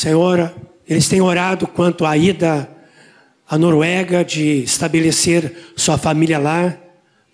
Senhor, 0.00 0.50
eles 0.88 1.08
têm 1.08 1.20
orado 1.20 1.66
quanto 1.66 2.06
à 2.06 2.16
ida 2.16 2.66
à 3.46 3.58
Noruega, 3.58 4.24
de 4.24 4.62
estabelecer 4.62 5.54
sua 5.76 5.98
família 5.98 6.38
lá. 6.38 6.74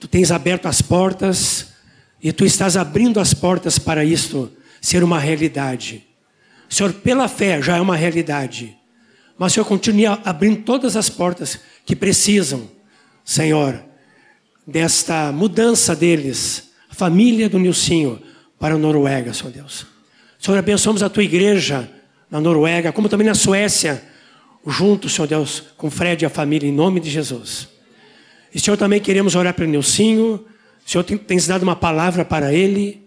Tu 0.01 0.09
tens 0.09 0.33
aberto 0.33 0.67
as 0.67 0.83
portas 0.83 1.69
e 2.21 2.33
tu 2.33 2.45
estás 2.45 2.77
abrindo 2.77 3.21
as 3.21 3.33
portas 3.33 3.79
para 3.79 4.05
isto 4.05 4.51
ser 4.81 5.05
uma 5.05 5.17
realidade. 5.17 6.09
Senhor, 6.69 6.93
pela 6.93 7.29
fé 7.29 7.63
já 7.63 7.77
é 7.77 7.81
uma 7.81 7.95
realidade. 7.95 8.77
Mas 9.39 9.53
o 9.53 9.55
Senhor 9.55 9.67
continua 9.67 10.21
abrindo 10.25 10.65
todas 10.65 10.97
as 10.97 11.09
portas 11.09 11.61
que 11.85 11.95
precisam, 11.95 12.69
Senhor, 13.25 13.81
desta 14.67 15.31
mudança 15.31 15.95
deles, 15.95 16.73
família 16.91 17.49
do 17.49 17.61
Nilcinho, 17.61 18.21
para 18.59 18.75
a 18.75 18.79
Noruega, 18.79 19.33
Senhor 19.33 19.53
Deus. 19.53 19.87
Senhor, 20.37 20.59
abençoamos 20.59 21.05
a 21.05 21.09
tua 21.09 21.23
igreja 21.23 21.93
na 22.37 22.41
Noruega, 22.41 22.93
como 22.93 23.09
também 23.09 23.27
na 23.27 23.35
Suécia, 23.35 24.03
junto, 24.67 25.09
Senhor 25.09 25.27
Deus, 25.27 25.63
com 25.77 25.91
Fred 25.91 26.23
e 26.23 26.27
a 26.27 26.31
família, 26.31 26.69
em 26.69 26.73
nome 26.73 27.01
de 27.01 27.09
Jesus. 27.11 27.69
E 28.55 28.61
Senhor, 28.61 28.77
também 28.77 29.01
queremos 29.01 29.35
orar 29.35 29.55
para 29.55 29.65
o 29.65 29.69
Nilcinho. 29.69 30.45
O 30.87 30.91
Senhor 30.91 31.03
tem, 31.03 31.17
tem 31.17 31.39
dado 31.47 31.63
uma 31.63 31.75
palavra 31.75 32.25
para 32.25 32.53
ele, 32.53 33.03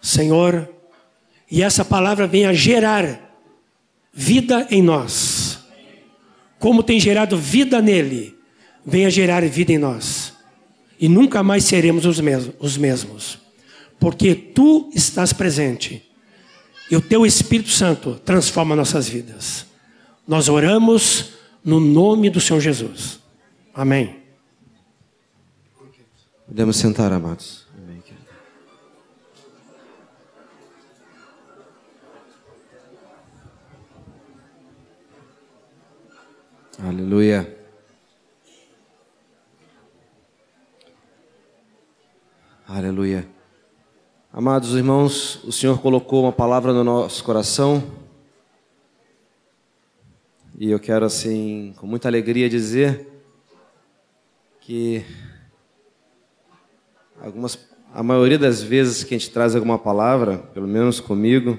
Senhor, 0.00 0.68
e 1.50 1.62
essa 1.62 1.84
palavra 1.84 2.26
venha 2.26 2.54
gerar 2.54 3.20
vida 4.12 4.68
em 4.70 4.82
nós. 4.82 5.58
Como 6.60 6.82
tem 6.82 7.00
gerado 7.00 7.36
vida 7.36 7.82
nele, 7.82 8.36
venha 8.86 9.10
gerar 9.10 9.42
vida 9.44 9.72
em 9.72 9.78
nós. 9.78 10.32
E 11.00 11.08
nunca 11.08 11.42
mais 11.42 11.64
seremos 11.64 12.06
os 12.06 12.20
mesmos, 12.20 12.54
os 12.60 12.76
mesmos. 12.76 13.38
Porque 13.98 14.34
tu 14.34 14.90
estás 14.94 15.32
presente. 15.32 16.07
E 16.90 16.96
o 16.96 17.00
teu 17.00 17.26
Espírito 17.26 17.70
Santo 17.70 18.14
transforma 18.24 18.74
nossas 18.74 19.08
vidas. 19.08 19.66
Nós 20.26 20.48
oramos 20.48 21.32
no 21.64 21.80
nome 21.80 22.30
do 22.30 22.40
Senhor 22.40 22.60
Jesus. 22.60 23.20
Amém. 23.74 24.22
Podemos 26.46 26.76
sentar, 26.76 27.12
amados. 27.12 27.68
Aleluia. 36.80 37.58
Aleluia. 42.66 43.37
Amados 44.30 44.74
irmãos, 44.74 45.42
o 45.42 45.50
Senhor 45.50 45.80
colocou 45.80 46.24
uma 46.24 46.32
palavra 46.32 46.70
no 46.74 46.84
nosso 46.84 47.24
coração. 47.24 47.82
E 50.58 50.70
eu 50.70 50.78
quero, 50.78 51.06
assim, 51.06 51.72
com 51.78 51.86
muita 51.86 52.08
alegria 52.08 52.46
dizer 52.46 53.08
que 54.60 55.02
algumas, 57.18 57.58
a 57.92 58.02
maioria 58.02 58.38
das 58.38 58.62
vezes 58.62 59.02
que 59.02 59.14
a 59.14 59.18
gente 59.18 59.30
traz 59.30 59.56
alguma 59.56 59.78
palavra, 59.78 60.36
pelo 60.36 60.68
menos 60.68 61.00
comigo, 61.00 61.58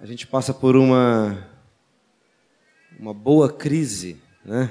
a 0.00 0.06
gente 0.06 0.28
passa 0.28 0.54
por 0.54 0.76
uma 0.76 1.44
uma 3.00 3.12
boa 3.12 3.52
crise, 3.52 4.16
né? 4.44 4.70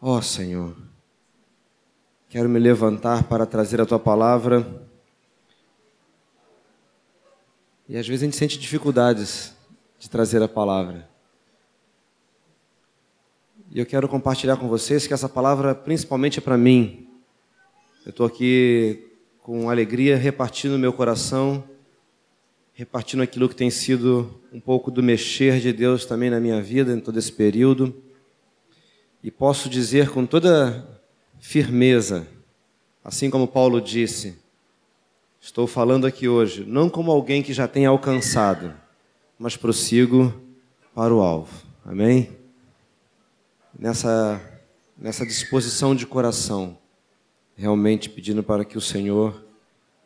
Ó 0.00 0.18
oh, 0.18 0.22
Senhor, 0.22 0.76
quero 2.32 2.48
me 2.48 2.58
levantar 2.58 3.24
para 3.24 3.44
trazer 3.44 3.78
a 3.78 3.84
tua 3.84 3.98
palavra. 3.98 4.66
E 7.86 7.94
às 7.94 8.08
vezes 8.08 8.22
a 8.22 8.24
gente 8.24 8.38
sente 8.38 8.58
dificuldades 8.58 9.54
de 9.98 10.08
trazer 10.08 10.42
a 10.42 10.48
palavra. 10.48 11.06
E 13.70 13.78
eu 13.78 13.84
quero 13.84 14.08
compartilhar 14.08 14.56
com 14.56 14.66
vocês 14.66 15.06
que 15.06 15.12
essa 15.12 15.28
palavra 15.28 15.74
principalmente 15.74 16.38
é 16.38 16.40
para 16.40 16.56
mim. 16.56 17.06
Eu 18.06 18.08
estou 18.08 18.24
aqui 18.24 19.12
com 19.42 19.68
alegria 19.68 20.16
repartindo 20.16 20.78
meu 20.78 20.94
coração 20.94 21.62
repartindo 22.72 23.22
aquilo 23.22 23.46
que 23.46 23.54
tem 23.54 23.68
sido 23.68 24.40
um 24.50 24.58
pouco 24.58 24.90
do 24.90 25.02
mexer 25.02 25.60
de 25.60 25.70
Deus 25.70 26.06
também 26.06 26.30
na 26.30 26.40
minha 26.40 26.62
vida 26.62 26.94
em 26.94 26.98
todo 26.98 27.18
esse 27.18 27.30
período. 27.30 27.94
E 29.22 29.30
posso 29.30 29.68
dizer 29.68 30.08
com 30.08 30.24
toda 30.24 30.91
firmeza, 31.42 32.26
assim 33.04 33.28
como 33.28 33.48
Paulo 33.48 33.80
disse, 33.80 34.38
estou 35.40 35.66
falando 35.66 36.06
aqui 36.06 36.28
hoje, 36.28 36.64
não 36.64 36.88
como 36.88 37.10
alguém 37.10 37.42
que 37.42 37.52
já 37.52 37.66
tem 37.66 37.84
alcançado, 37.84 38.72
mas 39.36 39.56
prossigo 39.56 40.32
para 40.94 41.12
o 41.12 41.20
alvo. 41.20 41.52
Amém? 41.84 42.30
Nessa, 43.76 44.40
nessa 44.96 45.26
disposição 45.26 45.94
de 45.96 46.06
coração, 46.06 46.78
realmente 47.56 48.08
pedindo 48.08 48.42
para 48.42 48.64
que 48.64 48.78
o 48.78 48.80
Senhor, 48.80 49.44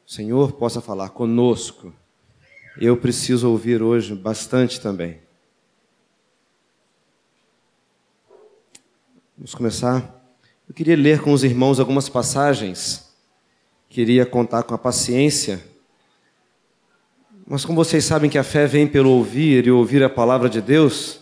o 0.07 0.11
Senhor 0.11 0.53
possa 0.53 0.81
falar 0.81 1.11
conosco 1.11 1.93
eu 2.79 2.95
preciso 2.97 3.51
ouvir 3.51 3.83
hoje 3.83 4.15
bastante 4.15 4.79
também. 4.81 5.19
Vamos 9.37 9.55
começar. 9.55 10.16
Eu 10.69 10.75
queria 10.75 10.97
ler 10.97 11.21
com 11.21 11.33
os 11.33 11.45
irmãos 11.45 11.79
algumas 11.79 12.09
passagens. 12.09 13.07
Queria 13.89 14.27
contar 14.27 14.65
com 14.65 14.75
a 14.75 14.79
paciência. 14.79 15.65
Mas 17.47 17.65
como 17.65 17.83
vocês 17.83 18.05
sabem 18.05 18.29
que 18.29 18.39
a 18.39 18.43
fé 18.43 18.67
vem 18.67 18.87
pelo 18.87 19.11
ouvir 19.11 19.67
e 19.67 19.71
ouvir 19.71 20.03
a 20.03 20.11
palavra 20.11 20.49
de 20.49 20.61
Deus, 20.61 21.21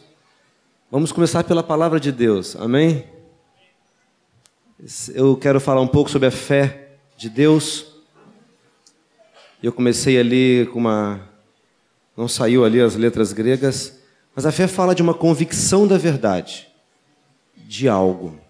vamos 0.90 1.12
começar 1.12 1.44
pela 1.44 1.62
palavra 1.62 2.00
de 2.00 2.10
Deus. 2.10 2.56
Amém? 2.56 3.04
Eu 5.14 5.36
quero 5.36 5.60
falar 5.60 5.80
um 5.80 5.88
pouco 5.88 6.10
sobre 6.10 6.28
a 6.28 6.30
fé 6.30 6.96
de 7.16 7.28
Deus. 7.28 7.86
Eu 9.62 9.72
comecei 9.72 10.18
ali 10.18 10.66
com 10.72 10.78
uma 10.78 11.34
não 12.16 12.28
saiu 12.28 12.64
ali 12.64 12.80
as 12.80 12.94
letras 12.94 13.32
gregas, 13.32 13.98
mas 14.34 14.46
a 14.46 14.52
fé 14.52 14.68
fala 14.68 14.94
de 14.94 15.02
uma 15.02 15.14
convicção 15.14 15.86
da 15.86 15.98
verdade, 15.98 16.68
de 17.56 17.88
algo. 17.88 18.43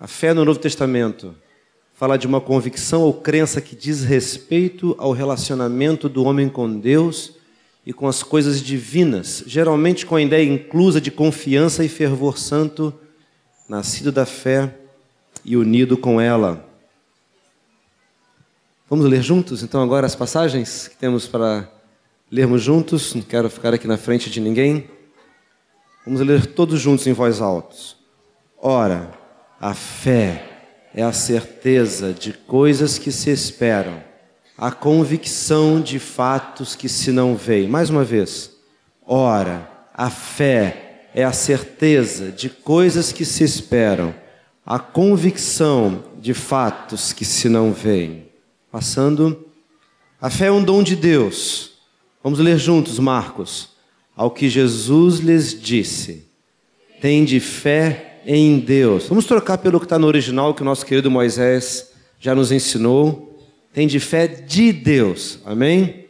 A 0.00 0.06
fé 0.06 0.32
no 0.32 0.46
Novo 0.46 0.58
Testamento 0.58 1.36
fala 1.92 2.16
de 2.16 2.26
uma 2.26 2.40
convicção 2.40 3.02
ou 3.02 3.12
crença 3.12 3.60
que 3.60 3.76
diz 3.76 4.02
respeito 4.02 4.96
ao 4.98 5.12
relacionamento 5.12 6.08
do 6.08 6.24
homem 6.24 6.48
com 6.48 6.80
Deus 6.80 7.34
e 7.84 7.92
com 7.92 8.08
as 8.08 8.22
coisas 8.22 8.62
divinas, 8.62 9.44
geralmente 9.46 10.06
com 10.06 10.16
a 10.16 10.22
ideia 10.22 10.50
inclusa 10.50 11.02
de 11.02 11.10
confiança 11.10 11.84
e 11.84 11.88
fervor 11.88 12.38
santo, 12.38 12.94
nascido 13.68 14.10
da 14.10 14.24
fé 14.24 14.74
e 15.44 15.54
unido 15.54 15.98
com 15.98 16.18
ela. 16.18 16.66
Vamos 18.88 19.04
ler 19.04 19.22
juntos, 19.22 19.62
então, 19.62 19.82
agora 19.82 20.06
as 20.06 20.16
passagens 20.16 20.88
que 20.88 20.96
temos 20.96 21.28
para 21.28 21.70
lermos 22.30 22.62
juntos. 22.62 23.14
Não 23.14 23.20
quero 23.20 23.50
ficar 23.50 23.74
aqui 23.74 23.86
na 23.86 23.98
frente 23.98 24.30
de 24.30 24.40
ninguém. 24.40 24.88
Vamos 26.06 26.22
ler 26.22 26.46
todos 26.46 26.80
juntos 26.80 27.06
em 27.06 27.12
voz 27.12 27.42
alta. 27.42 27.76
Ora, 28.56 29.19
a 29.60 29.74
fé 29.74 30.46
é 30.94 31.02
a 31.02 31.12
certeza 31.12 32.14
de 32.14 32.32
coisas 32.32 32.98
que 32.98 33.12
se 33.12 33.30
esperam, 33.30 34.02
a 34.56 34.72
convicção 34.72 35.82
de 35.82 35.98
fatos 35.98 36.74
que 36.74 36.88
se 36.88 37.12
não 37.12 37.36
veem. 37.36 37.68
Mais 37.68 37.90
uma 37.90 38.02
vez. 38.02 38.52
Ora, 39.06 39.70
a 39.92 40.08
fé 40.08 41.10
é 41.14 41.22
a 41.22 41.32
certeza 41.32 42.32
de 42.32 42.48
coisas 42.48 43.12
que 43.12 43.24
se 43.24 43.44
esperam, 43.44 44.14
a 44.64 44.78
convicção 44.78 46.04
de 46.18 46.32
fatos 46.32 47.12
que 47.12 47.24
se 47.24 47.48
não 47.48 47.72
veem. 47.72 48.28
Passando. 48.72 49.46
A 50.20 50.30
fé 50.30 50.46
é 50.46 50.52
um 50.52 50.62
dom 50.62 50.82
de 50.82 50.96
Deus. 50.96 51.72
Vamos 52.22 52.38
ler 52.38 52.58
juntos, 52.58 52.98
Marcos. 52.98 53.70
Ao 54.16 54.30
que 54.30 54.48
Jesus 54.48 55.18
lhes 55.18 55.58
disse: 55.60 56.26
Tende 57.00 57.40
fé 57.40 58.09
em 58.32 58.60
Deus. 58.60 59.08
Vamos 59.08 59.24
trocar 59.24 59.58
pelo 59.58 59.80
que 59.80 59.86
está 59.86 59.98
no 59.98 60.06
original, 60.06 60.54
que 60.54 60.62
o 60.62 60.64
nosso 60.64 60.86
querido 60.86 61.10
Moisés 61.10 61.90
já 62.20 62.32
nos 62.32 62.52
ensinou. 62.52 63.36
Tende 63.72 63.98
fé 63.98 64.28
de 64.28 64.72
Deus. 64.72 65.40
Amém? 65.44 66.04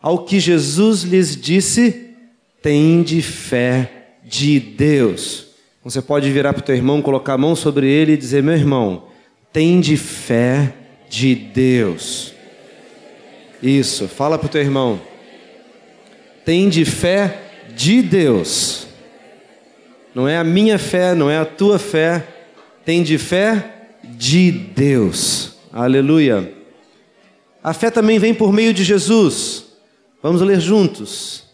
Ao 0.00 0.24
que 0.24 0.38
Jesus 0.38 1.02
lhes 1.02 1.36
disse: 1.36 2.10
Tende 2.62 3.20
fé 3.20 3.90
de 4.24 4.60
Deus. 4.60 5.48
Você 5.82 6.00
pode 6.00 6.30
virar 6.30 6.52
para 6.52 6.60
o 6.60 6.64
teu 6.64 6.76
irmão, 6.76 7.02
colocar 7.02 7.34
a 7.34 7.38
mão 7.38 7.56
sobre 7.56 7.88
ele 7.90 8.12
e 8.12 8.16
dizer: 8.16 8.40
Meu 8.40 8.54
irmão, 8.54 9.06
tende 9.52 9.96
fé 9.96 10.72
de 11.10 11.34
Deus. 11.34 12.32
Isso, 13.60 14.06
fala 14.06 14.38
para 14.38 14.46
o 14.46 14.50
teu 14.50 14.60
irmão. 14.60 15.00
Tem 16.44 16.68
de 16.68 16.84
fé 16.84 17.66
de 17.74 18.00
Deus. 18.00 18.83
Não 20.14 20.28
é 20.28 20.36
a 20.36 20.44
minha 20.44 20.78
fé, 20.78 21.14
não 21.14 21.28
é 21.28 21.38
a 21.38 21.44
tua 21.44 21.78
fé. 21.78 22.26
Tem 22.84 23.02
de 23.02 23.18
fé 23.18 23.88
de 24.04 24.50
Deus. 24.50 25.56
Aleluia. 25.72 26.54
A 27.62 27.72
fé 27.72 27.90
também 27.90 28.18
vem 28.18 28.32
por 28.32 28.52
meio 28.52 28.72
de 28.72 28.84
Jesus. 28.84 29.64
Vamos 30.22 30.40
ler 30.40 30.60
juntos. 30.60 31.44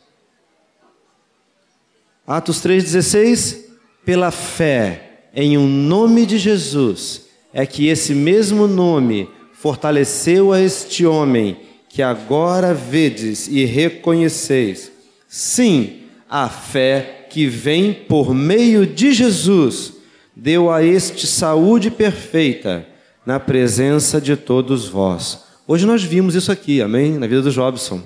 Atos 2.27 2.63
3,16. 2.63 3.71
Pela 4.05 4.31
fé 4.31 5.29
em 5.35 5.57
um 5.57 5.67
nome 5.67 6.27
de 6.27 6.39
Jesus, 6.39 7.27
é 7.53 7.65
que 7.65 7.87
esse 7.87 8.15
mesmo 8.15 8.67
nome 8.67 9.29
fortaleceu 9.53 10.53
a 10.53 10.61
este 10.61 11.07
homem 11.07 11.57
que 11.89 12.03
agora 12.03 12.73
vedes 12.73 13.47
e 13.47 13.65
reconheceis. 13.65 14.91
Sim, 15.29 16.01
a 16.29 16.49
fé 16.49 17.20
que 17.31 17.47
vem 17.47 17.95
por 17.95 18.35
meio 18.35 18.85
de 18.85 19.13
Jesus 19.13 19.95
deu 20.35 20.71
a 20.71 20.83
este 20.83 21.27
saúde 21.27 21.91
perfeita 21.91 22.87
na 23.25 23.39
presença 23.39 24.21
de 24.21 24.37
todos 24.37 24.89
vós. 24.89 25.45
Hoje 25.67 25.87
nós 25.87 26.03
vimos 26.03 26.35
isso 26.35 26.51
aqui, 26.51 26.83
amém? 26.83 27.13
Na 27.13 27.27
vida 27.27 27.43
do 27.43 27.51
Jobson. 27.51 28.03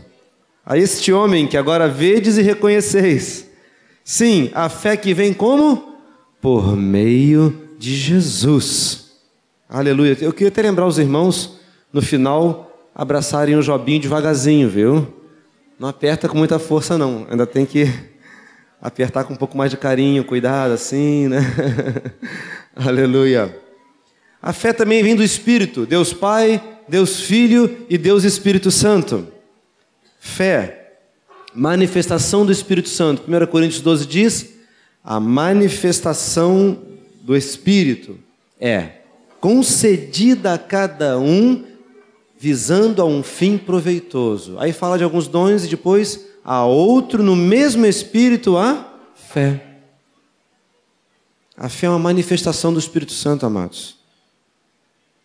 A 0.67 0.76
este 0.76 1.12
homem 1.12 1.47
que 1.47 1.56
agora 1.56 1.88
vedes 1.88 2.37
e 2.37 2.43
reconheceis. 2.43 3.49
Sim, 4.05 4.50
a 4.55 4.69
fé 4.69 4.97
que 4.97 5.15
vem 5.15 5.32
como? 5.32 5.94
Por 6.41 6.77
meio 6.77 7.69
de 7.79 7.97
Jesus. 7.97 9.12
Aleluia. 9.69 10.17
Eu 10.20 10.32
queria 10.32 10.49
até 10.49 10.62
lembrar 10.62 10.87
os 10.87 10.99
irmãos, 10.99 11.59
no 11.93 12.03
final, 12.03 12.70
abraçarem 12.94 13.56
o 13.56 13.62
Jobinho 13.62 14.00
devagarzinho, 14.00 14.69
viu? 14.69 15.06
Não 15.79 15.88
aperta 15.88 16.29
com 16.29 16.37
muita 16.37 16.59
força, 16.59 16.99
não. 16.99 17.27
Ainda 17.31 17.47
tem 17.47 17.65
que 17.65 17.88
apertar 18.85 19.25
com 19.25 19.33
um 19.33 19.37
pouco 19.37 19.57
mais 19.57 19.71
de 19.71 19.79
carinho, 19.79 20.23
cuidado, 20.25 20.75
assim, 20.75 21.27
né? 21.27 21.41
Aleluia. 22.77 23.59
A 24.43 24.53
fé 24.53 24.75
também 24.75 25.03
vem 25.03 25.17
do 25.17 25.23
Espírito, 25.23 25.87
Deus 25.87 26.13
Pai, 26.13 26.63
Deus 26.87 27.23
Filho 27.23 27.87
e 27.89 27.97
Deus 27.97 28.25
Espírito 28.25 28.71
Santo. 28.71 29.27
Fé, 30.21 30.99
manifestação 31.55 32.45
do 32.45 32.53
Espírito 32.53 32.91
Santo. 32.91 33.23
1 33.27 33.47
Coríntios 33.47 33.81
12 33.81 34.05
diz: 34.05 34.51
a 35.03 35.19
manifestação 35.19 36.83
do 37.23 37.35
Espírito 37.35 38.19
é 38.61 38.99
concedida 39.41 40.53
a 40.53 40.59
cada 40.59 41.19
um 41.19 41.65
visando 42.39 43.01
a 43.01 43.07
um 43.07 43.23
fim 43.23 43.57
proveitoso. 43.57 44.59
Aí 44.59 44.75
fala 44.75 44.99
de 44.99 45.05
alguns 45.05 45.27
dons 45.27 45.65
e 45.65 45.69
depois 45.69 46.34
a 46.44 46.64
outro 46.64 47.23
no 47.23 47.35
mesmo 47.35 47.87
espírito 47.87 48.56
a 48.58 48.93
fé. 49.14 49.79
A 51.56 51.69
fé 51.69 51.87
é 51.87 51.91
uma 51.91 51.99
manifestação 51.99 52.73
do 52.73 52.79
Espírito 52.79 53.12
Santo, 53.12 53.46
amados. 53.46 53.96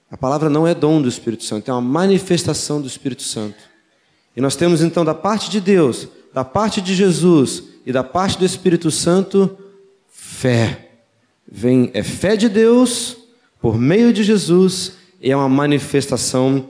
A 0.10 0.18
palavra 0.18 0.50
não 0.50 0.68
é 0.68 0.74
dom 0.74 1.02
do 1.02 1.10
Espírito 1.10 1.44
Santo, 1.44 1.70
é 1.70 1.74
uma 1.74 1.82
manifestação 1.82 2.80
do 2.80 2.88
Espírito 2.88 3.24
Santo. 3.24 3.58
E 4.36 4.42
nós 4.42 4.56
temos 4.56 4.82
então 4.82 5.04
da 5.04 5.14
parte 5.14 5.50
de 5.50 5.60
Deus, 5.60 6.08
da 6.34 6.46
parte 6.46 6.82
de 6.82 6.96
Jesus 6.96 7.64
e 7.86 7.92
da 7.92 8.04
parte 8.04 8.38
do 8.38 8.46
Espírito 8.46 8.90
Santo 8.90 9.58
fé. 10.08 10.90
Vem 11.52 11.90
é 11.94 12.04
fé 12.04 12.36
de 12.36 12.48
Deus 12.48 13.18
por 13.60 13.78
meio 13.78 14.14
de 14.14 14.24
Jesus 14.24 14.94
e 15.20 15.32
é 15.32 15.36
uma 15.36 15.50
manifestação 15.50 16.70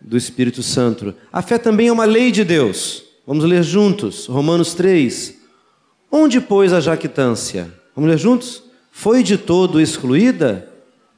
do 0.00 0.16
Espírito 0.16 0.62
Santo. 0.62 1.14
A 1.32 1.42
fé 1.42 1.58
também 1.58 1.88
é 1.88 1.92
uma 1.92 2.04
lei 2.04 2.30
de 2.30 2.44
Deus. 2.44 3.09
Vamos 3.30 3.44
ler 3.44 3.62
juntos, 3.62 4.26
Romanos 4.26 4.74
3. 4.74 5.36
Onde, 6.10 6.40
pois, 6.40 6.72
a 6.72 6.80
jactância? 6.80 7.72
Vamos 7.94 8.10
ler 8.10 8.18
juntos? 8.18 8.60
Foi 8.90 9.22
de 9.22 9.38
todo 9.38 9.80
excluída? 9.80 10.68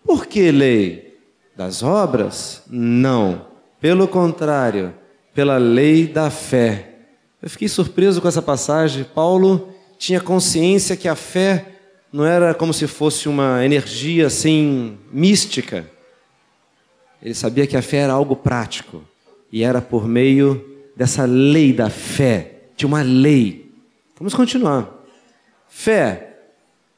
Por 0.05 0.27
que 0.27 0.51
lei? 0.51 1.19
Das 1.57 1.83
obras? 1.83 2.65
Não. 2.69 3.47
Pelo 3.81 4.07
contrário, 4.07 4.93
pela 5.33 5.57
lei 5.57 6.07
da 6.07 6.29
fé. 6.29 6.97
Eu 7.41 7.49
fiquei 7.49 7.67
surpreso 7.67 8.21
com 8.21 8.29
essa 8.29 8.43
passagem. 8.43 9.05
Paulo 9.05 9.71
tinha 9.97 10.21
consciência 10.21 10.95
que 10.99 11.09
a 11.09 11.17
fé 11.17 11.77
não 12.13 12.27
era 12.27 12.53
como 12.53 12.75
se 12.75 12.87
fosse 12.87 13.27
uma 13.27 13.65
energia 13.65 14.27
assim 14.27 14.99
mística, 15.11 15.89
ele 17.23 17.33
sabia 17.33 17.67
que 17.67 17.75
a 17.75 17.81
fé 17.81 18.01
era 18.01 18.13
algo 18.13 18.37
prático 18.37 19.03
e 19.51 19.65
era 19.65 19.81
por 19.81 20.07
meio 20.07 20.72
dessa 20.97 21.25
lei 21.25 21.73
da 21.73 21.91
fé, 21.91 22.61
de 22.77 22.87
uma 22.87 23.03
lei. 23.03 23.71
Vamos 24.19 24.35
continuar. 24.35 24.89
Fé, 25.69 26.39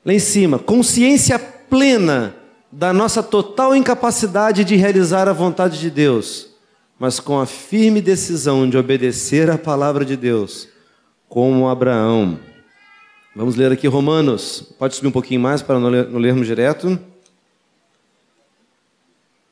lá 0.05 0.13
em 0.13 0.19
cima, 0.19 0.59
consciência 0.59 1.39
plena 1.39 2.35
da 2.71 2.93
nossa 2.93 3.23
total 3.23 3.75
incapacidade 3.75 4.65
de 4.65 4.75
realizar 4.77 5.29
a 5.29 5.33
vontade 5.33 5.79
de 5.79 5.91
Deus, 5.91 6.51
mas 6.99 7.21
com 7.21 7.39
a 7.39 7.47
firme 7.47 8.01
decisão 8.01 8.69
de 8.69 8.77
obedecer 8.77 9.49
à 9.49 9.57
palavra 9.57 10.05
de 10.05 10.17
Deus, 10.17 10.69
como 11.29 11.69
Abraão. 11.69 12.39
Vamos 13.35 13.57
ler 13.57 13.73
aqui 13.73 13.87
Romanos. 13.89 14.75
Pode 14.79 14.95
subir 14.95 15.09
um 15.09 15.13
pouquinho 15.13 15.41
mais 15.41 15.63
para 15.63 15.79
não, 15.79 15.89
ler, 15.89 16.09
não 16.09 16.21
lermos 16.21 16.47
direto. 16.47 16.99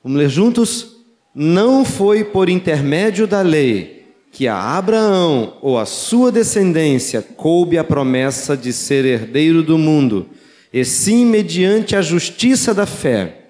Vamos 0.02 0.18
ler 0.18 0.28
juntos? 0.28 0.96
Não 1.34 1.84
foi 1.84 2.22
por 2.22 2.48
intermédio 2.48 3.26
da 3.26 3.40
lei 3.40 4.01
que 4.32 4.48
a 4.48 4.56
Abraão 4.56 5.58
ou 5.60 5.78
a 5.78 5.84
sua 5.84 6.32
descendência 6.32 7.20
coube 7.20 7.76
a 7.76 7.84
promessa 7.84 8.56
de 8.56 8.72
ser 8.72 9.04
herdeiro 9.04 9.62
do 9.62 9.76
mundo, 9.76 10.26
e 10.72 10.82
sim 10.86 11.26
mediante 11.26 11.94
a 11.94 12.00
justiça 12.00 12.72
da 12.72 12.86
fé. 12.86 13.40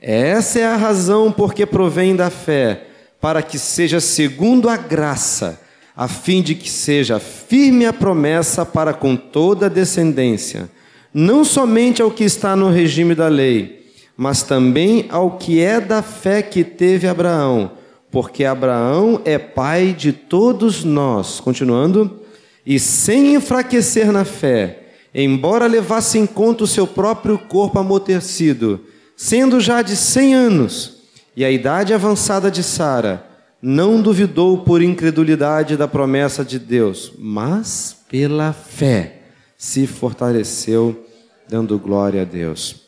Essa 0.00 0.60
é 0.60 0.64
a 0.64 0.76
razão 0.76 1.32
porque 1.32 1.66
provém 1.66 2.14
da 2.14 2.30
fé, 2.30 2.84
para 3.20 3.42
que 3.42 3.58
seja 3.58 3.98
segundo 3.98 4.68
a 4.68 4.76
graça, 4.76 5.60
a 5.96 6.06
fim 6.06 6.40
de 6.40 6.54
que 6.54 6.70
seja 6.70 7.18
firme 7.18 7.84
a 7.84 7.92
promessa 7.92 8.64
para 8.64 8.94
com 8.94 9.16
toda 9.16 9.66
a 9.66 9.68
descendência, 9.68 10.70
não 11.12 11.44
somente 11.44 12.00
ao 12.00 12.12
que 12.12 12.22
está 12.22 12.54
no 12.54 12.70
regime 12.70 13.12
da 13.12 13.26
lei, 13.26 13.90
mas 14.16 14.44
também 14.44 15.06
ao 15.08 15.32
que 15.32 15.60
é 15.60 15.80
da 15.80 16.00
fé 16.00 16.42
que 16.42 16.62
teve 16.62 17.08
Abraão, 17.08 17.72
porque 18.10 18.44
Abraão 18.44 19.20
é 19.24 19.38
pai 19.38 19.92
de 19.92 20.12
todos 20.12 20.84
nós. 20.84 21.40
Continuando, 21.40 22.20
e 22.64 22.78
sem 22.78 23.34
enfraquecer 23.34 24.12
na 24.12 24.24
fé, 24.24 24.88
embora 25.14 25.66
levasse 25.66 26.18
em 26.18 26.26
conta 26.26 26.64
o 26.64 26.66
seu 26.66 26.86
próprio 26.86 27.38
corpo 27.38 27.78
amortecido, 27.78 28.80
sendo 29.16 29.60
já 29.60 29.82
de 29.82 29.96
cem 29.96 30.34
anos, 30.34 30.98
e 31.36 31.44
a 31.44 31.50
idade 31.50 31.94
avançada 31.94 32.50
de 32.50 32.62
Sara, 32.62 33.26
não 33.60 34.00
duvidou 34.00 34.58
por 34.58 34.82
incredulidade 34.82 35.76
da 35.76 35.88
promessa 35.88 36.44
de 36.44 36.58
Deus, 36.58 37.12
mas 37.18 37.96
pela 38.08 38.52
fé 38.52 39.22
se 39.56 39.86
fortaleceu, 39.86 41.04
dando 41.48 41.78
glória 41.78 42.22
a 42.22 42.24
Deus. 42.24 42.86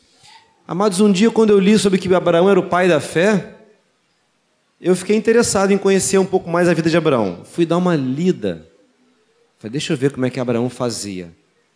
Amados, 0.67 1.01
um 1.01 1.11
dia 1.11 1.29
quando 1.29 1.49
eu 1.49 1.59
li 1.59 1.77
sobre 1.77 1.99
que 1.99 2.13
Abraão 2.13 2.49
era 2.49 2.59
o 2.59 2.69
pai 2.69 2.87
da 2.87 3.01
fé, 3.01 3.55
eu 4.81 4.95
fiquei 4.95 5.15
interessado 5.15 5.71
em 5.71 5.77
conhecer 5.77 6.17
um 6.17 6.25
pouco 6.25 6.49
mais 6.49 6.67
a 6.67 6.73
vida 6.73 6.89
de 6.89 6.97
Abraão. 6.97 7.45
Fui 7.45 7.67
dar 7.67 7.77
uma 7.77 7.95
lida. 7.95 8.67
Falei, 9.59 9.73
deixa 9.73 9.93
eu 9.93 9.97
ver 9.97 10.11
como 10.11 10.25
é 10.25 10.29
que 10.31 10.39
Abraão 10.39 10.69
fazia. 10.71 11.31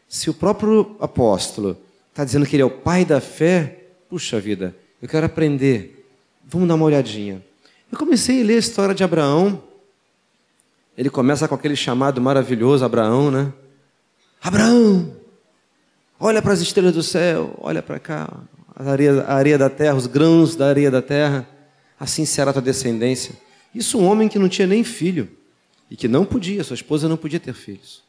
Se 0.09 0.27
o 0.27 0.33
próprio 0.33 0.95
apóstolo 0.99 1.77
está 2.09 2.25
dizendo 2.25 2.47
que 2.47 2.55
ele 2.55 2.63
é 2.63 2.65
o 2.65 2.71
pai 2.71 3.05
da 3.05 3.21
fé, 3.21 3.83
puxa 4.09 4.39
vida, 4.39 4.75
eu 4.99 5.07
quero 5.07 5.25
aprender. 5.27 6.03
Vamos 6.43 6.67
dar 6.67 6.73
uma 6.73 6.85
olhadinha. 6.85 7.45
Eu 7.91 7.97
comecei 7.97 8.41
a 8.41 8.45
ler 8.45 8.55
a 8.55 8.59
história 8.59 8.95
de 8.95 9.03
Abraão. 9.03 9.61
Ele 10.97 11.09
começa 11.09 11.47
com 11.47 11.53
aquele 11.53 11.75
chamado 11.75 12.19
maravilhoso, 12.19 12.83
Abraão, 12.83 13.29
né? 13.29 13.53
Abraão, 14.41 15.15
olha 16.19 16.41
para 16.41 16.53
as 16.53 16.61
estrelas 16.61 16.93
do 16.93 17.03
céu, 17.03 17.55
olha 17.59 17.81
para 17.81 17.99
cá, 17.99 18.31
a 18.75 18.91
areia, 18.91 19.21
a 19.23 19.33
areia 19.35 19.57
da 19.57 19.69
terra, 19.69 19.95
os 19.95 20.07
grãos 20.07 20.55
da 20.55 20.67
areia 20.67 20.89
da 20.89 21.01
terra, 21.01 21.47
assim 21.99 22.25
será 22.25 22.51
a 22.51 22.53
tua 22.53 22.61
descendência. 22.61 23.35
Isso 23.73 23.97
um 23.99 24.05
homem 24.05 24.27
que 24.27 24.39
não 24.39 24.49
tinha 24.49 24.67
nem 24.67 24.83
filho 24.83 25.29
e 25.89 25.95
que 25.95 26.07
não 26.07 26.25
podia, 26.25 26.63
sua 26.63 26.75
esposa 26.75 27.09
não 27.09 27.17
podia 27.17 27.39
ter 27.39 27.53
filhos. 27.53 28.03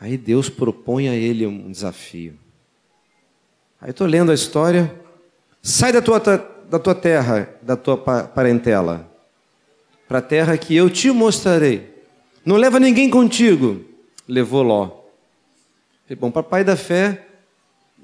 Aí 0.00 0.16
Deus 0.16 0.48
propõe 0.48 1.08
a 1.08 1.14
ele 1.14 1.46
um 1.46 1.70
desafio. 1.70 2.38
Aí 3.80 3.90
estou 3.90 4.06
lendo 4.06 4.30
a 4.30 4.34
história. 4.34 4.94
Sai 5.62 5.92
da 5.92 6.00
tua, 6.00 6.18
da 6.18 6.78
tua 6.78 6.94
terra, 6.94 7.52
da 7.62 7.76
tua 7.76 7.96
parentela, 7.96 9.10
para 10.06 10.18
a 10.18 10.22
terra 10.22 10.56
que 10.56 10.74
eu 10.74 10.88
te 10.88 11.10
mostrarei. 11.10 11.96
Não 12.44 12.56
leva 12.56 12.78
ninguém 12.78 13.10
contigo. 13.10 13.84
Levou 14.26 14.62
Ló. 14.62 14.98
Bom, 16.18 16.30
papai 16.30 16.64
da 16.64 16.76
fé 16.76 17.27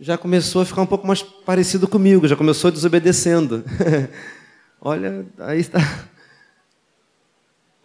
já 0.01 0.19
começou 0.19 0.63
a 0.63 0.65
ficar 0.65 0.83
um 0.83 0.87
pouco 0.87 1.07
mais 1.07 1.23
parecido 1.23 1.87
comigo, 1.87 2.27
já 2.27 2.37
começou 2.37 2.71
desobedecendo. 2.71 3.65
Olha, 4.81 5.27
aí 5.39 5.61
está. 5.61 5.79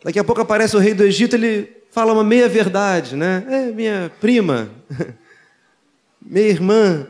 Daqui 0.03 0.19
a 0.19 0.23
pouco 0.23 0.41
aparece 0.41 0.75
o 0.75 0.79
rei 0.79 0.93
do 0.93 1.03
Egito, 1.03 1.35
ele 1.35 1.83
fala 1.91 2.13
uma 2.13 2.23
meia 2.23 2.47
verdade, 2.47 3.15
né? 3.15 3.45
É 3.47 3.71
minha 3.71 4.11
prima, 4.19 4.69
minha 6.21 6.47
irmã. 6.47 7.07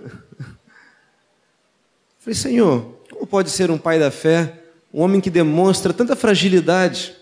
Falei, 2.20 2.36
Senhor, 2.36 3.00
como 3.10 3.26
pode 3.26 3.50
ser 3.50 3.72
um 3.72 3.78
pai 3.78 4.00
da 4.00 4.12
fé, 4.12 4.62
um 4.94 5.02
homem 5.02 5.22
que 5.22 5.30
demonstra 5.30 5.94
tanta 5.94 6.16
fragilidade? 6.16 7.20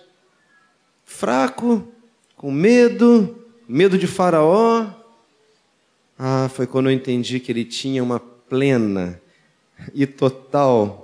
fraco, 1.08 1.88
com 2.36 2.52
medo, 2.52 3.48
medo 3.68 3.98
de 3.98 4.06
Faraó. 4.06 4.86
Ah, 6.18 6.50
foi 6.54 6.66
quando 6.66 6.90
eu 6.90 6.94
entendi 6.94 7.40
que 7.40 7.52
ele 7.52 7.64
tinha 7.64 8.04
uma 8.04 8.20
plena 8.20 9.22
e 9.94 10.08
total 10.08 11.04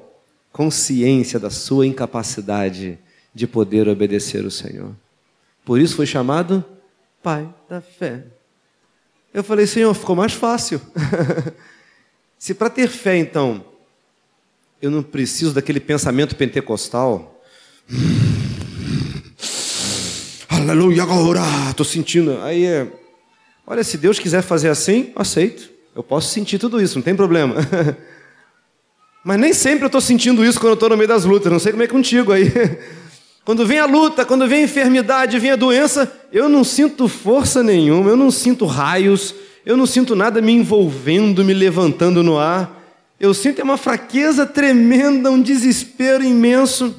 consciência 0.51 1.39
da 1.39 1.49
sua 1.49 1.85
incapacidade 1.85 2.97
de 3.33 3.47
poder 3.47 3.87
obedecer 3.87 4.45
o 4.45 4.51
Senhor. 4.51 4.95
Por 5.65 5.79
isso 5.79 5.95
foi 5.95 6.05
chamado 6.05 6.63
Pai 7.21 7.47
da 7.69 7.81
Fé. 7.81 8.23
Eu 9.33 9.43
falei, 9.43 9.65
Senhor, 9.65 9.93
ficou 9.93 10.15
mais 10.15 10.33
fácil. 10.33 10.79
Se 12.37 12.53
para 12.53 12.69
ter 12.69 12.87
fé, 12.87 13.17
então, 13.17 13.65
eu 14.81 14.91
não 14.91 15.01
preciso 15.01 15.53
daquele 15.53 15.79
pensamento 15.79 16.35
pentecostal. 16.35 17.41
Aleluia, 20.49 21.03
agora 21.03 21.41
estou 21.69 21.85
sentindo. 21.85 22.41
Aí 22.41 22.65
é. 22.65 23.02
Olha, 23.65 23.83
se 23.83 23.97
Deus 23.97 24.19
quiser 24.19 24.41
fazer 24.41 24.69
assim, 24.69 25.11
aceito. 25.15 25.69
Eu 25.95 26.03
posso 26.03 26.29
sentir 26.29 26.57
tudo 26.57 26.81
isso, 26.81 26.95
não 26.95 27.03
tem 27.03 27.15
problema. 27.15 27.55
Mas 29.23 29.39
nem 29.39 29.53
sempre 29.53 29.83
eu 29.83 29.87
estou 29.87 30.01
sentindo 30.01 30.43
isso 30.43 30.59
quando 30.59 30.71
eu 30.71 30.73
estou 30.73 30.89
no 30.89 30.97
meio 30.97 31.07
das 31.07 31.23
lutas. 31.23 31.51
Não 31.51 31.59
sei 31.59 31.71
como 31.71 31.83
é 31.83 31.87
contigo 31.87 32.31
aí. 32.31 32.51
Quando 33.45 33.65
vem 33.65 33.77
a 33.77 33.85
luta, 33.85 34.23
quando 34.23 34.47
vem 34.47 34.61
a 34.61 34.63
enfermidade, 34.63 35.37
vem 35.37 35.51
a 35.51 35.57
doença, 35.57 36.09
eu 36.31 36.47
não 36.47 36.63
sinto 36.63 37.09
força 37.09 37.61
nenhuma, 37.61 38.09
eu 38.09 38.15
não 38.15 38.31
sinto 38.31 38.65
raios, 38.65 39.35
eu 39.65 39.75
não 39.75 39.85
sinto 39.85 40.15
nada 40.15 40.41
me 40.41 40.53
envolvendo, 40.53 41.43
me 41.43 41.53
levantando 41.53 42.23
no 42.23 42.39
ar. 42.39 42.81
Eu 43.19 43.33
sinto 43.33 43.61
uma 43.61 43.75
fraqueza 43.75 44.45
tremenda, 44.45 45.29
um 45.29 45.41
desespero 45.41 46.23
imenso. 46.23 46.95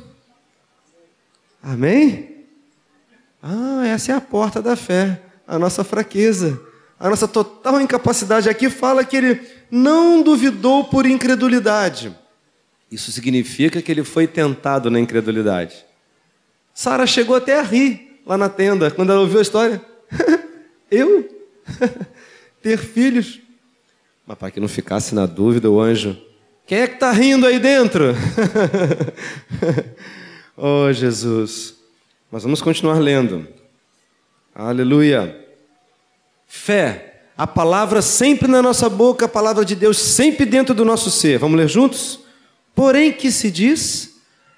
Amém? 1.63 2.45
Ah, 3.43 3.87
essa 3.87 4.13
é 4.13 4.15
a 4.15 4.21
porta 4.21 4.61
da 4.61 4.77
fé, 4.77 5.23
a 5.47 5.59
nossa 5.59 5.85
fraqueza, 5.85 6.61
a 6.99 7.09
nossa 7.09 7.29
total 7.29 7.81
incapacidade. 7.81 8.49
Aqui 8.49 8.71
fala 8.71 9.05
que 9.05 9.17
ele 9.17 9.41
não 9.71 10.23
duvidou 10.23 10.85
por 10.85 11.07
incredulidade. 11.07 12.17
Isso 12.91 13.11
significa 13.11 13.83
que 13.83 13.91
ele 13.91 14.05
foi 14.05 14.27
tentado 14.27 14.91
na 14.91 15.01
incredulidade. 15.01 15.85
Sara 16.73 17.07
chegou 17.07 17.37
até 17.37 17.59
a 17.59 17.63
rir 17.63 18.21
lá 18.27 18.37
na 18.37 18.49
tenda, 18.49 18.91
quando 18.91 19.11
ela 19.11 19.21
ouviu 19.21 19.39
a 19.39 19.43
história. 19.43 19.83
Eu? 20.91 21.29
Ter 22.63 22.79
filhos? 22.79 23.41
Mas 24.27 24.39
para 24.39 24.51
que 24.51 24.61
não 24.61 24.69
ficasse 24.69 25.15
na 25.15 25.27
dúvida, 25.27 25.71
o 25.71 25.81
anjo, 25.81 26.17
quem 26.67 26.79
é 26.79 26.87
que 26.87 26.95
está 26.95 27.13
rindo 27.13 27.47
aí 27.47 27.59
dentro? 27.59 28.15
oh, 30.57 30.91
Jesus. 30.93 31.75
Mas 32.31 32.43
vamos 32.43 32.63
continuar 32.63 32.99
lendo. 32.99 33.47
Aleluia. 34.55 35.45
Fé, 36.47 37.23
a 37.37 37.47
palavra 37.47 38.01
sempre 38.01 38.49
na 38.49 38.63
nossa 38.63 38.89
boca, 38.89 39.25
a 39.25 39.29
palavra 39.29 39.65
de 39.65 39.75
Deus 39.75 39.99
sempre 39.99 40.47
dentro 40.47 40.75
do 40.75 40.85
nosso 40.85 41.11
ser. 41.11 41.39
Vamos 41.39 41.59
ler 41.59 41.69
juntos? 41.69 42.21
Porém, 42.75 43.13
que 43.13 43.31
se 43.31 43.51
diz? 43.51 44.15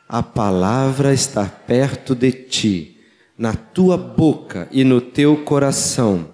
a 0.08 0.22
palavra 0.22 1.12
está 1.12 1.44
perto 1.44 2.14
de 2.14 2.30
ti, 2.30 2.96
na 3.36 3.54
tua 3.54 3.96
boca 3.96 4.68
e 4.70 4.84
no 4.84 5.00
teu 5.00 5.38
coração. 5.38 6.28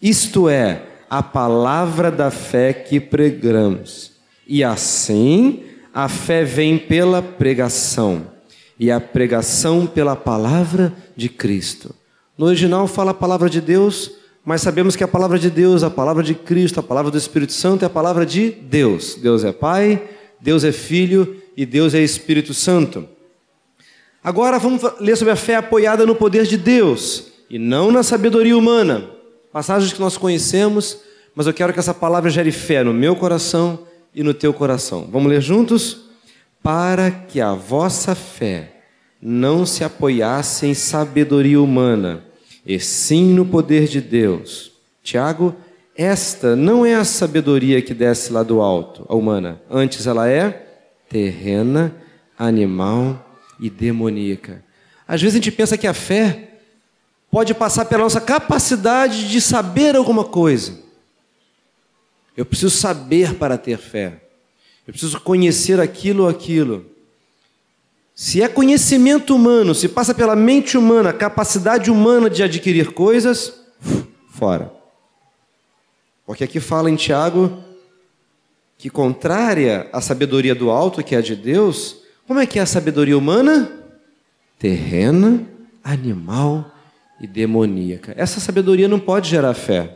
Isto 0.00 0.48
é, 0.48 0.82
a 1.10 1.22
palavra 1.22 2.10
da 2.10 2.30
fé 2.30 2.72
que 2.72 3.00
pregamos. 3.00 4.12
E 4.46 4.62
assim, 4.62 5.64
a 5.92 6.08
fé 6.08 6.44
vem 6.44 6.78
pela 6.78 7.20
pregação, 7.20 8.30
e 8.78 8.90
a 8.90 9.00
pregação 9.00 9.86
pela 9.86 10.14
palavra 10.14 10.94
de 11.16 11.28
Cristo. 11.28 11.94
No 12.36 12.46
original 12.46 12.86
fala 12.86 13.12
a 13.12 13.14
palavra 13.14 13.48
de 13.48 13.60
Deus, 13.60 14.12
mas 14.44 14.60
sabemos 14.60 14.94
que 14.94 15.02
a 15.02 15.08
palavra 15.08 15.38
de 15.38 15.50
Deus, 15.50 15.82
a 15.82 15.90
palavra 15.90 16.22
de 16.22 16.34
Cristo, 16.34 16.78
a 16.78 16.82
palavra 16.82 17.10
do 17.10 17.18
Espírito 17.18 17.52
Santo 17.52 17.82
é 17.82 17.86
a 17.86 17.90
palavra 17.90 18.26
de 18.26 18.50
Deus. 18.50 19.14
Deus 19.14 19.42
é 19.42 19.52
Pai, 19.52 20.02
Deus 20.40 20.62
é 20.62 20.70
Filho 20.70 21.36
e 21.56 21.64
Deus 21.64 21.94
é 21.94 22.00
Espírito 22.00 22.52
Santo. 22.52 23.08
Agora 24.22 24.58
vamos 24.58 24.82
ler 25.00 25.16
sobre 25.16 25.32
a 25.32 25.36
fé 25.36 25.56
apoiada 25.56 26.04
no 26.04 26.14
poder 26.14 26.44
de 26.44 26.56
Deus 26.56 27.28
e 27.48 27.58
não 27.58 27.90
na 27.90 28.02
sabedoria 28.02 28.56
humana. 28.56 29.08
Passagens 29.52 29.92
que 29.92 30.00
nós 30.00 30.16
conhecemos, 30.18 30.98
mas 31.34 31.46
eu 31.46 31.54
quero 31.54 31.72
que 31.72 31.78
essa 31.78 31.94
palavra 31.94 32.28
gere 32.28 32.52
fé 32.52 32.84
no 32.84 32.92
meu 32.92 33.16
coração 33.16 33.86
e 34.14 34.22
no 34.22 34.34
teu 34.34 34.52
coração. 34.52 35.08
Vamos 35.10 35.30
ler 35.30 35.40
juntos? 35.40 36.08
Para 36.62 37.10
que 37.10 37.40
a 37.40 37.54
vossa 37.54 38.14
fé 38.14 38.82
não 39.20 39.64
se 39.64 39.82
apoiasse 39.82 40.66
em 40.66 40.74
sabedoria 40.74 41.60
humana, 41.60 42.25
e 42.66 42.80
sim 42.80 43.32
no 43.32 43.46
poder 43.46 43.86
de 43.86 44.00
Deus. 44.00 44.72
Tiago, 45.02 45.54
esta 45.96 46.56
não 46.56 46.84
é 46.84 46.96
a 46.96 47.04
sabedoria 47.04 47.80
que 47.80 47.94
desce 47.94 48.32
lá 48.32 48.42
do 48.42 48.60
alto, 48.60 49.06
a 49.08 49.14
humana. 49.14 49.62
Antes 49.70 50.06
ela 50.06 50.28
é 50.28 50.66
terrena, 51.08 51.94
animal 52.36 53.24
e 53.60 53.70
demoníaca. 53.70 54.64
Às 55.06 55.22
vezes 55.22 55.36
a 55.36 55.38
gente 55.38 55.52
pensa 55.52 55.78
que 55.78 55.86
a 55.86 55.94
fé 55.94 56.50
pode 57.30 57.54
passar 57.54 57.84
pela 57.84 58.02
nossa 58.02 58.20
capacidade 58.20 59.28
de 59.28 59.40
saber 59.40 59.94
alguma 59.94 60.24
coisa. 60.24 60.76
Eu 62.36 62.44
preciso 62.44 62.76
saber 62.76 63.34
para 63.34 63.56
ter 63.56 63.78
fé. 63.78 64.20
Eu 64.86 64.92
preciso 64.92 65.20
conhecer 65.20 65.80
aquilo 65.80 66.24
ou 66.24 66.28
aquilo. 66.28 66.84
Se 68.18 68.40
é 68.40 68.48
conhecimento 68.48 69.36
humano, 69.36 69.74
se 69.74 69.90
passa 69.90 70.14
pela 70.14 70.34
mente 70.34 70.78
humana, 70.78 71.12
capacidade 71.12 71.90
humana 71.90 72.30
de 72.30 72.42
adquirir 72.42 72.92
coisas, 72.92 73.60
fora. 74.30 74.72
Porque 76.24 76.42
aqui 76.42 76.58
fala 76.58 76.90
em 76.90 76.96
Tiago 76.96 77.62
que, 78.78 78.88
contrária 78.88 79.90
à 79.92 80.00
sabedoria 80.00 80.54
do 80.54 80.70
alto, 80.70 81.04
que 81.04 81.14
é 81.14 81.18
a 81.18 81.20
de 81.20 81.36
Deus, 81.36 81.98
como 82.26 82.40
é 82.40 82.46
que 82.46 82.58
é 82.58 82.62
a 82.62 82.66
sabedoria 82.66 83.18
humana? 83.18 83.70
Terrena, 84.58 85.46
animal 85.84 86.72
e 87.20 87.26
demoníaca. 87.26 88.14
Essa 88.16 88.40
sabedoria 88.40 88.88
não 88.88 88.98
pode 88.98 89.28
gerar 89.28 89.52
fé. 89.52 89.94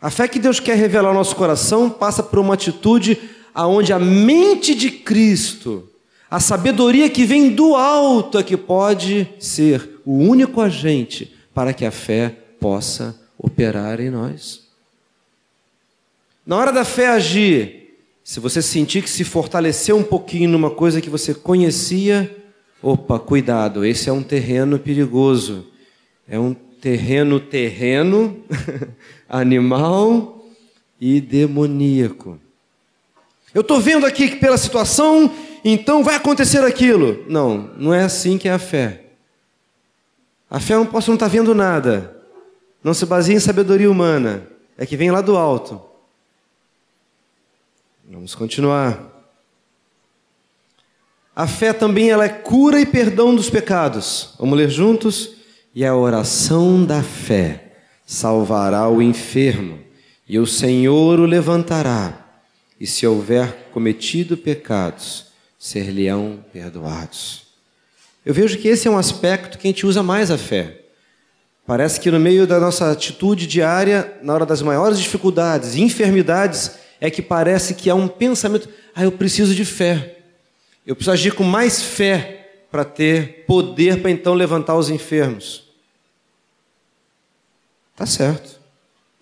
A 0.00 0.10
fé 0.10 0.26
que 0.26 0.40
Deus 0.40 0.58
quer 0.58 0.76
revelar 0.76 1.10
ao 1.10 1.14
nosso 1.14 1.36
coração 1.36 1.88
passa 1.88 2.24
por 2.24 2.40
uma 2.40 2.54
atitude 2.54 3.37
aonde 3.58 3.92
a 3.92 3.98
mente 3.98 4.72
de 4.72 4.88
Cristo, 4.88 5.88
a 6.30 6.38
sabedoria 6.38 7.10
que 7.10 7.24
vem 7.24 7.50
do 7.50 7.74
alto 7.74 8.38
é 8.38 8.42
que 8.44 8.56
pode 8.56 9.28
ser 9.40 10.00
o 10.06 10.12
único 10.12 10.60
agente 10.60 11.34
para 11.52 11.72
que 11.72 11.84
a 11.84 11.90
fé 11.90 12.36
possa 12.60 13.20
operar 13.36 13.98
em 13.98 14.10
nós. 14.10 14.62
Na 16.46 16.56
hora 16.56 16.70
da 16.70 16.84
fé 16.84 17.08
agir, 17.08 17.96
se 18.22 18.38
você 18.38 18.62
sentir 18.62 19.02
que 19.02 19.10
se 19.10 19.24
fortaleceu 19.24 19.96
um 19.96 20.04
pouquinho 20.04 20.50
numa 20.50 20.70
coisa 20.70 21.00
que 21.00 21.10
você 21.10 21.34
conhecia, 21.34 22.32
opa, 22.80 23.18
cuidado, 23.18 23.84
esse 23.84 24.08
é 24.08 24.12
um 24.12 24.22
terreno 24.22 24.78
perigoso. 24.78 25.66
É 26.28 26.38
um 26.38 26.54
terreno 26.54 27.40
terreno, 27.40 28.36
animal 29.28 30.46
e 31.00 31.20
demoníaco. 31.20 32.38
Eu 33.54 33.62
estou 33.62 33.80
vendo 33.80 34.06
aqui 34.06 34.28
que 34.28 34.36
pela 34.36 34.58
situação, 34.58 35.32
então 35.64 36.04
vai 36.04 36.16
acontecer 36.16 36.64
aquilo. 36.64 37.24
Não, 37.28 37.70
não 37.76 37.94
é 37.94 38.02
assim 38.02 38.38
que 38.38 38.48
é 38.48 38.52
a 38.52 38.58
fé. 38.58 39.04
A 40.50 40.60
fé 40.60 40.74
eu 40.74 40.78
não 40.78 40.86
posso 40.86 41.10
não 41.10 41.16
estar 41.16 41.26
tá 41.26 41.32
vendo 41.32 41.54
nada. 41.54 42.16
Não 42.82 42.94
se 42.94 43.04
baseia 43.06 43.36
em 43.36 43.40
sabedoria 43.40 43.90
humana. 43.90 44.46
É 44.76 44.86
que 44.86 44.96
vem 44.96 45.10
lá 45.10 45.20
do 45.20 45.36
alto. 45.36 45.80
Vamos 48.10 48.34
continuar. 48.34 49.18
A 51.34 51.46
fé 51.46 51.72
também 51.72 52.10
ela 52.10 52.24
é 52.24 52.28
cura 52.28 52.80
e 52.80 52.86
perdão 52.86 53.34
dos 53.34 53.50
pecados. 53.50 54.34
Vamos 54.38 54.56
ler 54.56 54.70
juntos? 54.70 55.36
E 55.74 55.84
a 55.84 55.94
oração 55.94 56.84
da 56.84 57.02
fé 57.02 57.76
salvará 58.04 58.88
o 58.88 59.02
enfermo, 59.02 59.78
e 60.26 60.38
o 60.38 60.46
Senhor 60.46 61.20
o 61.20 61.26
levantará. 61.26 62.17
E 62.80 62.86
se 62.86 63.06
houver 63.06 63.70
cometido 63.72 64.36
pecados, 64.36 65.26
ser-lhe-ão 65.58 66.44
perdoados. 66.52 67.48
Eu 68.24 68.32
vejo 68.32 68.58
que 68.58 68.68
esse 68.68 68.86
é 68.86 68.90
um 68.90 68.98
aspecto 68.98 69.58
que 69.58 69.66
a 69.66 69.70
gente 69.70 69.86
usa 69.86 70.02
mais 70.02 70.30
a 70.30 70.38
fé. 70.38 70.82
Parece 71.66 72.00
que 72.00 72.10
no 72.10 72.20
meio 72.20 72.46
da 72.46 72.58
nossa 72.58 72.90
atitude 72.90 73.46
diária, 73.46 74.18
na 74.22 74.32
hora 74.32 74.46
das 74.46 74.62
maiores 74.62 74.98
dificuldades 74.98 75.74
e 75.74 75.82
enfermidades, 75.82 76.72
é 77.00 77.10
que 77.10 77.20
parece 77.20 77.74
que 77.74 77.90
há 77.90 77.94
um 77.94 78.08
pensamento: 78.08 78.68
ah, 78.94 79.04
eu 79.04 79.12
preciso 79.12 79.54
de 79.54 79.64
fé. 79.64 80.16
Eu 80.86 80.94
preciso 80.94 81.12
agir 81.12 81.34
com 81.34 81.44
mais 81.44 81.82
fé 81.82 82.64
para 82.70 82.84
ter 82.84 83.44
poder 83.46 84.00
para 84.00 84.10
então 84.10 84.34
levantar 84.34 84.76
os 84.76 84.88
enfermos. 84.88 85.64
Tá 87.96 88.06
certo. 88.06 88.58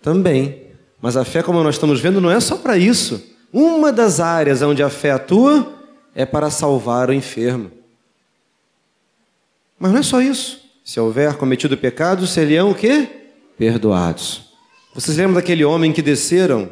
Também. 0.01 0.67
Mas 1.01 1.17
a 1.17 1.25
fé, 1.25 1.43
como 1.43 1.63
nós 1.63 1.75
estamos 1.75 1.99
vendo, 1.99 2.21
não 2.21 2.31
é 2.31 2.39
só 2.39 2.55
para 2.57 2.77
isso. 2.77 3.21
Uma 3.51 3.91
das 3.91 4.19
áreas 4.19 4.61
onde 4.61 4.83
a 4.83 4.89
fé 4.89 5.11
atua 5.11 5.73
é 6.13 6.25
para 6.25 6.49
salvar 6.49 7.09
o 7.09 7.13
enfermo. 7.13 7.71
Mas 9.79 9.91
não 9.91 9.99
é 9.99 10.03
só 10.03 10.21
isso. 10.21 10.61
Se 10.83 10.99
houver 10.99 11.35
cometido 11.35 11.77
pecado, 11.77 12.25
seriam 12.25 12.71
o 12.71 12.75
quê? 12.75 13.07
Perdoados. 13.57 14.53
Vocês 14.93 15.17
lembram 15.17 15.35
daquele 15.35 15.63
homem 15.63 15.93
que 15.93 16.01
desceram, 16.01 16.69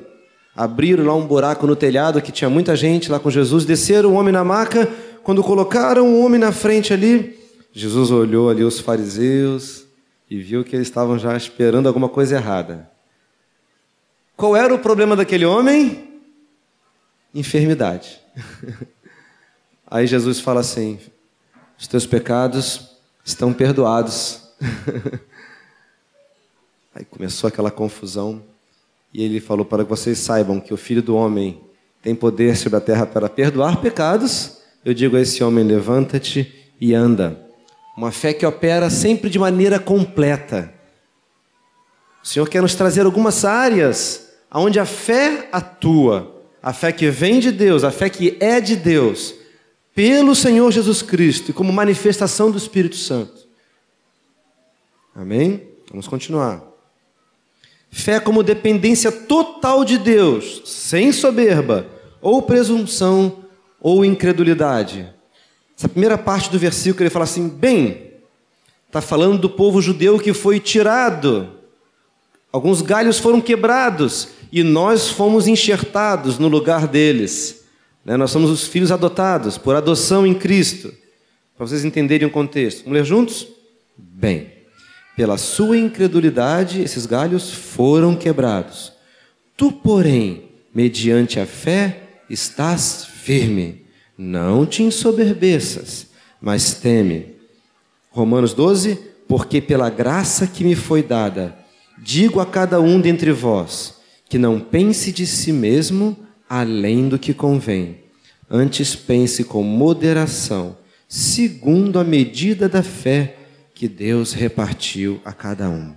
abriram 0.55 1.05
lá 1.05 1.13
um 1.13 1.25
buraco 1.25 1.67
no 1.67 1.75
telhado 1.75 2.21
que 2.21 2.31
tinha 2.31 2.49
muita 2.49 2.75
gente 2.75 3.11
lá 3.11 3.19
com 3.19 3.29
Jesus, 3.29 3.65
desceram 3.65 4.11
o 4.11 4.15
homem 4.15 4.33
na 4.33 4.43
maca, 4.43 4.89
quando 5.23 5.43
colocaram 5.43 6.07
o 6.07 6.23
homem 6.23 6.39
na 6.39 6.51
frente 6.51 6.93
ali, 6.93 7.37
Jesus 7.77 8.09
olhou 8.09 8.49
ali 8.49 8.63
os 8.63 8.79
fariseus 8.79 9.85
e 10.31 10.39
viu 10.39 10.63
que 10.63 10.77
eles 10.77 10.87
estavam 10.87 11.19
já 11.19 11.35
esperando 11.35 11.87
alguma 11.87 12.07
coisa 12.07 12.37
errada. 12.37 12.89
Qual 14.37 14.55
era 14.55 14.73
o 14.73 14.79
problema 14.79 15.13
daquele 15.13 15.43
homem? 15.43 16.14
Enfermidade. 17.35 18.19
Aí 19.85 20.07
Jesus 20.07 20.39
fala 20.39 20.61
assim: 20.61 20.97
os 21.77 21.85
teus 21.85 22.05
pecados 22.05 22.95
estão 23.25 23.51
perdoados. 23.53 24.41
Aí 26.95 27.03
começou 27.03 27.49
aquela 27.49 27.69
confusão 27.69 28.41
e 29.13 29.21
ele 29.21 29.41
falou 29.41 29.65
para 29.65 29.83
que 29.83 29.89
vocês 29.89 30.17
saibam 30.17 30.61
que 30.61 30.73
o 30.73 30.77
Filho 30.77 31.03
do 31.03 31.13
Homem 31.13 31.61
tem 32.01 32.15
poder 32.15 32.55
sobre 32.55 32.77
a 32.77 32.81
terra 32.81 33.05
para 33.05 33.27
perdoar 33.27 33.81
pecados. 33.81 34.59
Eu 34.85 34.93
digo 34.93 35.17
a 35.17 35.21
esse 35.21 35.43
homem: 35.43 35.65
levanta-te 35.65 36.71
e 36.79 36.93
anda. 36.93 37.37
Uma 37.97 38.11
fé 38.11 38.33
que 38.33 38.45
opera 38.45 38.89
sempre 38.89 39.29
de 39.29 39.37
maneira 39.37 39.77
completa. 39.77 40.73
O 42.23 42.27
Senhor 42.27 42.47
quer 42.47 42.61
nos 42.61 42.75
trazer 42.75 43.05
algumas 43.05 43.43
áreas 43.43 44.29
onde 44.51 44.79
a 44.79 44.85
fé 44.85 45.49
atua, 45.51 46.34
a 46.65 46.73
fé 46.73 46.91
que 46.91 47.11
vem 47.11 47.39
de 47.39 47.51
Deus, 47.51 47.83
a 47.83 47.91
fé 47.91 48.09
que 48.09 48.37
é 48.39 48.59
de 48.59 48.75
Deus, 48.75 49.35
pelo 49.93 50.33
Senhor 50.33 50.71
Jesus 50.71 51.03
Cristo 51.03 51.53
como 51.53 51.71
manifestação 51.71 52.49
do 52.49 52.57
Espírito 52.57 52.95
Santo. 52.95 53.47
Amém? 55.13 55.61
Vamos 55.91 56.07
continuar. 56.07 56.63
Fé 57.91 58.19
como 58.19 58.41
dependência 58.41 59.11
total 59.11 59.85
de 59.85 59.99
Deus, 59.99 60.63
sem 60.65 61.11
soberba, 61.11 61.85
ou 62.19 62.41
presunção, 62.41 63.45
ou 63.79 64.03
incredulidade. 64.03 65.07
Essa 65.77 65.87
primeira 65.87 66.17
parte 66.17 66.49
do 66.49 66.57
versículo 66.57 67.03
ele 67.03 67.11
fala 67.11 67.25
assim: 67.25 67.47
bem, 67.47 68.11
está 68.87 69.01
falando 69.01 69.37
do 69.37 69.51
povo 69.51 69.79
judeu 69.83 70.17
que 70.17 70.33
foi 70.33 70.59
tirado, 70.59 71.54
alguns 72.55 72.81
galhos 72.81 73.19
foram 73.19 73.41
quebrados 73.41 74.29
e 74.49 74.63
nós 74.63 75.09
fomos 75.09 75.45
enxertados 75.45 76.39
no 76.39 76.47
lugar 76.47 76.87
deles. 76.87 77.65
Né? 78.05 78.15
Nós 78.15 78.31
somos 78.31 78.49
os 78.49 78.65
filhos 78.65 78.93
adotados 78.93 79.57
por 79.57 79.75
adoção 79.75 80.25
em 80.25 80.33
Cristo. 80.33 80.93
Para 81.57 81.67
vocês 81.67 81.83
entenderem 81.83 82.25
o 82.25 82.31
contexto. 82.31 82.85
Vamos 82.85 82.93
ler 82.93 83.03
juntos? 83.03 83.45
Bem, 83.97 84.53
pela 85.17 85.37
sua 85.37 85.77
incredulidade, 85.77 86.81
esses 86.81 87.05
galhos 87.05 87.51
foram 87.51 88.15
quebrados. 88.15 88.93
Tu, 89.57 89.69
porém, 89.69 90.45
mediante 90.73 91.41
a 91.41 91.45
fé, 91.45 92.03
estás 92.29 93.03
firme. 93.03 93.85
Não 94.17 94.65
te 94.65 94.81
ensoberbeças, 94.81 96.07
mas 96.39 96.75
teme. 96.75 97.35
Romanos 98.11 98.53
12: 98.53 98.97
Porque 99.27 99.59
pela 99.59 99.89
graça 99.89 100.47
que 100.47 100.63
me 100.63 100.73
foi 100.73 101.03
dada, 101.03 101.64
digo 101.97 102.39
a 102.39 102.45
cada 102.45 102.79
um 102.79 102.99
dentre 102.99 103.31
vós, 103.31 103.95
que 104.29 104.37
não 104.37 104.59
pense 104.59 105.11
de 105.11 105.25
si 105.25 105.51
mesmo 105.51 106.17
além 106.49 107.09
do 107.09 107.17
que 107.17 107.33
convém. 107.33 107.99
Antes 108.49 108.95
pense 108.95 109.43
com 109.43 109.63
moderação, 109.63 110.77
segundo 111.07 111.99
a 111.99 112.03
medida 112.03 112.69
da 112.69 112.83
fé 112.83 113.37
que 113.73 113.87
Deus 113.87 114.33
repartiu 114.33 115.19
a 115.25 115.33
cada 115.33 115.69
um. 115.69 115.93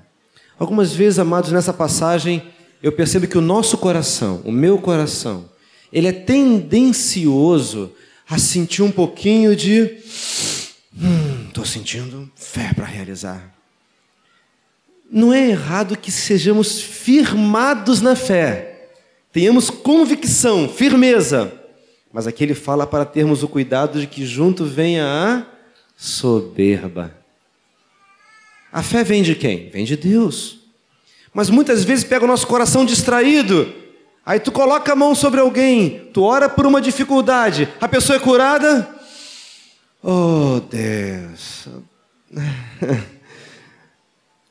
Algumas 0.59 0.93
vezes, 0.93 1.19
amados, 1.19 1.53
nessa 1.53 1.73
passagem, 1.73 2.43
eu 2.83 2.91
percebo 2.93 3.27
que 3.27 3.39
o 3.39 3.43
nosso 3.43 3.79
coração, 3.79 4.41
o 4.45 4.51
meu 4.51 4.79
coração, 4.79 5.49
ele 5.93 6.09
é 6.09 6.13
tendencioso 6.13 7.93
a 8.29 8.39
sentir 8.39 8.83
um 8.83 8.91
pouquinho 8.91 9.55
de. 9.55 9.99
Estou 11.49 11.65
hum, 11.65 11.67
sentindo 11.67 12.31
fé 12.35 12.73
para 12.75 12.85
realizar. 12.85 13.58
Não 15.11 15.33
é 15.33 15.49
errado 15.49 15.97
que 15.97 16.11
sejamos 16.11 16.81
firmados 16.81 18.01
na 18.01 18.15
fé 18.15 18.69
Tenhamos 19.33 19.71
convicção, 19.71 20.69
firmeza. 20.69 21.53
Mas 22.13 22.27
aqui 22.27 22.43
ele 22.43 22.55
fala 22.55 22.87
para 22.87 23.05
termos 23.05 23.43
o 23.43 23.49
cuidado 23.49 24.01
de 24.01 24.07
que 24.07 24.27
junto 24.27 24.65
venha 24.65 25.07
a 25.07 25.47
soberba. 25.97 27.15
A 28.73 28.83
fé 28.83 29.05
vem 29.05 29.23
de 29.23 29.35
quem? 29.35 29.69
Vem 29.71 29.85
de 29.85 29.97
Deus. 29.97 30.59
Mas 31.33 31.51
muitas 31.51 31.85
vezes 31.85 32.05
pega 32.05 32.25
o 32.25 32.29
nosso 32.29 32.47
coração 32.47 32.85
distraído. 32.85 33.73
Aí 34.25 34.41
tu 34.41 34.51
coloca 34.51 34.93
a 34.93 34.97
mão 34.97 35.15
sobre 35.15 35.41
alguém, 35.41 36.11
tu 36.13 36.23
ora 36.23 36.49
por 36.49 36.67
uma 36.67 36.81
dificuldade, 36.81 37.69
a 37.81 37.89
pessoa 37.89 38.17
é 38.17 38.21
curada. 38.21 38.89
Oh 40.03 40.61
Deus. 40.69 41.69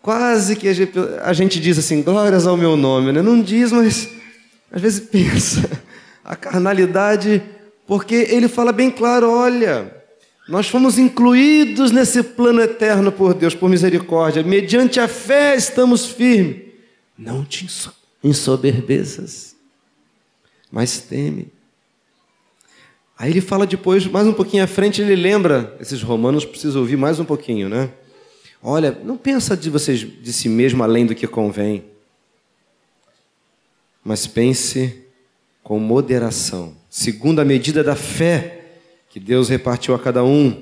Quase 0.07 0.55
que 0.55 0.69
a 0.69 1.33
gente 1.33 1.59
diz 1.59 1.77
assim, 1.77 2.01
glórias 2.01 2.47
ao 2.47 2.55
meu 2.55 2.77
nome, 2.77 3.11
né? 3.11 3.21
Não 3.21 3.41
diz, 3.41 3.73
mas 3.73 4.09
às 4.71 4.81
vezes 4.81 5.01
pensa, 5.11 5.69
a 6.23 6.33
carnalidade, 6.33 7.43
porque 7.85 8.15
ele 8.15 8.47
fala 8.47 8.71
bem 8.71 8.89
claro: 8.89 9.29
olha, 9.29 9.93
nós 10.47 10.69
fomos 10.69 10.97
incluídos 10.97 11.91
nesse 11.91 12.23
plano 12.23 12.61
eterno 12.61 13.11
por 13.11 13.33
Deus, 13.33 13.53
por 13.53 13.69
misericórdia, 13.69 14.41
mediante 14.43 14.97
a 14.97 15.09
fé 15.09 15.57
estamos 15.57 16.05
firmes. 16.05 16.67
Não 17.17 17.43
te 17.43 17.67
ensoberbeças, 18.23 19.57
mas 20.71 21.01
teme. 21.01 21.51
Aí 23.19 23.31
ele 23.31 23.41
fala 23.41 23.67
depois, 23.67 24.07
mais 24.07 24.25
um 24.25 24.31
pouquinho 24.31 24.63
à 24.63 24.67
frente, 24.67 25.01
ele 25.01 25.17
lembra, 25.17 25.75
esses 25.81 26.01
romanos 26.01 26.45
precisam 26.45 26.79
ouvir 26.79 26.95
mais 26.95 27.19
um 27.19 27.25
pouquinho, 27.25 27.67
né? 27.67 27.89
Olha, 28.61 28.97
não 29.03 29.17
pensa 29.17 29.55
de 29.55 29.69
vocês 29.69 29.99
de 29.99 30.33
si 30.33 30.49
mesmo 30.49 30.83
além 30.83 31.05
do 31.05 31.15
que 31.15 31.27
convém 31.27 31.83
mas 34.07 34.25
pense 34.25 35.03
com 35.61 35.77
moderação, 35.79 36.73
segundo 36.89 37.41
a 37.41 37.45
medida 37.45 37.83
da 37.83 37.93
fé 37.93 38.77
que 39.09 39.19
Deus 39.19 39.49
repartiu 39.49 39.93
a 39.93 39.99
cada 39.99 40.23
um. 40.23 40.61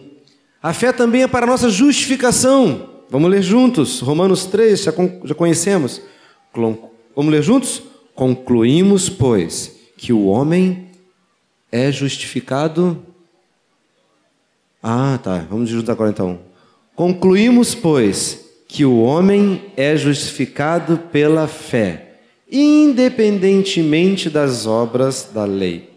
A 0.63 0.73
fé 0.73 0.91
também 0.91 1.21
é 1.21 1.27
para 1.27 1.45
a 1.45 1.47
nossa 1.47 1.69
justificação. 1.69 3.03
Vamos 3.07 3.29
ler 3.29 3.43
juntos, 3.43 3.99
Romanos 3.99 4.47
3, 4.47 4.81
já, 4.81 4.91
já 5.23 5.35
conhecemos. 5.35 6.01
Vamos 6.55 7.31
ler 7.31 7.43
juntos? 7.43 7.83
Concluímos, 8.15 9.09
pois, 9.09 9.75
que 9.95 10.11
o 10.11 10.25
homem 10.25 10.89
é 11.71 11.91
justificado. 11.91 13.05
Ah, 14.81 15.19
tá. 15.21 15.45
Vamos 15.47 15.69
juntos 15.69 15.89
agora 15.91 16.09
então. 16.09 16.39
Concluímos, 16.95 17.75
pois, 17.75 18.39
que 18.67 18.85
o 18.85 19.01
homem 19.01 19.65
é 19.75 19.95
justificado 19.97 20.97
pela 21.11 21.47
fé 21.47 22.05
independentemente 22.51 24.29
das 24.29 24.65
obras 24.65 25.29
da 25.33 25.45
lei, 25.45 25.89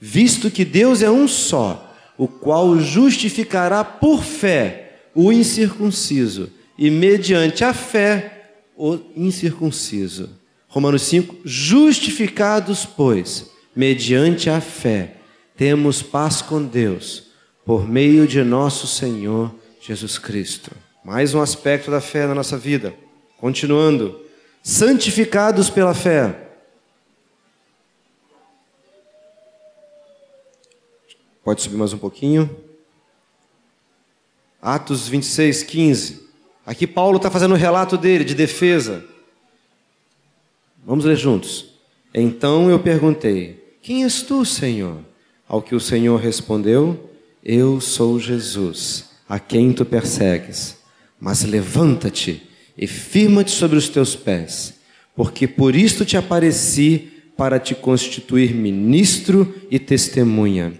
visto 0.00 0.50
que 0.50 0.64
Deus 0.64 1.02
é 1.02 1.10
um 1.10 1.28
só, 1.28 1.94
o 2.16 2.26
qual 2.26 2.78
justificará 2.78 3.84
por 3.84 4.22
fé 4.22 5.02
o 5.14 5.32
incircunciso 5.32 6.50
e 6.78 6.90
mediante 6.90 7.64
a 7.64 7.72
fé 7.72 8.54
o 8.76 8.98
incircunciso. 9.16 10.30
Romanos 10.68 11.02
5: 11.02 11.36
Justificados, 11.44 12.84
pois, 12.84 13.50
mediante 13.74 14.48
a 14.48 14.60
fé, 14.60 15.16
temos 15.56 16.02
paz 16.02 16.40
com 16.40 16.62
Deus, 16.62 17.24
por 17.64 17.88
meio 17.88 18.26
de 18.26 18.42
nosso 18.42 18.86
Senhor 18.86 19.54
Jesus 19.80 20.18
Cristo. 20.18 20.70
Mais 21.02 21.34
um 21.34 21.40
aspecto 21.40 21.90
da 21.90 22.00
fé 22.00 22.26
na 22.26 22.34
nossa 22.34 22.58
vida. 22.58 22.94
Continuando, 23.38 24.20
santificados 24.62 25.70
pela 25.70 25.94
fé. 25.94 26.48
Pode 31.42 31.62
subir 31.62 31.76
mais 31.76 31.92
um 31.94 31.98
pouquinho. 31.98 32.54
Atos 34.60 35.08
26, 35.08 35.62
15. 35.62 36.28
Aqui 36.66 36.86
Paulo 36.86 37.16
está 37.16 37.30
fazendo 37.30 37.52
o 37.52 37.54
um 37.54 37.58
relato 37.58 37.96
dele, 37.96 38.24
de 38.24 38.34
defesa. 38.34 39.04
Vamos 40.84 41.06
ler 41.06 41.16
juntos. 41.16 41.74
Então 42.12 42.70
eu 42.70 42.78
perguntei: 42.78 43.76
Quem 43.80 44.04
és 44.04 44.22
tu, 44.22 44.44
Senhor? 44.44 44.98
Ao 45.48 45.62
que 45.62 45.74
o 45.74 45.80
Senhor 45.80 46.20
respondeu: 46.20 47.10
Eu 47.42 47.80
sou 47.80 48.20
Jesus, 48.20 49.09
a 49.30 49.38
quem 49.38 49.72
tu 49.72 49.84
persegues. 49.84 50.76
Mas 51.20 51.44
levanta-te 51.44 52.42
e 52.76 52.86
firma-te 52.88 53.52
sobre 53.52 53.78
os 53.78 53.88
teus 53.88 54.16
pés, 54.16 54.74
porque 55.14 55.46
por 55.46 55.76
isto 55.76 56.04
te 56.04 56.16
apareci 56.16 57.08
para 57.36 57.60
te 57.60 57.74
constituir 57.74 58.52
ministro 58.52 59.54
e 59.70 59.78
testemunha, 59.78 60.72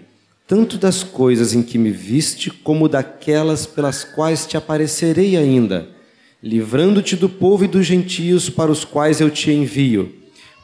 tanto 0.45 0.77
das 0.77 1.01
coisas 1.01 1.53
em 1.53 1.63
que 1.63 1.77
me 1.77 1.91
viste, 1.91 2.49
como 2.51 2.89
daquelas 2.89 3.65
pelas 3.65 4.03
quais 4.03 4.45
te 4.45 4.57
aparecerei 4.57 5.37
ainda, 5.37 5.87
livrando-te 6.43 7.15
do 7.15 7.29
povo 7.29 7.63
e 7.63 7.67
dos 7.67 7.85
gentios 7.85 8.49
para 8.49 8.71
os 8.71 8.83
quais 8.83 9.21
eu 9.21 9.29
te 9.29 9.49
envio, 9.49 10.13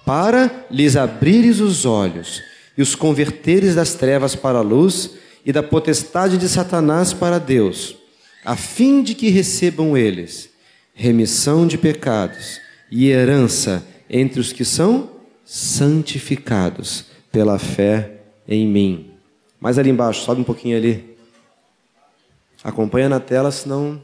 para 0.06 0.68
lhes 0.70 0.96
abrires 0.96 1.62
os 1.62 1.86
olhos 1.86 2.42
e 2.78 2.82
os 2.82 2.96
converteres 2.96 3.76
das 3.76 3.94
trevas 3.94 4.36
para 4.36 4.58
a 4.58 4.62
luz 4.64 5.12
e 5.46 5.52
da 5.52 5.64
potestade 5.64 6.38
de 6.38 6.48
Satanás 6.48 7.14
para 7.14 7.40
Deus, 7.40 7.96
a 8.44 8.56
fim 8.56 9.02
de 9.02 9.16
que 9.16 9.30
recebam 9.30 9.98
eles 9.98 10.50
remissão 10.94 11.68
de 11.68 11.78
pecados 11.78 12.60
e 12.90 13.10
herança 13.10 13.86
entre 14.10 14.40
os 14.40 14.52
que 14.52 14.66
são 14.66 15.12
santificados 15.46 17.06
pela 17.32 17.60
fé 17.60 18.22
em 18.48 18.68
mim. 18.68 19.12
Mais 19.60 19.78
ali 19.78 19.90
embaixo, 19.90 20.24
sobe 20.24 20.42
um 20.42 20.44
pouquinho 20.44 20.76
ali. 20.76 21.16
Acompanha 22.64 23.08
na 23.08 23.20
tela, 23.20 23.52
senão. 23.52 24.02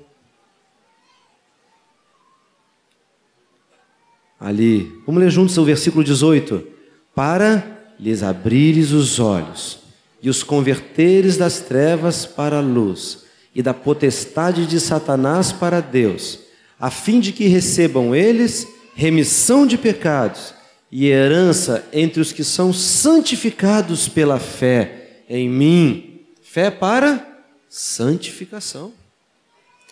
Ali. 4.39 5.01
Vamos 5.05 5.21
ler 5.21 5.31
juntos 5.31 5.57
o 5.57 5.65
versículo 5.65 6.03
18. 6.03 6.67
Para 7.15 7.85
lhes 7.99 8.21
abrires 8.23 8.91
os 8.91 9.19
olhos 9.19 9.82
e 10.23 10.29
os 10.29 10.41
converteres 10.41 11.37
das 11.37 11.59
trevas 11.59 12.25
para 12.25 12.57
a 12.57 12.61
luz 12.61 13.25
e 13.53 13.61
da 13.61 13.75
potestade 13.75 14.65
de 14.65 14.79
Satanás 14.79 15.51
para 15.51 15.79
Deus 15.79 16.39
a 16.83 16.91
fim 16.91 17.21
de 17.21 17.31
que 17.31 17.45
recebam 17.45 18.13
eles 18.13 18.67
remissão 18.93 19.65
de 19.65 19.77
pecados 19.77 20.53
e 20.91 21.07
herança 21.07 21.87
entre 21.93 22.19
os 22.19 22.33
que 22.33 22.43
são 22.43 22.73
santificados 22.73 24.09
pela 24.09 24.37
fé 24.37 25.23
em 25.29 25.47
mim. 25.47 26.19
Fé 26.41 26.69
para 26.69 27.25
santificação. 27.69 28.91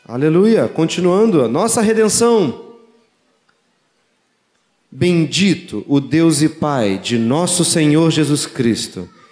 Aleluia. 0.06 0.68
Continuando, 0.68 1.42
a 1.42 1.48
nossa 1.48 1.82
redenção. 1.82 2.76
Bendito 4.92 5.86
o 5.88 6.02
Deus 6.02 6.42
e 6.42 6.50
Pai 6.50 6.98
de 6.98 7.18
nosso 7.18 7.64
Senhor 7.64 8.12
Jesus 8.12 8.46
Cristo, 8.46 9.08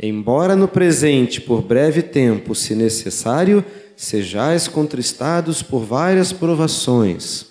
embora 0.00 0.56
no 0.56 0.68
presente, 0.68 1.40
por 1.40 1.62
breve 1.62 2.02
tempo, 2.02 2.54
se 2.54 2.74
necessário, 2.74 3.64
sejais 3.96 4.68
contristados 4.68 5.62
por 5.62 5.84
várias 5.84 6.32
provações. 6.32 7.46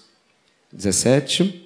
17. 0.71 1.61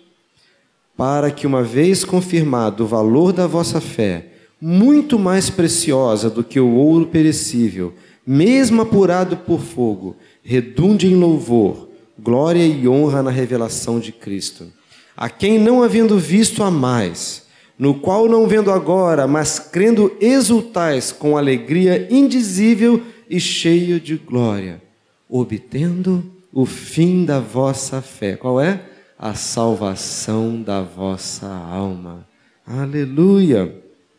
Para 0.96 1.32
que, 1.32 1.48
uma 1.48 1.64
vez 1.64 2.04
confirmado 2.04 2.84
o 2.84 2.88
valor 2.88 3.32
da 3.32 3.48
vossa 3.48 3.80
fé, 3.80 4.28
muito 4.60 5.20
mais 5.20 5.50
preciosa 5.50 6.30
do 6.30 6.44
que 6.44 6.60
o 6.60 6.74
ouro 6.74 7.08
perecível, 7.08 7.94
mesmo 8.26 8.82
apurado 8.82 9.38
por 9.38 9.62
fogo, 9.62 10.16
redunde 10.44 11.08
em 11.08 11.16
louvor, 11.16 11.88
glória 12.20 12.66
e 12.66 12.88
honra 12.88 13.22
na 13.22 13.32
revelação 13.32 14.00
de 14.00 14.12
Cristo. 14.12 14.72
A 15.16 15.30
quem 15.30 15.60
não 15.60 15.82
havendo 15.82 16.18
visto 16.18 16.64
a 16.64 16.70
mais, 16.70 17.44
no 17.78 17.94
qual 17.96 18.28
não 18.28 18.48
vendo 18.48 18.72
agora, 18.72 19.28
mas 19.28 19.60
crendo 19.60 20.16
exultais 20.20 21.12
com 21.12 21.38
alegria 21.38 22.08
indizível 22.10 23.04
e 23.30 23.40
cheio 23.40 24.00
de 24.00 24.16
glória, 24.16 24.82
obtendo 25.30 26.24
o 26.52 26.66
fim 26.66 27.24
da 27.24 27.40
vossa 27.40 28.02
fé. 28.02 28.36
Qual 28.36 28.60
é? 28.60 28.82
A 29.20 29.36
salvação 29.36 30.62
da 30.62 30.82
vossa 30.82 31.48
alma. 31.48 32.28
Aleluia. 32.66 33.76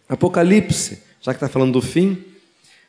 Apocalipse, 0.08 1.02
já 1.20 1.32
que 1.32 1.36
está 1.36 1.48
falando 1.48 1.72
do 1.72 1.82
fim, 1.82 2.18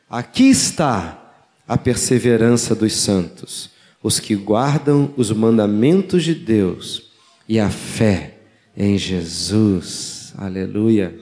aqui 0.09 0.49
está 0.49 1.33
a 1.67 1.77
perseverança 1.77 2.75
dos 2.75 2.93
santos, 2.93 3.71
os 4.01 4.19
que 4.19 4.35
guardam 4.35 5.13
os 5.17 5.31
mandamentos 5.31 6.23
de 6.23 6.33
Deus 6.33 7.11
e 7.47 7.59
a 7.59 7.69
fé 7.69 8.35
em 8.77 8.97
Jesus. 8.97 10.18
Aleluia. 10.37 11.19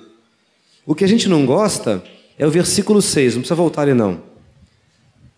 O 0.86 0.96
que 0.96 1.04
a 1.04 1.08
gente 1.08 1.28
não 1.28 1.46
gosta 1.46 2.04
é 2.38 2.46
o 2.46 2.52
versículo 2.52 3.02
6, 3.02 3.36
não 3.36 3.42
precisa 3.42 3.56
voltar 3.56 3.84
ali 3.84 3.94
não 3.94 4.28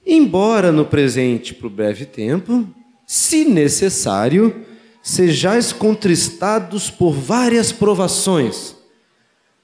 embora 0.10 0.72
no 0.72 0.86
presente 0.86 1.54
por 1.54 1.70
breve 1.70 2.06
tempo, 2.06 2.68
se 3.06 3.46
necessário, 3.46 4.66
sejais 5.04 5.72
contristados 5.72 6.90
por 6.90 7.14
várias 7.14 7.72
provações. 7.72 8.76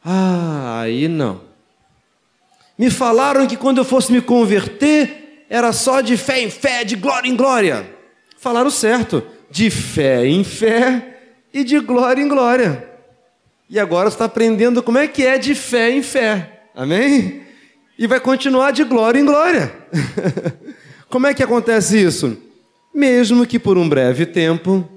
Ah, 0.03 0.81
aí 0.81 1.07
não. 1.07 1.41
Me 2.77 2.91
falaram 2.91 3.47
que 3.47 3.57
quando 3.57 3.79
eu 3.79 3.85
fosse 3.85 4.11
me 4.11 4.21
converter, 4.21 5.45
era 5.49 5.71
só 5.73 6.01
de 6.01 6.15
fé 6.15 6.41
em 6.41 6.49
fé, 6.49 6.83
de 6.83 6.95
glória 6.95 7.29
em 7.29 7.35
glória. 7.35 7.89
Falaram 8.37 8.69
certo, 8.69 9.23
de 9.49 9.69
fé 9.69 10.27
em 10.27 10.43
fé 10.43 11.17
e 11.53 11.63
de 11.63 11.79
glória 11.79 12.21
em 12.21 12.27
glória. 12.27 12.94
E 13.69 13.79
agora 13.79 14.09
você 14.09 14.15
está 14.15 14.25
aprendendo 14.25 14.83
como 14.83 14.97
é 14.97 15.07
que 15.07 15.25
é 15.25 15.37
de 15.37 15.55
fé 15.55 15.91
em 15.91 16.03
fé. 16.03 16.63
Amém? 16.75 17.45
e 17.97 18.07
vai 18.07 18.19
continuar 18.19 18.71
de 18.71 18.83
glória 18.83 19.19
em 19.19 19.25
glória. 19.25 19.73
Como 21.09 21.27
é 21.27 21.33
que 21.33 21.43
acontece 21.43 22.01
isso? 22.01 22.37
Mesmo 22.93 23.45
que 23.45 23.57
por 23.57 23.77
um 23.77 23.87
breve 23.87 24.25
tempo. 24.25 24.87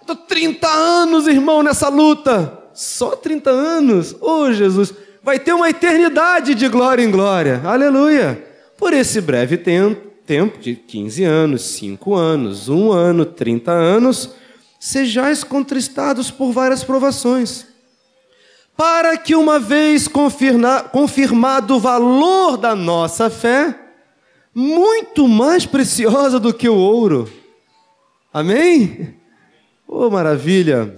Estou 0.00 0.16
30 0.16 0.66
anos, 0.66 1.26
irmão, 1.26 1.62
nessa 1.62 1.88
luta. 1.88 2.58
Só 2.72 3.14
30 3.16 3.50
anos? 3.50 4.16
Oh, 4.20 4.50
Jesus. 4.52 4.94
Vai 5.22 5.38
ter 5.38 5.52
uma 5.52 5.68
eternidade 5.68 6.54
de 6.54 6.68
glória 6.68 7.02
em 7.02 7.10
glória. 7.10 7.60
Aleluia. 7.64 8.42
Por 8.78 8.94
esse 8.94 9.20
breve 9.20 9.58
tempo, 9.58 10.08
tempo 10.24 10.58
de 10.58 10.74
15 10.74 11.24
anos, 11.24 11.62
5 11.62 12.14
anos, 12.14 12.68
1 12.68 12.92
ano, 12.92 13.24
30 13.26 13.72
anos, 13.72 14.30
sejais 14.78 15.42
contristados 15.42 16.30
por 16.30 16.52
várias 16.52 16.84
provações 16.84 17.68
para 18.78 19.16
que, 19.16 19.34
uma 19.34 19.58
vez 19.58 20.06
confirmado 20.92 21.74
o 21.74 21.80
valor 21.80 22.56
da 22.56 22.76
nossa 22.76 23.28
fé, 23.28 23.76
muito 24.54 25.26
mais 25.26 25.66
preciosa 25.66 26.38
do 26.38 26.54
que 26.54 26.68
o 26.68 26.76
ouro. 26.76 27.28
Amém? 28.32 29.16
Oh, 29.88 30.08
maravilha! 30.08 30.94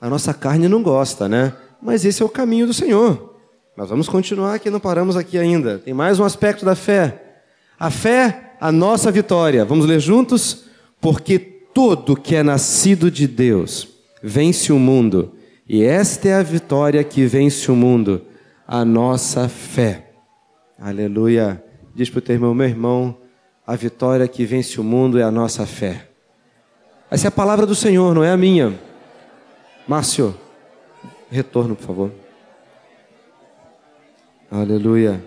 A 0.00 0.08
nossa 0.08 0.32
carne 0.32 0.68
não 0.68 0.82
gosta, 0.82 1.28
né? 1.28 1.52
Mas 1.82 2.06
esse 2.06 2.22
é 2.22 2.24
o 2.24 2.30
caminho 2.30 2.66
do 2.66 2.72
Senhor. 2.72 3.34
Nós 3.76 3.90
vamos 3.90 4.08
continuar 4.08 4.54
aqui, 4.54 4.70
não 4.70 4.80
paramos 4.80 5.14
aqui 5.14 5.36
ainda. 5.36 5.78
Tem 5.78 5.92
mais 5.92 6.18
um 6.18 6.24
aspecto 6.24 6.64
da 6.64 6.74
fé. 6.74 7.42
A 7.78 7.90
fé, 7.90 8.54
a 8.58 8.72
nossa 8.72 9.10
vitória. 9.10 9.66
Vamos 9.66 9.84
ler 9.84 10.00
juntos? 10.00 10.64
Porque 10.98 11.57
todo 11.78 12.16
que 12.16 12.34
é 12.34 12.42
nascido 12.42 13.08
de 13.08 13.28
Deus 13.28 13.86
vence 14.20 14.72
o 14.72 14.80
mundo. 14.80 15.36
E 15.68 15.84
esta 15.84 16.28
é 16.28 16.34
a 16.34 16.42
vitória 16.42 17.04
que 17.04 17.24
vence 17.24 17.70
o 17.70 17.76
mundo, 17.76 18.22
a 18.66 18.84
nossa 18.84 19.48
fé. 19.48 20.10
Aleluia. 20.76 21.62
Diz 21.94 22.10
para 22.10 22.18
o 22.18 22.22
teu 22.22 22.34
irmão, 22.34 22.52
meu 22.52 22.66
irmão, 22.66 23.16
a 23.64 23.76
vitória 23.76 24.26
que 24.26 24.44
vence 24.44 24.80
o 24.80 24.82
mundo 24.82 25.20
é 25.20 25.22
a 25.22 25.30
nossa 25.30 25.64
fé. 25.66 26.08
Essa 27.08 27.28
é 27.28 27.28
a 27.28 27.30
palavra 27.30 27.64
do 27.64 27.76
Senhor, 27.76 28.12
não 28.12 28.24
é 28.24 28.32
a 28.32 28.36
minha. 28.36 28.76
Márcio, 29.86 30.34
retorno, 31.30 31.76
por 31.76 31.86
favor. 31.86 32.12
Aleluia. 34.50 35.22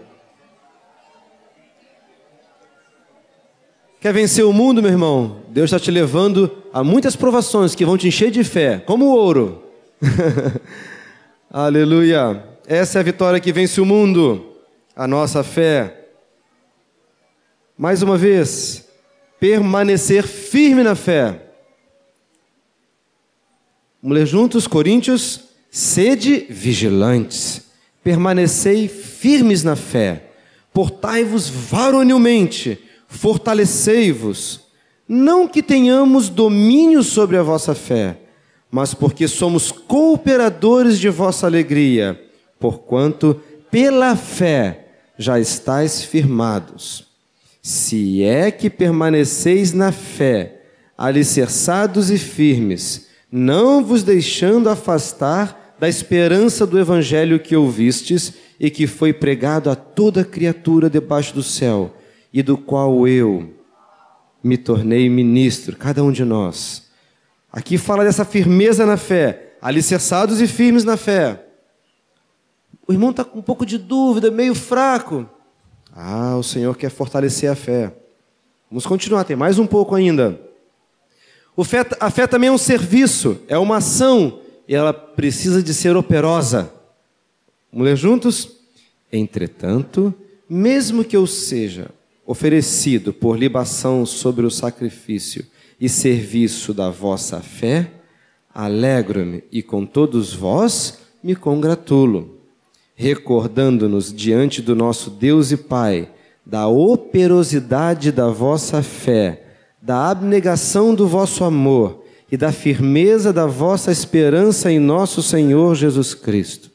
Quer 4.02 4.14
vencer 4.14 4.44
o 4.44 4.52
mundo, 4.52 4.82
meu 4.82 4.90
irmão? 4.90 5.44
Deus 5.50 5.66
está 5.66 5.80
te 5.80 5.92
levando 5.92 6.50
a 6.74 6.84
muitas 6.84 7.16
provações 7.16 7.76
que 7.76 7.86
vão 7.86 8.00
te 8.00 8.08
encher 8.08 8.32
de 8.32 8.44
fé, 8.44 8.80
como 8.80 9.06
ouro. 9.06 9.64
Aleluia. 11.48 12.44
Essa 12.66 12.98
é 12.98 13.00
a 13.02 13.04
vitória 13.04 13.40
que 13.40 13.54
vence 13.54 13.80
o 13.80 13.86
mundo, 13.86 14.56
a 14.96 15.08
nossa 15.08 15.44
fé. 15.44 16.08
Mais 17.78 18.02
uma 18.02 18.18
vez, 18.18 18.90
permanecer 19.40 20.26
firme 20.26 20.82
na 20.82 20.96
fé. 20.96 21.40
Vamos 24.02 24.18
ler 24.18 24.26
juntos, 24.26 24.66
Coríntios, 24.66 25.42
sede 25.70 26.48
vigilantes, 26.50 27.68
permanecei 28.04 28.88
firmes 28.88 29.64
na 29.64 29.76
fé, 29.76 30.24
Portai-vos 30.74 31.50
varonilmente, 31.50 32.80
fortalecei-vos, 33.12 34.62
não 35.08 35.45
que 35.45 35.62
tenhamos 35.62 36.30
domínio 36.30 37.04
sobre 37.04 37.36
a 37.36 37.43
vossa 37.43 37.76
fé, 37.76 38.17
mas 38.71 38.93
porque 38.93 39.28
somos 39.28 39.69
cooperadores 39.69 40.97
de 40.97 41.10
vossa 41.10 41.45
alegria, 41.45 42.19
porquanto 42.58 43.39
pela 43.69 44.15
fé 44.15 44.88
já 45.17 45.38
estáis 45.39 46.04
firmados. 46.04 47.06
Se 47.62 48.24
é 48.24 48.50
que 48.50 48.69
permaneceis 48.69 49.74
na 49.74 49.91
fé, 49.91 50.62
alicerçados 50.97 52.10
e 52.10 52.17
firmes, 52.17 53.08
não 53.30 53.84
vos 53.84 54.04
deixando 54.04 54.69
afastar 54.69 55.76
da 55.78 55.89
esperança 55.89 56.65
do 56.65 56.80
evangelho 56.80 57.39
que 57.39 57.56
ouvistes 57.56 58.34
e 58.58 58.69
que 58.69 58.88
foi 58.88 59.12
pregado 59.12 59.69
a 59.69 59.76
toda 59.76 60.24
criatura 60.24 60.89
debaixo 60.89 61.34
do 61.36 61.43
céu, 61.43 61.93
e 62.34 62.41
do 62.41 62.58
qual 62.58 63.08
eu 63.08 63.54
me 64.44 64.58
tornei 64.58 65.10
ministro, 65.10 65.76
cada 65.76 66.04
um 66.04 66.12
de 66.12 66.26
nós. 66.26 66.89
Aqui 67.52 67.78
fala 67.78 68.04
dessa 68.04 68.26
firmeza 68.26 68.86
na 68.86 68.98
fé, 68.98 69.58
alicerçados 69.62 70.41
e 70.41 70.48
firmes 70.48 70.84
na 70.84 70.98
fé. 70.98 71.46
O 72.88 72.94
irmão 72.94 73.12
está 73.12 73.24
com 73.24 73.39
um 73.39 73.44
pouco 73.44 73.65
de 73.65 73.78
dúvida, 73.78 74.32
meio 74.32 74.56
fraco. 74.56 75.30
Ah, 75.94 76.36
o 76.38 76.44
Senhor 76.44 76.76
quer 76.76 76.89
fortalecer 76.89 77.52
a 77.52 77.56
fé. 77.56 77.94
Vamos 78.70 78.86
continuar, 78.86 79.26
tem 79.26 79.36
mais 79.36 79.60
um 79.60 79.67
pouco 79.67 79.94
ainda. 79.94 80.39
Fé, 81.63 81.86
a 82.00 82.10
fé 82.10 82.26
também 82.26 82.48
é 82.48 82.52
um 82.52 82.58
serviço, 82.58 83.39
é 83.48 83.56
uma 83.56 83.78
ação, 83.78 84.39
e 84.67 84.74
ela 84.74 84.91
precisa 84.91 85.62
de 85.62 85.76
ser 85.76 85.96
operosa. 85.96 86.74
Vamos 87.72 87.86
ler 87.86 87.96
juntos? 87.96 88.58
Entretanto, 89.13 90.12
mesmo 90.50 91.04
que 91.04 91.15
eu 91.15 91.28
seja 91.28 91.91
oferecido 92.32 93.12
por 93.12 93.38
libação 93.38 94.06
sobre 94.06 94.46
o 94.46 94.50
sacrifício 94.50 95.46
e 95.78 95.89
serviço 95.89 96.74
da 96.74 96.89
vossa 96.89 97.41
fé, 97.41 97.91
alegro-me 98.56 99.44
e 99.52 99.62
com 99.62 99.86
todos 99.86 100.34
vós 100.34 101.00
me 101.22 101.36
congratulo, 101.36 102.39
recordando-nos 102.96 104.13
diante 104.13 104.62
do 104.62 104.74
nosso 104.74 105.10
Deus 105.10 105.52
e 105.52 105.58
Pai 105.58 106.10
da 106.46 106.70
operosidade 106.70 108.13
da 108.13 108.30
vossa 108.30 108.82
fé, 108.82 109.44
da 109.82 110.10
abnegação 110.10 110.96
do 110.96 111.10
vosso 111.10 111.44
amor 111.44 112.06
e 112.32 112.38
da 112.38 112.54
firmeza 112.54 113.34
da 113.34 113.46
vossa 113.46 113.91
esperança 113.91 114.72
em 114.72 114.80
nosso 114.80 115.22
Senhor 115.22 115.76
Jesus 115.76 116.13
Cristo. 116.13 116.72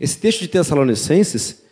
Esse 0.00 0.18
texto 0.18 0.40
de 0.40 0.48
Tessalonicenses 0.48 1.62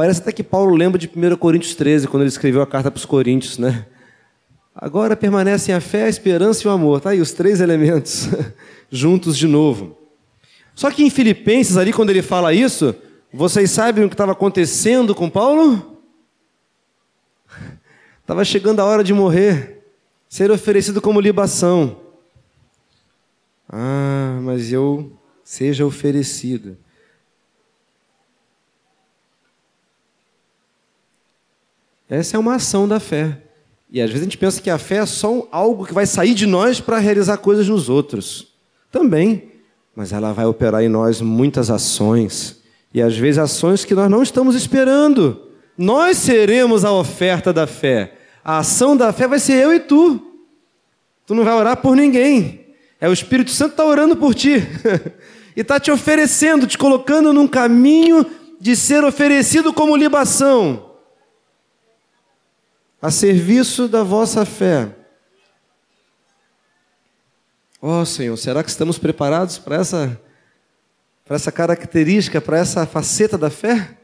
parece 0.00 0.22
até 0.22 0.32
que 0.32 0.42
Paulo 0.42 0.74
lembra 0.74 0.98
de 0.98 1.10
1 1.14 1.36
Coríntios 1.36 1.74
13, 1.74 2.08
quando 2.08 2.22
ele 2.22 2.30
escreveu 2.30 2.62
a 2.62 2.66
carta 2.66 2.90
para 2.90 2.96
os 2.96 3.04
Coríntios, 3.04 3.58
né? 3.58 3.84
Agora 4.74 5.14
permanecem 5.14 5.74
a 5.74 5.78
fé, 5.78 6.04
a 6.04 6.08
esperança 6.08 6.66
e 6.66 6.68
o 6.68 6.70
amor. 6.70 7.02
Tá 7.02 7.10
aí 7.10 7.20
os 7.20 7.32
três 7.32 7.60
elementos 7.60 8.26
juntos 8.90 9.36
de 9.36 9.46
novo. 9.46 9.98
Só 10.74 10.90
que 10.90 11.04
em 11.04 11.10
Filipenses, 11.10 11.76
ali, 11.76 11.92
quando 11.92 12.08
ele 12.08 12.22
fala 12.22 12.54
isso, 12.54 12.94
vocês 13.30 13.70
sabem 13.72 14.02
o 14.06 14.08
que 14.08 14.14
estava 14.14 14.32
acontecendo 14.32 15.14
com 15.14 15.28
Paulo? 15.28 16.00
Estava 18.22 18.42
chegando 18.42 18.80
a 18.80 18.86
hora 18.86 19.04
de 19.04 19.12
morrer, 19.12 19.82
ser 20.30 20.50
oferecido 20.50 21.02
como 21.02 21.20
libação. 21.20 22.00
Ah, 23.68 24.40
mas 24.40 24.72
eu 24.72 25.12
seja 25.44 25.84
oferecido. 25.84 26.78
Essa 32.10 32.36
é 32.36 32.40
uma 32.40 32.56
ação 32.56 32.88
da 32.88 32.98
fé. 32.98 33.38
E 33.88 34.00
às 34.00 34.10
vezes 34.10 34.22
a 34.22 34.24
gente 34.24 34.36
pensa 34.36 34.60
que 34.60 34.68
a 34.68 34.78
fé 34.78 34.96
é 34.96 35.06
só 35.06 35.46
algo 35.52 35.86
que 35.86 35.94
vai 35.94 36.06
sair 36.06 36.34
de 36.34 36.44
nós 36.44 36.80
para 36.80 36.98
realizar 36.98 37.36
coisas 37.36 37.68
nos 37.68 37.88
outros. 37.88 38.48
Também. 38.90 39.52
Mas 39.94 40.12
ela 40.12 40.32
vai 40.32 40.44
operar 40.44 40.82
em 40.82 40.88
nós 40.88 41.20
muitas 41.20 41.70
ações. 41.70 42.60
E 42.92 43.00
às 43.00 43.16
vezes 43.16 43.38
ações 43.38 43.84
que 43.84 43.94
nós 43.94 44.10
não 44.10 44.24
estamos 44.24 44.56
esperando. 44.56 45.40
Nós 45.78 46.16
seremos 46.16 46.84
a 46.84 46.92
oferta 46.92 47.52
da 47.52 47.66
fé. 47.66 48.14
A 48.44 48.58
ação 48.58 48.96
da 48.96 49.12
fé 49.12 49.28
vai 49.28 49.38
ser 49.38 49.62
eu 49.62 49.72
e 49.72 49.78
tu. 49.78 50.20
Tu 51.24 51.34
não 51.34 51.44
vai 51.44 51.54
orar 51.54 51.76
por 51.76 51.94
ninguém. 51.94 52.66
É 53.00 53.08
o 53.08 53.12
Espírito 53.12 53.52
Santo 53.52 53.72
está 53.72 53.84
orando 53.84 54.16
por 54.16 54.34
ti. 54.34 54.56
e 55.56 55.60
está 55.60 55.78
te 55.78 55.92
oferecendo, 55.92 56.66
te 56.66 56.76
colocando 56.76 57.32
num 57.32 57.46
caminho 57.46 58.26
de 58.60 58.74
ser 58.74 59.04
oferecido 59.04 59.72
como 59.72 59.96
libação 59.96 60.89
a 63.00 63.10
serviço 63.10 63.88
da 63.88 64.02
vossa 64.02 64.44
fé. 64.44 64.94
Ó 67.80 68.02
oh, 68.02 68.04
Senhor, 68.04 68.36
será 68.36 68.62
que 68.62 68.68
estamos 68.68 68.98
preparados 68.98 69.56
para 69.56 69.76
essa, 69.76 70.20
para 71.24 71.36
essa 71.36 71.50
característica, 71.50 72.40
para 72.40 72.58
essa 72.58 72.84
faceta 72.84 73.38
da 73.38 73.48
fé? 73.48 73.96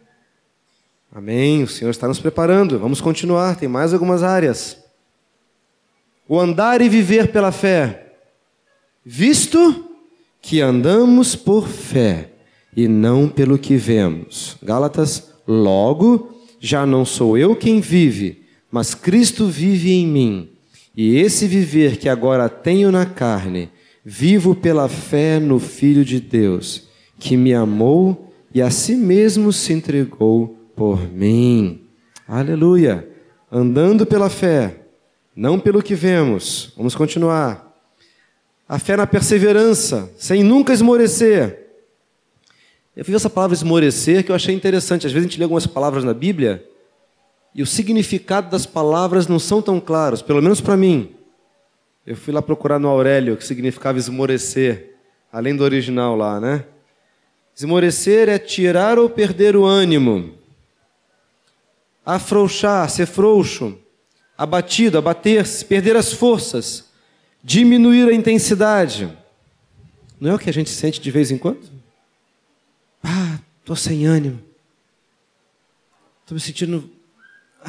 Amém, 1.15 1.63
o 1.63 1.69
Senhor 1.69 1.91
está 1.91 2.09
nos 2.09 2.19
preparando. 2.19 2.79
Vamos 2.79 3.01
continuar, 3.01 3.57
tem 3.57 3.69
mais 3.69 3.93
algumas 3.93 4.23
áreas. 4.23 4.79
O 6.29 6.41
andar 6.41 6.81
e 6.81 6.89
viver 6.89 7.31
pela 7.31 7.53
fé, 7.53 8.15
visto 9.05 9.89
que 10.41 10.61
andamos 10.61 11.37
por 11.37 11.69
fé 11.69 12.31
e 12.75 12.89
não 12.89 13.29
pelo 13.29 13.59
que 13.59 13.77
vemos. 13.77 14.57
Gálatas, 14.63 15.33
logo, 15.47 16.41
já 16.59 16.87
não 16.87 17.05
sou 17.05 17.37
eu 17.37 17.55
quem 17.55 17.81
vive, 17.81 18.46
mas 18.77 18.95
Cristo 18.95 19.47
vive 19.47 19.91
em 19.91 20.07
mim, 20.07 20.51
e 20.95 21.17
esse 21.17 21.47
viver 21.47 21.97
que 21.97 22.11
agora 22.11 22.47
tenho 22.47 22.93
na 22.93 23.07
carne, 23.07 23.71
vivo 24.05 24.55
pela 24.55 24.87
fé 24.87 25.41
no 25.41 25.59
Filho 25.59 26.05
de 26.05 26.21
Deus, 26.21 26.87
que 27.19 27.39
me 27.39 27.55
amou 27.55 28.35
e 28.55 28.61
a 28.61 28.69
si 28.69 28.95
mesmo 28.95 29.51
se 29.51 29.73
entregou 29.73 30.59
por 30.77 31.11
mim. 31.11 31.87
Aleluia! 32.29 33.09
Andando 33.51 34.05
pela 34.05 34.29
fé, 34.29 34.83
não 35.35 35.59
pelo 35.59 35.83
que 35.83 35.95
vemos. 35.95 36.75
Vamos 36.77 36.95
continuar. 36.95 37.75
A 38.69 38.79
fé 38.79 38.95
na 38.95 39.07
perseverança, 39.07 40.13
sem 40.19 40.45
nunca 40.45 40.75
esmorecer. 40.75 41.67
Eu 42.95 43.03
vi 43.03 43.15
essa 43.15 43.31
palavra 43.31 43.57
esmorecer 43.57 44.23
que 44.23 44.31
eu 44.31 44.37
achei 44.37 44.55
interessante. 44.55 45.07
Às 45.07 45.15
vezes 45.15 45.27
a 45.27 45.31
gente 45.31 45.39
lê 45.39 45.45
algumas 45.45 45.67
palavras 45.67 46.05
na 46.05 46.13
Bíblia 46.13 46.63
e 47.57 47.63
o 47.63 47.67
significado 47.67 48.51
das 48.51 48.67
palavras 48.67 49.27
não 49.27 49.39
são 49.39 49.63
tão 49.63 49.81
claros, 49.81 50.21
pelo 50.21 50.43
menos 50.43 50.61
para 50.61 50.77
mim. 50.77 51.17
Eu 52.07 52.15
fui 52.15 52.31
lá 52.31 52.43
procurar 52.43 52.79
no 52.79 52.87
Aurélio, 52.87 53.35
que 53.35 53.47
significava 53.47 53.97
esmorecer, 53.97 54.95
além 55.33 55.57
do 55.57 55.65
original 55.65 56.15
lá, 56.15 56.39
né? 56.39 56.67
Esmorecer 57.57 58.29
é 58.29 58.39
tirar 58.39 58.99
ou 58.99 59.09
perder 59.09 59.57
o 59.57 59.65
ânimo, 59.65 60.35
afrouxar, 62.05 62.91
ser 62.91 63.07
frouxo, 63.07 63.79
abatido, 64.37 64.99
abater-se, 64.99 65.65
perder 65.65 65.97
as 65.97 66.13
forças, 66.13 66.91
diminuir 67.43 68.11
a 68.11 68.15
intensidade. 68.15 69.11
Não 70.21 70.33
é 70.33 70.35
o 70.35 70.39
que 70.39 70.51
a 70.51 70.53
gente 70.53 70.69
sente 70.69 71.01
de 71.01 71.11
vez 71.11 71.31
em 71.31 71.39
quando? 71.39 71.71
Ah, 73.03 73.39
estou 73.61 73.75
sem 73.75 74.05
ânimo. 74.05 74.43
Estou 76.21 76.35
me 76.35 76.41
sentindo 76.41 76.96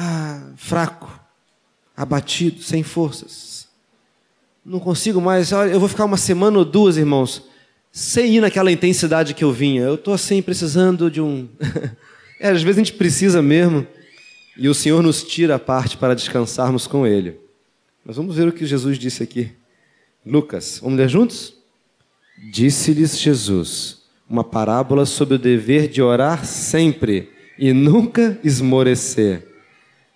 ah, 0.00 0.52
fraco, 0.56 1.20
abatido, 1.96 2.62
sem 2.62 2.84
forças. 2.84 3.66
Não 4.64 4.78
consigo 4.78 5.20
mais. 5.20 5.52
Olha, 5.52 5.70
eu 5.70 5.80
vou 5.80 5.88
ficar 5.88 6.04
uma 6.04 6.16
semana 6.16 6.58
ou 6.58 6.64
duas, 6.64 6.96
irmãos, 6.96 7.42
sem 7.90 8.36
ir 8.36 8.40
naquela 8.40 8.70
intensidade 8.70 9.34
que 9.34 9.42
eu 9.42 9.50
vinha. 9.50 9.82
Eu 9.82 9.96
estou 9.96 10.14
assim, 10.14 10.40
precisando 10.40 11.10
de 11.10 11.20
um. 11.20 11.48
é, 12.38 12.48
às 12.48 12.62
vezes 12.62 12.76
a 12.78 12.84
gente 12.84 12.92
precisa 12.92 13.42
mesmo. 13.42 13.84
E 14.56 14.68
o 14.68 14.74
Senhor 14.74 15.02
nos 15.02 15.24
tira 15.24 15.56
a 15.56 15.58
parte 15.58 15.96
para 15.96 16.14
descansarmos 16.14 16.86
com 16.86 17.04
Ele. 17.04 17.36
Mas 18.04 18.16
vamos 18.16 18.36
ver 18.36 18.46
o 18.46 18.52
que 18.52 18.66
Jesus 18.66 18.98
disse 18.98 19.22
aqui. 19.22 19.50
Lucas, 20.24 20.78
vamos 20.80 20.98
ler 20.98 21.08
juntos? 21.08 21.54
Disse-lhes 22.52 23.18
Jesus 23.18 23.98
uma 24.28 24.44
parábola 24.44 25.06
sobre 25.06 25.34
o 25.34 25.38
dever 25.38 25.88
de 25.88 26.02
orar 26.02 26.44
sempre 26.44 27.30
e 27.58 27.72
nunca 27.72 28.38
esmorecer. 28.44 29.48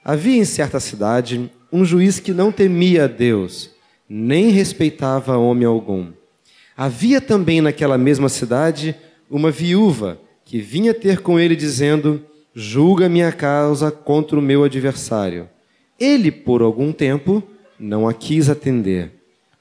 Havia 0.04 0.36
em 0.36 0.44
certa 0.44 0.80
cidade 0.80 1.50
um 1.72 1.84
juiz 1.84 2.18
que 2.18 2.32
não 2.32 2.50
temia 2.50 3.04
a 3.04 3.06
Deus, 3.06 3.70
nem 4.08 4.50
respeitava 4.50 5.36
homem 5.36 5.64
algum. 5.64 6.08
Havia 6.76 7.20
também 7.20 7.60
naquela 7.60 7.96
mesma 7.96 8.28
cidade 8.28 8.96
uma 9.30 9.50
viúva 9.50 10.18
que 10.44 10.58
vinha 10.58 10.92
ter 10.92 11.20
com 11.20 11.38
ele 11.38 11.54
dizendo: 11.54 12.20
Julga 12.54 13.08
minha 13.08 13.30
causa 13.30 13.90
contra 13.90 14.38
o 14.38 14.42
meu 14.42 14.64
adversário. 14.64 15.48
Ele, 15.98 16.32
por 16.32 16.62
algum 16.62 16.92
tempo, 16.92 17.42
não 17.78 18.08
a 18.08 18.12
quis 18.12 18.50
atender, 18.50 19.12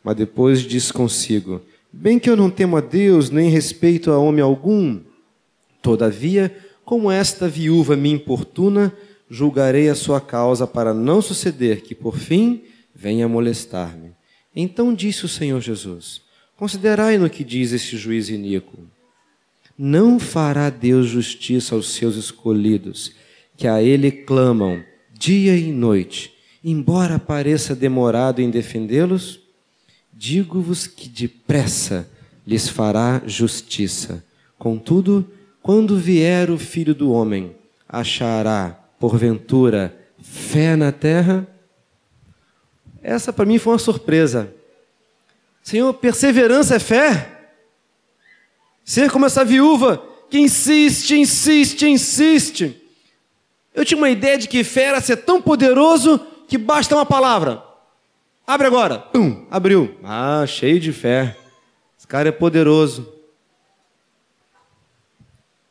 mas 0.03 0.15
depois 0.15 0.61
disse 0.61 0.91
consigo: 0.91 1.61
Bem 1.93 2.17
que 2.17 2.29
eu 2.29 2.35
não 2.35 2.49
temo 2.49 2.77
a 2.77 2.81
Deus, 2.81 3.29
nem 3.29 3.49
respeito 3.49 4.09
a 4.11 4.17
homem 4.17 4.41
algum. 4.41 4.99
Todavia, 5.81 6.55
como 6.83 7.11
esta 7.11 7.47
viúva 7.47 7.95
me 7.95 8.11
importuna, 8.11 8.91
julgarei 9.31 9.87
a 9.87 9.95
sua 9.95 10.19
causa 10.19 10.67
para 10.67 10.93
não 10.93 11.21
suceder 11.21 11.81
que, 11.83 11.95
por 11.95 12.17
fim, 12.17 12.63
venha 12.93 13.29
molestar-me. 13.29 14.11
Então 14.53 14.93
disse 14.93 15.23
o 15.23 15.29
Senhor 15.29 15.61
Jesus: 15.61 16.21
Considerai 16.57 17.17
no 17.17 17.29
que 17.29 17.45
diz 17.45 17.71
este 17.71 17.95
juiz 17.95 18.27
iníquo. 18.27 18.77
Não 19.77 20.19
fará 20.19 20.69
Deus 20.69 21.07
justiça 21.07 21.73
aos 21.73 21.93
seus 21.93 22.17
escolhidos, 22.17 23.13
que 23.55 23.67
a 23.67 23.81
ele 23.81 24.11
clamam 24.11 24.83
dia 25.17 25.55
e 25.55 25.71
noite, 25.71 26.33
embora 26.61 27.17
pareça 27.17 27.73
demorado 27.73 28.41
em 28.41 28.49
defendê-los? 28.49 29.39
Digo-vos 30.13 30.85
que 30.85 31.07
depressa 31.07 32.07
lhes 32.45 32.67
fará 32.67 33.23
justiça. 33.25 34.23
Contudo, 34.59 35.25
quando 35.63 35.97
vier 35.97 36.51
o 36.51 36.57
filho 36.57 36.93
do 36.93 37.11
homem, 37.11 37.55
achará, 37.87 38.80
porventura, 39.01 39.97
fé 40.21 40.75
na 40.75 40.91
terra? 40.91 41.47
Essa 43.01 43.33
para 43.33 43.45
mim 43.45 43.57
foi 43.57 43.73
uma 43.73 43.79
surpresa. 43.79 44.53
Senhor, 45.63 45.91
perseverança 45.95 46.75
é 46.75 46.79
fé? 46.79 47.49
Ser 48.85 49.09
como 49.09 49.25
essa 49.25 49.43
viúva 49.43 50.05
que 50.29 50.37
insiste, 50.37 51.17
insiste, 51.17 51.87
insiste. 51.87 52.79
Eu 53.73 53.83
tinha 53.83 53.97
uma 53.97 54.09
ideia 54.09 54.37
de 54.37 54.47
que 54.47 54.63
fé 54.63 54.83
era 54.83 55.01
ser 55.01 55.17
tão 55.17 55.41
poderoso 55.41 56.19
que 56.47 56.57
basta 56.57 56.95
uma 56.95 57.05
palavra. 57.05 57.63
Abre 58.45 58.67
agora. 58.67 58.99
Pum, 58.99 59.47
abriu. 59.49 59.97
Ah, 60.03 60.45
cheio 60.45 60.79
de 60.79 60.93
fé. 60.93 61.35
Esse 61.97 62.07
cara 62.07 62.29
é 62.29 62.31
poderoso. 62.31 63.11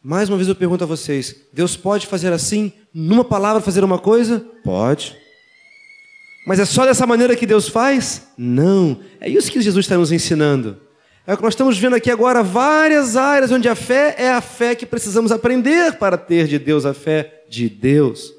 Mais 0.02 0.30
uma 0.30 0.38
vez 0.38 0.48
eu 0.48 0.54
pergunto 0.54 0.82
a 0.82 0.86
vocês: 0.86 1.36
Deus 1.52 1.76
pode 1.76 2.06
fazer 2.06 2.32
assim, 2.32 2.72
numa 2.92 3.22
palavra, 3.22 3.60
fazer 3.60 3.84
uma 3.84 3.98
coisa? 3.98 4.40
Pode. 4.64 5.14
Mas 6.46 6.58
é 6.58 6.64
só 6.64 6.86
dessa 6.86 7.06
maneira 7.06 7.36
que 7.36 7.44
Deus 7.44 7.68
faz? 7.68 8.28
Não. 8.36 9.00
É 9.20 9.28
isso 9.28 9.52
que 9.52 9.60
Jesus 9.60 9.84
está 9.84 9.98
nos 9.98 10.10
ensinando. 10.10 10.80
É 11.26 11.34
o 11.34 11.36
que 11.36 11.42
nós 11.42 11.52
estamos 11.52 11.76
vendo 11.76 11.94
aqui 11.94 12.10
agora, 12.10 12.42
várias 12.42 13.14
áreas 13.14 13.52
onde 13.52 13.68
a 13.68 13.74
fé 13.74 14.14
é 14.16 14.30
a 14.30 14.40
fé 14.40 14.74
que 14.74 14.86
precisamos 14.86 15.30
aprender 15.30 15.98
para 15.98 16.16
ter 16.16 16.48
de 16.48 16.58
Deus 16.58 16.86
a 16.86 16.94
fé 16.94 17.44
de 17.48 17.68
Deus. 17.68 18.32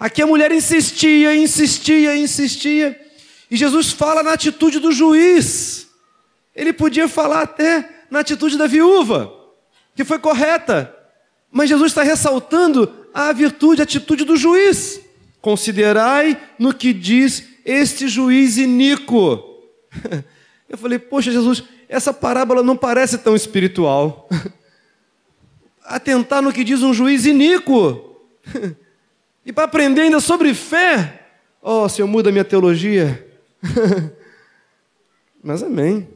Aqui 0.00 0.22
a 0.22 0.26
mulher 0.26 0.50
insistia, 0.50 1.36
insistia, 1.36 2.16
insistia. 2.16 2.98
E 3.50 3.56
Jesus 3.58 3.92
fala 3.92 4.22
na 4.22 4.32
atitude 4.32 4.78
do 4.78 4.90
juiz. 4.90 5.86
Ele 6.56 6.72
podia 6.72 7.08
falar 7.08 7.42
até 7.42 8.06
na 8.10 8.20
atitude 8.20 8.56
da 8.56 8.66
viúva 8.66 9.41
que 9.94 10.04
foi 10.04 10.18
correta. 10.18 10.94
Mas 11.50 11.68
Jesus 11.68 11.92
está 11.92 12.02
ressaltando 12.02 12.90
a 13.12 13.32
virtude, 13.32 13.82
a 13.82 13.84
atitude 13.84 14.24
do 14.24 14.36
juiz. 14.36 15.00
Considerai 15.40 16.40
no 16.58 16.72
que 16.72 16.92
diz 16.92 17.44
este 17.64 18.08
juiz 18.08 18.56
iníquo. 18.56 19.42
Eu 20.68 20.78
falei, 20.78 20.98
poxa, 20.98 21.30
Jesus, 21.30 21.62
essa 21.88 22.14
parábola 22.14 22.62
não 22.62 22.76
parece 22.76 23.18
tão 23.18 23.36
espiritual. 23.36 24.28
Atentar 25.84 26.40
no 26.40 26.52
que 26.52 26.64
diz 26.64 26.82
um 26.82 26.94
juiz 26.94 27.26
iníquo. 27.26 28.16
E 29.44 29.52
para 29.52 29.64
aprender 29.64 30.02
ainda 30.02 30.20
sobre 30.20 30.54
fé, 30.54 31.26
oh, 31.60 31.88
Senhor, 31.88 32.06
muda 32.06 32.28
a 32.28 32.32
minha 32.32 32.44
teologia. 32.44 33.28
Mas 35.42 35.64
amém. 35.64 36.06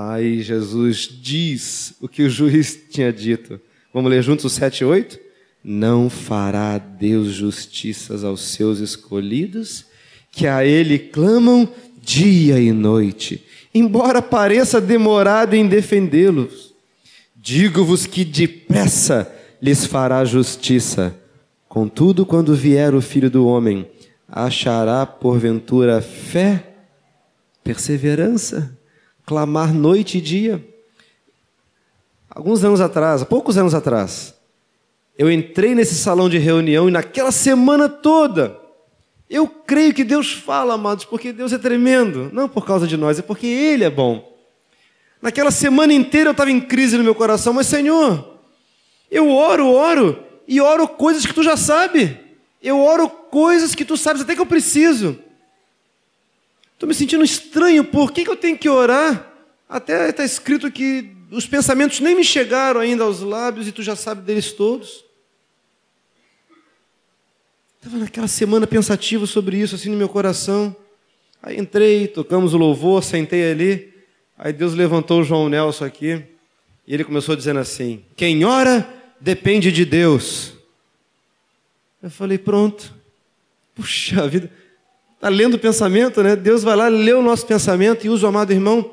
Aí 0.00 0.42
Jesus 0.42 1.08
diz 1.20 1.94
o 2.00 2.06
que 2.06 2.22
o 2.22 2.30
juiz 2.30 2.78
tinha 2.88 3.12
dito. 3.12 3.60
Vamos 3.92 4.08
ler 4.08 4.22
juntos 4.22 4.44
o 4.44 4.48
7 4.48 4.82
e 4.82 4.84
8? 4.84 5.18
Não 5.64 6.08
fará 6.08 6.78
Deus 6.78 7.32
justiças 7.32 8.22
aos 8.22 8.42
seus 8.42 8.78
escolhidos, 8.78 9.86
que 10.30 10.46
a 10.46 10.64
Ele 10.64 11.00
clamam 11.00 11.68
dia 12.00 12.60
e 12.60 12.70
noite, 12.70 13.44
embora 13.74 14.22
pareça 14.22 14.80
demorado 14.80 15.54
em 15.54 15.66
defendê-los. 15.66 16.72
Digo-vos 17.34 18.06
que 18.06 18.24
depressa 18.24 19.28
lhes 19.60 19.84
fará 19.84 20.24
justiça. 20.24 21.12
Contudo, 21.68 22.24
quando 22.24 22.54
vier 22.54 22.94
o 22.94 23.00
Filho 23.00 23.28
do 23.28 23.44
Homem, 23.48 23.90
achará 24.28 25.04
porventura 25.04 26.00
fé, 26.00 26.64
perseverança? 27.64 28.77
Clamar 29.28 29.74
noite 29.74 30.16
e 30.16 30.20
dia. 30.22 30.66
Alguns 32.30 32.64
anos 32.64 32.80
atrás, 32.80 33.22
poucos 33.24 33.58
anos 33.58 33.74
atrás, 33.74 34.34
eu 35.18 35.30
entrei 35.30 35.74
nesse 35.74 35.94
salão 35.94 36.30
de 36.30 36.38
reunião 36.38 36.88
e 36.88 36.92
naquela 36.92 37.30
semana 37.30 37.90
toda, 37.90 38.58
eu 39.28 39.46
creio 39.46 39.92
que 39.92 40.02
Deus 40.02 40.32
fala, 40.32 40.74
amados, 40.74 41.04
porque 41.04 41.30
Deus 41.30 41.52
é 41.52 41.58
tremendo, 41.58 42.30
não 42.32 42.48
por 42.48 42.64
causa 42.64 42.86
de 42.86 42.96
nós, 42.96 43.18
é 43.18 43.22
porque 43.22 43.46
Ele 43.46 43.84
é 43.84 43.90
bom. 43.90 44.34
Naquela 45.20 45.50
semana 45.50 45.92
inteira 45.92 46.30
eu 46.30 46.32
estava 46.32 46.50
em 46.50 46.60
crise 46.60 46.96
no 46.96 47.04
meu 47.04 47.14
coração, 47.14 47.52
mas 47.52 47.66
Senhor, 47.66 48.38
eu 49.10 49.28
oro, 49.30 49.66
oro, 49.66 50.24
e 50.46 50.58
oro 50.58 50.88
coisas 50.88 51.26
que 51.26 51.34
tu 51.34 51.42
já 51.42 51.54
sabe. 51.54 52.18
Eu 52.62 52.80
oro 52.80 53.10
coisas 53.10 53.74
que 53.74 53.84
tu 53.84 53.94
sabes 53.94 54.22
até 54.22 54.34
que 54.34 54.40
eu 54.40 54.46
preciso. 54.46 55.18
Estou 56.78 56.86
me 56.86 56.94
sentindo 56.94 57.24
estranho, 57.24 57.82
por 57.82 58.12
que, 58.12 58.22
que 58.22 58.30
eu 58.30 58.36
tenho 58.36 58.56
que 58.56 58.68
orar? 58.68 59.32
Até 59.68 60.10
está 60.10 60.24
escrito 60.24 60.70
que 60.70 61.10
os 61.28 61.44
pensamentos 61.44 61.98
nem 61.98 62.14
me 62.14 62.22
chegaram 62.22 62.78
ainda 62.78 63.02
aos 63.02 63.18
lábios 63.18 63.66
e 63.66 63.72
tu 63.72 63.82
já 63.82 63.96
sabe 63.96 64.22
deles 64.22 64.52
todos. 64.52 65.04
Estava 67.78 67.96
naquela 67.96 68.28
semana 68.28 68.64
pensativo 68.64 69.26
sobre 69.26 69.56
isso, 69.56 69.74
assim 69.74 69.90
no 69.90 69.96
meu 69.96 70.08
coração. 70.08 70.74
Aí 71.42 71.58
entrei, 71.58 72.06
tocamos 72.06 72.54
o 72.54 72.56
louvor, 72.56 73.02
sentei 73.02 73.50
ali. 73.50 73.92
Aí 74.38 74.52
Deus 74.52 74.72
levantou 74.72 75.22
o 75.22 75.24
João 75.24 75.48
Nelson 75.48 75.84
aqui 75.84 76.22
e 76.86 76.94
ele 76.94 77.02
começou 77.02 77.34
dizendo 77.34 77.58
assim: 77.58 78.04
Quem 78.14 78.44
ora 78.44 78.88
depende 79.20 79.72
de 79.72 79.84
Deus. 79.84 80.52
Eu 82.00 82.08
falei: 82.08 82.38
Pronto. 82.38 82.94
Puxa 83.74 84.28
vida. 84.28 84.48
Está 85.18 85.28
lendo 85.28 85.54
o 85.54 85.58
pensamento, 85.58 86.22
né? 86.22 86.36
Deus 86.36 86.62
vai 86.62 86.76
lá, 86.76 86.86
lê 86.86 87.12
o 87.12 87.20
nosso 87.20 87.44
pensamento 87.44 88.06
e 88.06 88.08
usa 88.08 88.26
o 88.26 88.28
amado 88.28 88.52
irmão. 88.52 88.88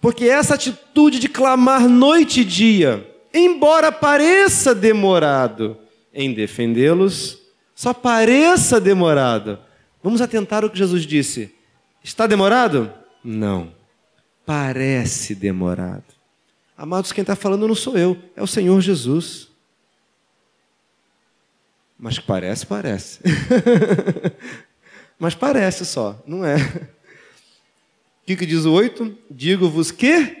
Porque 0.00 0.24
essa 0.24 0.54
atitude 0.54 1.18
de 1.18 1.28
clamar 1.28 1.86
noite 1.86 2.40
e 2.40 2.44
dia, 2.44 3.06
embora 3.34 3.92
pareça 3.92 4.74
demorado 4.74 5.76
em 6.12 6.32
defendê-los, 6.32 7.38
só 7.74 7.92
pareça 7.92 8.80
demorado. 8.80 9.58
Vamos 10.02 10.22
atentar 10.22 10.64
ao 10.64 10.70
que 10.70 10.78
Jesus 10.78 11.02
disse. 11.02 11.54
Está 12.02 12.26
demorado? 12.26 12.90
Não. 13.22 13.74
Parece 14.46 15.34
demorado. 15.34 16.04
Amados, 16.78 17.12
quem 17.12 17.20
está 17.20 17.36
falando 17.36 17.68
não 17.68 17.74
sou 17.74 17.98
eu, 17.98 18.16
é 18.34 18.42
o 18.42 18.46
Senhor 18.46 18.80
Jesus. 18.80 19.48
Mas 22.02 22.18
parece, 22.18 22.66
parece. 22.66 23.20
Mas 25.22 25.36
parece 25.36 25.86
só, 25.86 26.20
não 26.26 26.44
é? 26.44 26.56
O 26.56 28.26
que, 28.26 28.34
que 28.34 28.44
diz 28.44 28.64
o 28.64 28.72
8? 28.72 29.18
Digo-vos 29.30 29.92
que 29.92 30.36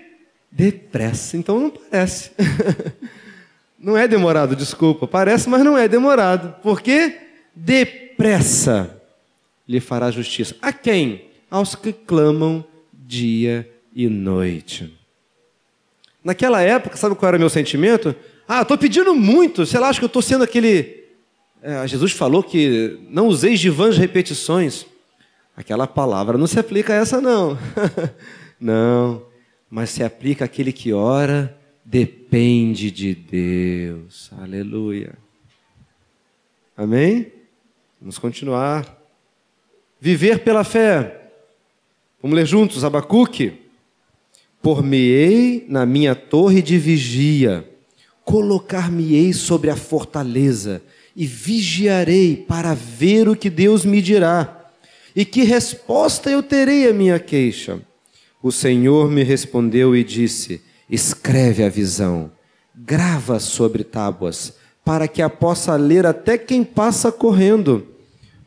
depressa. 0.50 1.36
Então 1.36 1.60
não 1.60 1.70
parece. 1.70 2.32
não 3.78 3.96
é 3.96 4.08
demorado, 4.08 4.56
desculpa. 4.56 5.06
Parece, 5.06 5.48
mas 5.48 5.62
não 5.62 5.78
é 5.78 5.86
demorado. 5.86 6.56
Porque 6.64 7.16
depressa 7.54 9.00
lhe 9.68 9.78
fará 9.78 10.10
justiça. 10.10 10.56
A 10.60 10.72
quem? 10.72 11.26
Aos 11.48 11.76
que 11.76 11.92
clamam 11.92 12.64
dia 12.92 13.70
e 13.94 14.08
noite. 14.08 14.92
Naquela 16.24 16.60
época, 16.60 16.96
sabe 16.96 17.14
qual 17.14 17.28
era 17.28 17.36
o 17.36 17.40
meu 17.40 17.50
sentimento? 17.50 18.16
Ah, 18.48 18.62
estou 18.62 18.76
pedindo 18.76 19.14
muito, 19.14 19.64
sei 19.64 19.78
lá, 19.78 19.90
acho 19.90 20.00
que 20.00 20.04
eu 20.04 20.08
estou 20.08 20.22
sendo 20.22 20.42
aquele 20.42 21.01
é, 21.62 21.86
Jesus 21.86 22.10
falou 22.10 22.42
que 22.42 22.98
não 23.08 23.28
useis 23.28 23.60
de 23.60 23.70
vãs 23.70 23.96
repetições. 23.96 24.84
Aquela 25.56 25.86
palavra 25.86 26.36
não 26.36 26.48
se 26.48 26.58
aplica 26.58 26.92
a 26.92 26.96
essa, 26.96 27.20
não. 27.20 27.56
não. 28.58 29.22
Mas 29.70 29.90
se 29.90 30.02
aplica 30.02 30.44
àquele 30.44 30.72
que 30.72 30.92
ora, 30.92 31.56
depende 31.84 32.90
de 32.90 33.14
Deus. 33.14 34.28
Aleluia. 34.36 35.12
Amém? 36.76 37.30
Vamos 38.00 38.18
continuar. 38.18 38.98
Viver 40.00 40.40
pela 40.40 40.64
fé. 40.64 41.30
Vamos 42.20 42.34
ler 42.34 42.46
juntos, 42.46 42.82
Abacuque. 42.82 43.60
Por-me-ei 44.60 45.64
na 45.68 45.86
minha 45.86 46.16
torre 46.16 46.60
de 46.60 46.76
vigia, 46.76 47.68
colocar-me-ei 48.24 49.32
sobre 49.32 49.70
a 49.70 49.76
fortaleza 49.76 50.82
e 51.14 51.26
vigiarei 51.26 52.36
para 52.36 52.74
ver 52.74 53.28
o 53.28 53.36
que 53.36 53.50
Deus 53.50 53.84
me 53.84 54.00
dirá 54.00 54.62
e 55.14 55.24
que 55.24 55.42
resposta 55.42 56.30
eu 56.30 56.42
terei 56.42 56.88
à 56.88 56.92
minha 56.92 57.18
queixa. 57.18 57.80
O 58.42 58.50
Senhor 58.50 59.10
me 59.10 59.22
respondeu 59.22 59.94
e 59.94 60.02
disse: 60.02 60.62
Escreve 60.90 61.62
a 61.62 61.68
visão, 61.68 62.30
grava 62.74 63.38
sobre 63.38 63.84
tábuas, 63.84 64.54
para 64.84 65.06
que 65.06 65.22
a 65.22 65.30
possa 65.30 65.76
ler 65.76 66.06
até 66.06 66.36
quem 66.36 66.64
passa 66.64 67.12
correndo, 67.12 67.86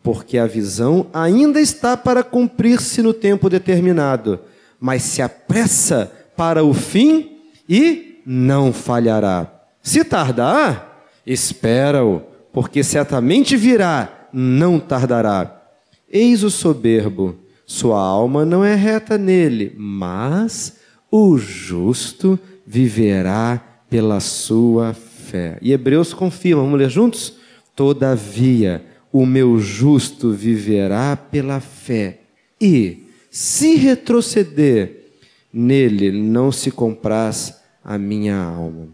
porque 0.04 0.38
a 0.38 0.46
visão 0.46 1.08
ainda 1.14 1.62
está 1.62 1.96
para 1.96 2.24
cumprir-se 2.24 3.02
no 3.02 3.14
tempo 3.14 3.50
determinado, 3.50 4.40
mas 4.80 5.04
se 5.04 5.22
apressa 5.22 6.12
para 6.36 6.64
o 6.64 6.74
fim 6.74 7.38
e 7.70 8.22
não 8.26 8.74
falhará. 8.74 9.52
Se 9.82 10.04
tardar, 10.04 11.06
espera-o, 11.26 12.22
porque 12.56 12.86
certamente 12.86 13.58
virá, 13.58 14.30
não 14.32 14.80
tardará. 14.80 15.62
Eis 16.10 16.42
o 16.42 16.50
soberbo, 16.50 17.36
sua 17.66 18.00
alma 18.00 18.46
não 18.46 18.64
é 18.64 18.74
reta 18.74 19.18
nele, 19.18 19.76
mas 19.78 20.78
o 21.12 21.38
justo 21.38 22.40
viverá 22.66 23.62
pela 23.90 24.22
sua 24.22 24.94
fé. 24.94 25.58
E 25.62 25.74
Hebreus 25.74 26.14
confirma, 26.14 26.62
vamos 26.62 26.80
ler 26.80 26.90
juntos? 26.90 27.34
Todavia, 27.76 28.86
o 29.12 29.26
meu 29.26 29.60
justo 29.60 30.32
viverá 30.32 31.18
pela 31.18 31.60
fé, 31.60 32.22
e, 32.62 33.04
se 33.30 33.76
retroceder, 33.76 35.08
nele 35.52 36.10
não 36.10 36.54
se 36.54 36.72
compraz 36.72 37.60
a 37.84 37.98
minha 37.98 38.38
alma. 38.38 38.88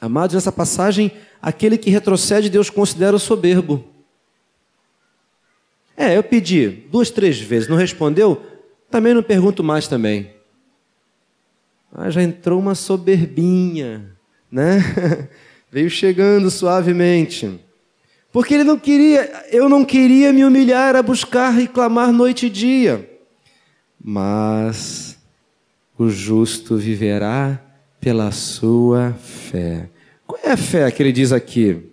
Amados, 0.00 0.34
nessa 0.34 0.50
passagem, 0.50 1.12
aquele 1.40 1.78
que 1.78 1.90
retrocede, 1.90 2.50
Deus 2.50 2.70
considera 2.70 3.16
o 3.16 3.18
soberbo. 3.18 3.84
É, 5.96 6.16
eu 6.16 6.22
pedi 6.22 6.68
duas, 6.68 7.10
três 7.10 7.40
vezes, 7.40 7.68
não 7.68 7.76
respondeu? 7.76 8.40
Também 8.90 9.12
não 9.12 9.22
pergunto 9.22 9.64
mais 9.64 9.88
também. 9.88 10.32
Ah, 11.92 12.10
já 12.10 12.22
entrou 12.22 12.60
uma 12.60 12.74
soberbinha, 12.74 14.16
né? 14.50 14.78
Veio 15.72 15.90
chegando 15.90 16.50
suavemente. 16.50 17.60
Porque 18.30 18.54
ele 18.54 18.64
não 18.64 18.78
queria, 18.78 19.46
eu 19.50 19.68
não 19.68 19.84
queria 19.84 20.32
me 20.32 20.44
humilhar 20.44 20.94
a 20.94 21.02
buscar 21.02 21.60
e 21.60 21.66
clamar 21.66 22.12
noite 22.12 22.46
e 22.46 22.50
dia. 22.50 23.10
Mas 24.02 25.18
o 25.98 26.08
justo 26.08 26.76
viverá 26.76 27.60
pela 28.00 28.30
sua 28.30 29.14
fé. 29.14 29.90
Qual 30.28 30.40
é 30.44 30.52
a 30.52 30.56
fé 30.56 30.88
que 30.92 31.02
ele 31.02 31.10
diz 31.10 31.32
aqui? 31.32 31.90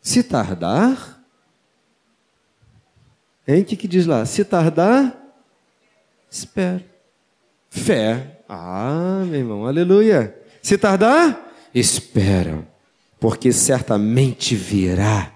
Se 0.00 0.22
tardar, 0.22 1.12
Hein? 3.46 3.62
O 3.62 3.64
que, 3.64 3.76
que 3.76 3.88
diz 3.88 4.06
lá? 4.06 4.24
Se 4.24 4.44
tardar, 4.44 5.16
espera. 6.30 6.84
Fé. 7.68 8.40
Ah, 8.48 9.24
meu 9.26 9.40
irmão, 9.40 9.66
aleluia. 9.66 10.36
Se 10.62 10.78
tardar, 10.78 11.52
espera, 11.74 12.66
porque 13.18 13.52
certamente 13.52 14.54
virá 14.54 15.32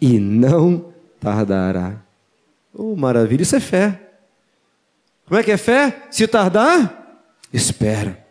e 0.00 0.18
não 0.18 0.92
tardará. 1.18 2.02
Oh, 2.74 2.94
maravilha, 2.94 3.42
isso 3.42 3.56
é 3.56 3.60
fé. 3.60 4.00
Como 5.26 5.40
é 5.40 5.42
que 5.42 5.50
é 5.50 5.56
fé? 5.56 6.02
Se 6.10 6.26
tardar, 6.26 7.24
espera. 7.52 8.25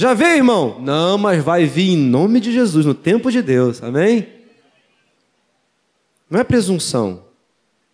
Já 0.00 0.14
veio, 0.14 0.36
irmão? 0.36 0.78
Não, 0.80 1.18
mas 1.18 1.42
vai 1.42 1.66
vir 1.66 1.90
em 1.90 1.96
nome 1.96 2.38
de 2.38 2.52
Jesus, 2.52 2.86
no 2.86 2.94
tempo 2.94 3.32
de 3.32 3.42
Deus, 3.42 3.82
amém? 3.82 4.28
Não 6.30 6.38
é 6.38 6.44
presunção, 6.44 7.24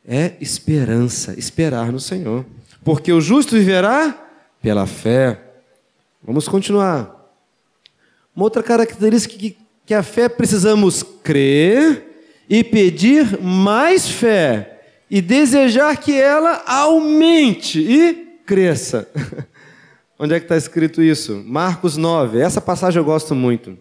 é 0.06 0.34
esperança, 0.38 1.32
esperar 1.38 1.90
no 1.90 1.98
Senhor. 1.98 2.44
Porque 2.84 3.10
o 3.10 3.22
justo 3.22 3.56
viverá 3.56 4.22
pela 4.60 4.86
fé. 4.86 5.40
Vamos 6.22 6.46
continuar. 6.46 7.32
Uma 8.36 8.44
outra 8.44 8.62
característica 8.62 9.38
que, 9.38 9.56
que 9.86 9.94
a 9.94 10.02
fé 10.02 10.28
precisamos 10.28 11.02
crer 11.02 12.36
e 12.50 12.62
pedir 12.62 13.40
mais 13.40 14.06
fé 14.06 14.82
e 15.10 15.22
desejar 15.22 15.96
que 15.96 16.12
ela 16.12 16.64
aumente 16.66 17.80
e 17.80 18.40
cresça. 18.44 19.08
Onde 20.18 20.34
é 20.34 20.38
que 20.38 20.44
está 20.44 20.56
escrito 20.56 21.02
isso? 21.02 21.42
Marcos 21.46 21.96
9. 21.96 22.38
Essa 22.38 22.60
passagem 22.60 23.00
eu 23.00 23.04
gosto 23.04 23.34
muito. 23.34 23.76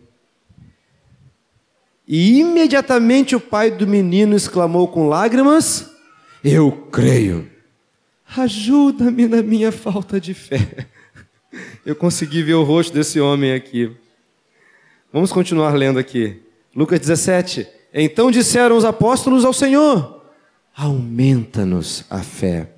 E 2.07 2.39
imediatamente 2.39 3.35
o 3.35 3.39
pai 3.39 3.71
do 3.71 3.87
menino 3.87 4.35
exclamou 4.35 4.87
com 4.87 5.07
lágrimas: 5.07 5.93
eu 6.43 6.71
creio. 6.91 7.49
Ajuda-me 8.35 9.27
na 9.27 9.41
minha 9.41 9.71
falta 9.71 10.19
de 10.19 10.33
fé. 10.33 10.87
Eu 11.85 11.95
consegui 11.95 12.41
ver 12.41 12.55
o 12.55 12.63
rosto 12.63 12.91
desse 12.91 13.19
homem 13.19 13.53
aqui. 13.53 13.95
Vamos 15.11 15.31
continuar 15.31 15.73
lendo 15.73 15.99
aqui. 15.99 16.41
Lucas 16.75 16.99
17. 16.99 17.67
Então 17.93 18.31
disseram 18.31 18.75
os 18.75 18.83
apóstolos 18.83 19.45
ao 19.45 19.53
Senhor: 19.53 20.25
Aumenta-nos 20.75 22.05
a 22.09 22.23
fé. 22.23 22.71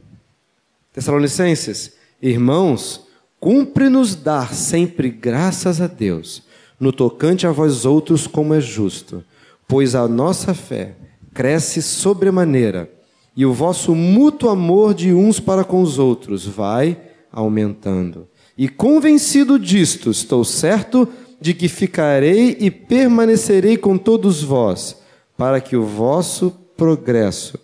Tessalonicenses, 0.92 1.94
irmãos, 2.22 3.05
cumpre-nos 3.46 4.16
dar 4.16 4.56
sempre 4.56 5.08
graças 5.08 5.80
a 5.80 5.86
Deus, 5.86 6.42
no 6.80 6.92
tocante 6.92 7.46
a 7.46 7.52
vós 7.52 7.86
outros, 7.86 8.26
como 8.26 8.56
é 8.56 8.60
justo, 8.60 9.24
pois 9.68 9.94
a 9.94 10.08
nossa 10.08 10.56
fé 10.56 10.96
cresce 11.32 11.80
sobremaneira 11.80 12.90
e 13.38 13.46
o 13.46 13.54
vosso 13.54 13.94
mútuo 13.94 14.50
amor 14.50 14.96
de 14.96 15.14
uns 15.14 15.40
para 15.40 15.64
com 15.64 15.84
os 15.84 16.00
outros 16.00 16.44
vai 16.44 17.00
aumentando. 17.32 18.28
E 18.58 18.68
convencido 18.68 19.60
disto, 19.60 20.10
estou 20.10 20.44
certo 20.44 21.08
de 21.40 21.54
que 21.54 21.68
ficarei 21.68 22.58
e 22.60 22.72
permanecerei 22.72 23.78
com 23.78 23.96
todos 23.96 24.42
vós, 24.42 24.98
para 25.38 25.62
que 25.62 25.76
o 25.76 25.86
vosso 25.86 26.50
progresso, 26.76 27.60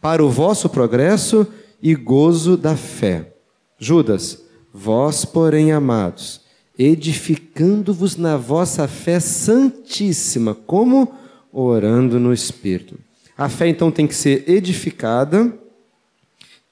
para 0.00 0.24
o 0.24 0.30
vosso 0.30 0.68
progresso 0.68 1.44
e 1.82 1.92
gozo 1.96 2.56
da 2.56 2.76
fé. 2.76 3.32
Judas, 3.80 4.43
vós, 4.74 5.24
porém, 5.24 5.72
amados, 5.72 6.42
edificando-vos 6.76 8.16
na 8.16 8.36
vossa 8.36 8.86
fé 8.86 9.20
santíssima, 9.20 10.54
como 10.54 11.14
orando 11.52 12.18
no 12.18 12.32
Espírito 12.32 12.98
a 13.36 13.48
fé 13.48 13.68
então 13.68 13.90
tem 13.90 14.06
que 14.06 14.14
ser 14.14 14.48
edificada, 14.48 15.52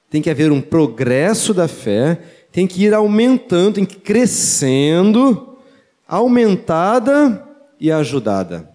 tem 0.09 0.21
que 0.21 0.29
haver 0.29 0.51
um 0.51 0.61
progresso 0.61 1.53
da 1.53 1.67
fé, 1.67 2.19
tem 2.51 2.65
que 2.65 2.83
ir 2.83 2.93
aumentando, 2.93 3.75
tem 3.75 3.85
que 3.85 3.97
ir 3.97 4.01
crescendo, 4.01 5.57
aumentada 6.07 7.45
e 7.79 7.91
ajudada. 7.91 8.69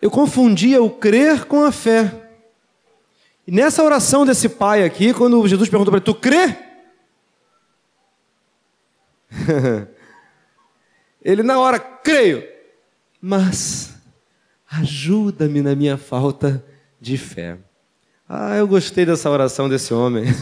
Eu 0.00 0.10
confundia 0.10 0.82
o 0.82 0.88
crer 0.88 1.44
com 1.44 1.64
a 1.64 1.72
fé. 1.72 2.12
E 3.46 3.52
nessa 3.52 3.82
oração 3.82 4.24
desse 4.24 4.48
pai 4.48 4.84
aqui, 4.84 5.12
quando 5.12 5.46
Jesus 5.46 5.68
perguntou 5.68 5.90
para 5.90 5.98
ele: 5.98 6.04
Tu 6.04 6.14
crê? 6.14 6.56
ele 11.22 11.42
na 11.42 11.58
hora, 11.58 11.78
creio, 11.78 12.46
mas 13.20 13.94
ajuda-me 14.70 15.62
na 15.62 15.74
minha 15.74 15.96
falta 15.96 16.64
de 17.00 17.16
fé. 17.16 17.58
Ah, 18.28 18.56
eu 18.56 18.66
gostei 18.66 19.04
dessa 19.04 19.28
oração 19.30 19.68
desse 19.68 19.92
homem. 19.92 20.24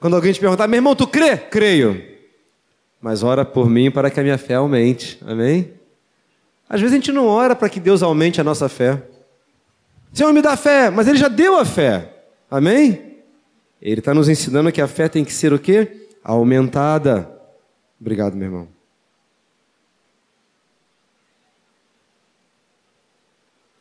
Quando 0.00 0.16
alguém 0.16 0.32
te 0.32 0.40
perguntar, 0.40 0.66
meu 0.66 0.78
irmão, 0.78 0.96
tu 0.96 1.06
crê? 1.06 1.36
Creio. 1.36 2.02
Mas 3.00 3.22
ora 3.22 3.44
por 3.44 3.68
mim 3.68 3.90
para 3.90 4.10
que 4.10 4.18
a 4.18 4.22
minha 4.22 4.38
fé 4.38 4.54
aumente. 4.54 5.18
Amém? 5.26 5.74
Às 6.68 6.80
vezes 6.80 6.94
a 6.94 6.96
gente 6.96 7.12
não 7.12 7.26
ora 7.26 7.54
para 7.54 7.68
que 7.68 7.80
Deus 7.80 8.02
aumente 8.02 8.40
a 8.40 8.44
nossa 8.44 8.68
fé. 8.68 9.02
Senhor, 10.12 10.32
me 10.32 10.42
dá 10.42 10.56
fé, 10.56 10.90
mas 10.90 11.06
Ele 11.06 11.18
já 11.18 11.28
deu 11.28 11.56
a 11.58 11.64
fé. 11.64 12.24
Amém? 12.50 13.09
Ele 13.80 14.00
está 14.00 14.12
nos 14.12 14.28
ensinando 14.28 14.70
que 14.70 14.80
a 14.80 14.88
fé 14.88 15.08
tem 15.08 15.24
que 15.24 15.32
ser 15.32 15.52
o 15.52 15.58
quê? 15.58 16.08
Aumentada. 16.22 17.30
Obrigado, 18.00 18.36
meu 18.36 18.46
irmão. 18.46 18.68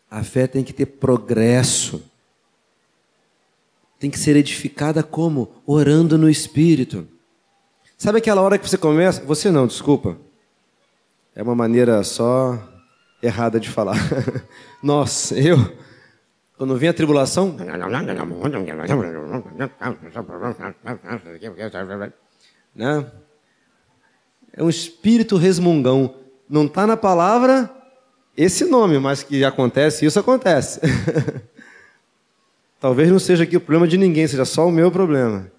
A 0.10 0.24
fé 0.24 0.48
tem 0.48 0.64
que 0.64 0.74
ter 0.74 0.86
progresso. 0.86 2.04
Tem 4.00 4.10
que 4.10 4.18
ser 4.18 4.36
edificada 4.36 5.04
como? 5.04 5.52
Orando 5.66 6.18
no 6.18 6.30
Espírito. 6.30 7.08
Sabe 7.98 8.20
aquela 8.20 8.42
hora 8.42 8.58
que 8.58 8.68
você 8.68 8.78
começa? 8.78 9.24
Você 9.26 9.52
não, 9.52 9.68
desculpa. 9.68 10.18
É 11.36 11.44
uma 11.44 11.54
maneira 11.54 12.02
só 12.04 12.58
errada 13.22 13.60
de 13.60 13.70
falar. 13.70 13.98
Nossa, 14.82 15.38
eu. 15.38 15.58
Quando 16.60 16.76
vem 16.76 16.90
a 16.90 16.94
tribulação. 16.94 17.56
Né? 22.76 23.06
É 24.52 24.62
um 24.62 24.68
espírito 24.68 25.38
resmungão. 25.38 26.16
Não 26.50 26.66
está 26.66 26.86
na 26.86 26.98
palavra, 26.98 27.74
esse 28.36 28.66
nome, 28.66 29.00
mas 29.00 29.24
que 29.24 29.42
acontece, 29.46 30.06
isso 30.06 30.20
acontece. 30.20 30.82
Talvez 32.78 33.10
não 33.10 33.20
seja 33.20 33.46
aqui 33.46 33.56
o 33.56 33.62
problema 33.62 33.88
de 33.88 33.98
ninguém, 33.98 34.28
seja 34.28 34.44
só 34.44 34.68
o 34.68 34.72
meu 34.72 34.92
problema. 34.92 35.50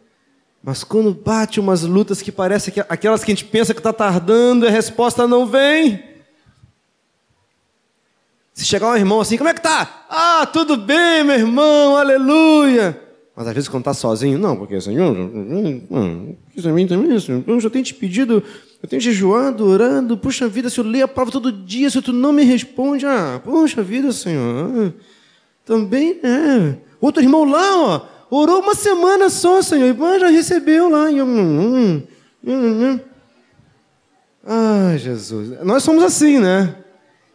Mas 0.63 0.85
quando 0.85 1.15
bate 1.15 1.59
umas 1.59 1.81
lutas 1.81 2.21
que 2.21 2.31
parece 2.31 2.71
que 2.71 2.81
aquelas 2.81 3.25
que 3.25 3.33
a 3.33 3.35
gente 3.35 3.47
pensa 3.47 3.73
que 3.73 3.81
está 3.81 3.95
tardando 3.95 4.67
a 4.67 4.71
resposta 4.71 5.27
não 5.27 5.47
vem. 5.47 6.10
Se 8.61 8.67
chegar 8.67 8.91
um 8.91 8.95
irmão 8.95 9.23
assim, 9.23 9.39
como 9.39 9.49
é 9.49 9.55
que 9.55 9.63
tá? 9.63 10.05
Ah, 10.07 10.45
tudo 10.45 10.77
bem, 10.77 11.25
meu 11.25 11.35
irmão, 11.35 11.97
aleluia. 11.97 13.01
Mas 13.35 13.49
às 13.49 13.55
vezes 13.55 13.71
quando 13.71 13.81
está 13.81 13.95
sozinho, 13.95 14.39
não, 14.39 14.55
porque 14.55 14.79
Senhor, 14.83 15.17
isso 16.55 16.69
mim 16.71 16.87
também, 16.87 17.11
eu 17.47 17.59
já 17.59 17.71
tenho 17.71 17.83
te 17.83 17.95
pedido, 17.95 18.43
eu 18.83 18.87
tenho 18.87 19.01
jejuado, 19.01 19.67
orando, 19.67 20.15
puxa 20.15 20.47
vida, 20.47 20.69
se 20.69 20.79
eu 20.79 20.85
ler 20.85 21.01
a 21.01 21.09
palavra 21.09 21.33
todo 21.33 21.51
dia, 21.51 21.89
se 21.89 22.03
tu 22.03 22.13
não 22.13 22.35
me 22.35 22.45
responde, 22.45 23.07
ah, 23.07 23.41
puxa 23.43 23.83
vida, 23.83 24.13
Senhor, 24.13 24.93
também, 25.65 26.21
é. 26.23 26.77
Outro 27.01 27.23
irmão 27.23 27.45
lá, 27.45 27.79
ó, 27.79 28.03
orou 28.31 28.61
uma 28.61 28.75
semana 28.75 29.31
só, 29.31 29.63
Senhor, 29.63 29.97
mas 29.97 30.21
já 30.21 30.29
recebeu 30.29 30.91
lá. 30.91 31.07
Ah, 34.45 34.95
Jesus, 34.99 35.65
nós 35.65 35.83
somos 35.83 36.05
assim, 36.05 36.39
né? 36.39 36.75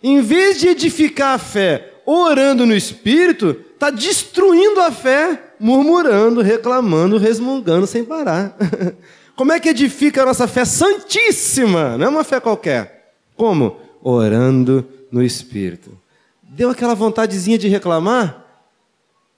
Em 0.08 0.22
vez 0.22 0.60
de 0.60 0.68
edificar 0.68 1.34
a 1.34 1.40
fé 1.40 1.96
orando 2.06 2.64
no 2.64 2.76
Espírito, 2.76 3.60
está 3.74 3.90
destruindo 3.90 4.80
a 4.80 4.92
fé 4.92 5.56
murmurando, 5.60 6.44
reclamando, 6.44 7.18
resmungando 7.18 7.88
sem 7.88 8.06
parar. 8.06 8.56
Como 9.36 9.52
é 9.52 9.60
que 9.60 9.68
edifica 9.68 10.22
a 10.22 10.26
nossa 10.28 10.48
fé 10.48 10.64
santíssima? 10.64 11.98
Não 11.98 12.06
é 12.06 12.10
uma 12.10 12.24
fé 12.24 12.40
qualquer. 12.40 13.16
Como? 13.36 13.80
Orando 14.00 14.88
no 15.12 15.24
Espírito. 15.24 16.00
Deu 16.44 16.70
aquela 16.70 16.94
vontadezinha 16.94 17.58
de 17.58 17.68
reclamar? 17.68 18.46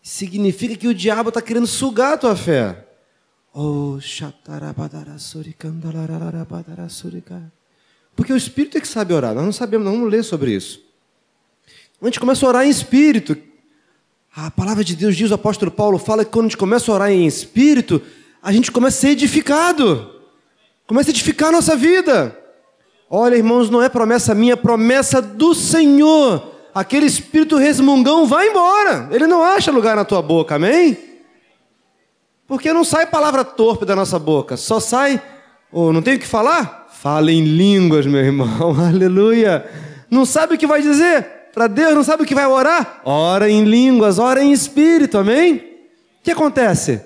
Significa 0.02 0.76
que 0.76 0.90
o 0.90 0.94
diabo 0.94 1.30
está 1.30 1.42
querendo 1.42 1.66
sugar 1.66 2.16
a 2.16 2.18
tua 2.18 2.36
fé. 2.36 2.86
Oh, 3.54 3.98
Porque 8.18 8.34
o 8.34 8.38
Espírito 8.38 8.78
é 8.80 8.82
que 8.82 8.88
sabe 8.88 9.14
orar. 9.14 9.34
Nós 9.36 9.46
não 9.46 9.52
sabemos, 9.54 9.86
não 9.86 9.94
vamos 9.94 10.12
ler 10.12 10.24
sobre 10.24 10.52
isso. 10.52 10.82
A 12.02 12.06
gente 12.06 12.20
começa 12.20 12.46
a 12.46 12.50
orar 12.50 12.66
em 12.66 12.70
Espírito. 12.70 13.38
A 14.36 14.52
palavra 14.52 14.84
de 14.84 14.96
Deus 14.96 15.16
diz, 15.16 15.32
o 15.32 15.36
apóstolo 15.36 15.72
Paulo 15.72 16.00
fala 16.00 16.26
que 16.26 16.32
quando 16.32 16.46
a 16.46 16.50
gente 16.50 16.58
começa 16.58 16.92
a 16.92 16.96
orar 16.96 17.12
em 17.12 17.26
espírito, 17.26 18.00
a 18.42 18.52
gente 18.52 18.72
começa 18.72 18.98
a 18.98 19.02
ser 19.02 19.10
edificado. 19.10 20.14
Começa 20.86 21.10
a 21.10 21.12
edificar 21.12 21.50
a 21.50 21.54
nossa 21.54 21.76
vida. 21.76 22.38
Olha, 23.10 23.36
irmãos, 23.36 23.70
não 23.70 23.82
é 23.82 23.90
promessa 23.90 24.36
minha, 24.36 24.54
é 24.54 24.56
promessa 24.56 25.22
do 25.22 25.56
Senhor. 25.56 26.54
Aquele 26.74 27.08
espírito 27.08 27.58
resmungão 27.58 28.28
vai 28.28 28.50
embora. 28.50 29.10
Ele 29.12 29.26
não 29.26 29.44
acha 29.44 29.72
lugar 29.72 29.96
na 29.96 30.06
tua 30.06 30.22
boca, 30.22 30.56
amém? 30.56 30.98
Porque 32.48 32.72
não 32.72 32.84
sai 32.84 33.08
palavra 33.08 33.44
torpe 33.44 33.86
da 33.86 33.96
nossa 33.96 34.20
boca, 34.20 34.56
só 34.56 34.80
sai, 34.80 35.22
oh, 35.72 35.92
não 35.92 36.02
tem 36.02 36.16
o 36.16 36.20
que 36.20 36.28
falar? 36.28 36.87
Fala 37.02 37.32
em 37.32 37.44
línguas, 37.44 38.06
meu 38.06 38.22
irmão, 38.22 38.76
aleluia. 38.80 39.70
Não 40.10 40.26
sabe 40.26 40.56
o 40.56 40.58
que 40.58 40.68
vai 40.68 40.82
dizer? 40.82 41.38
para 41.58 41.66
Deus, 41.66 41.96
não 41.96 42.04
sabe 42.04 42.22
o 42.22 42.26
que 42.26 42.36
vai 42.36 42.46
orar? 42.46 43.02
Ora 43.04 43.50
em 43.50 43.64
línguas, 43.64 44.20
ora 44.20 44.44
em 44.44 44.52
espírito, 44.52 45.18
amém? 45.18 45.56
O 45.56 46.24
que 46.24 46.30
acontece? 46.30 47.02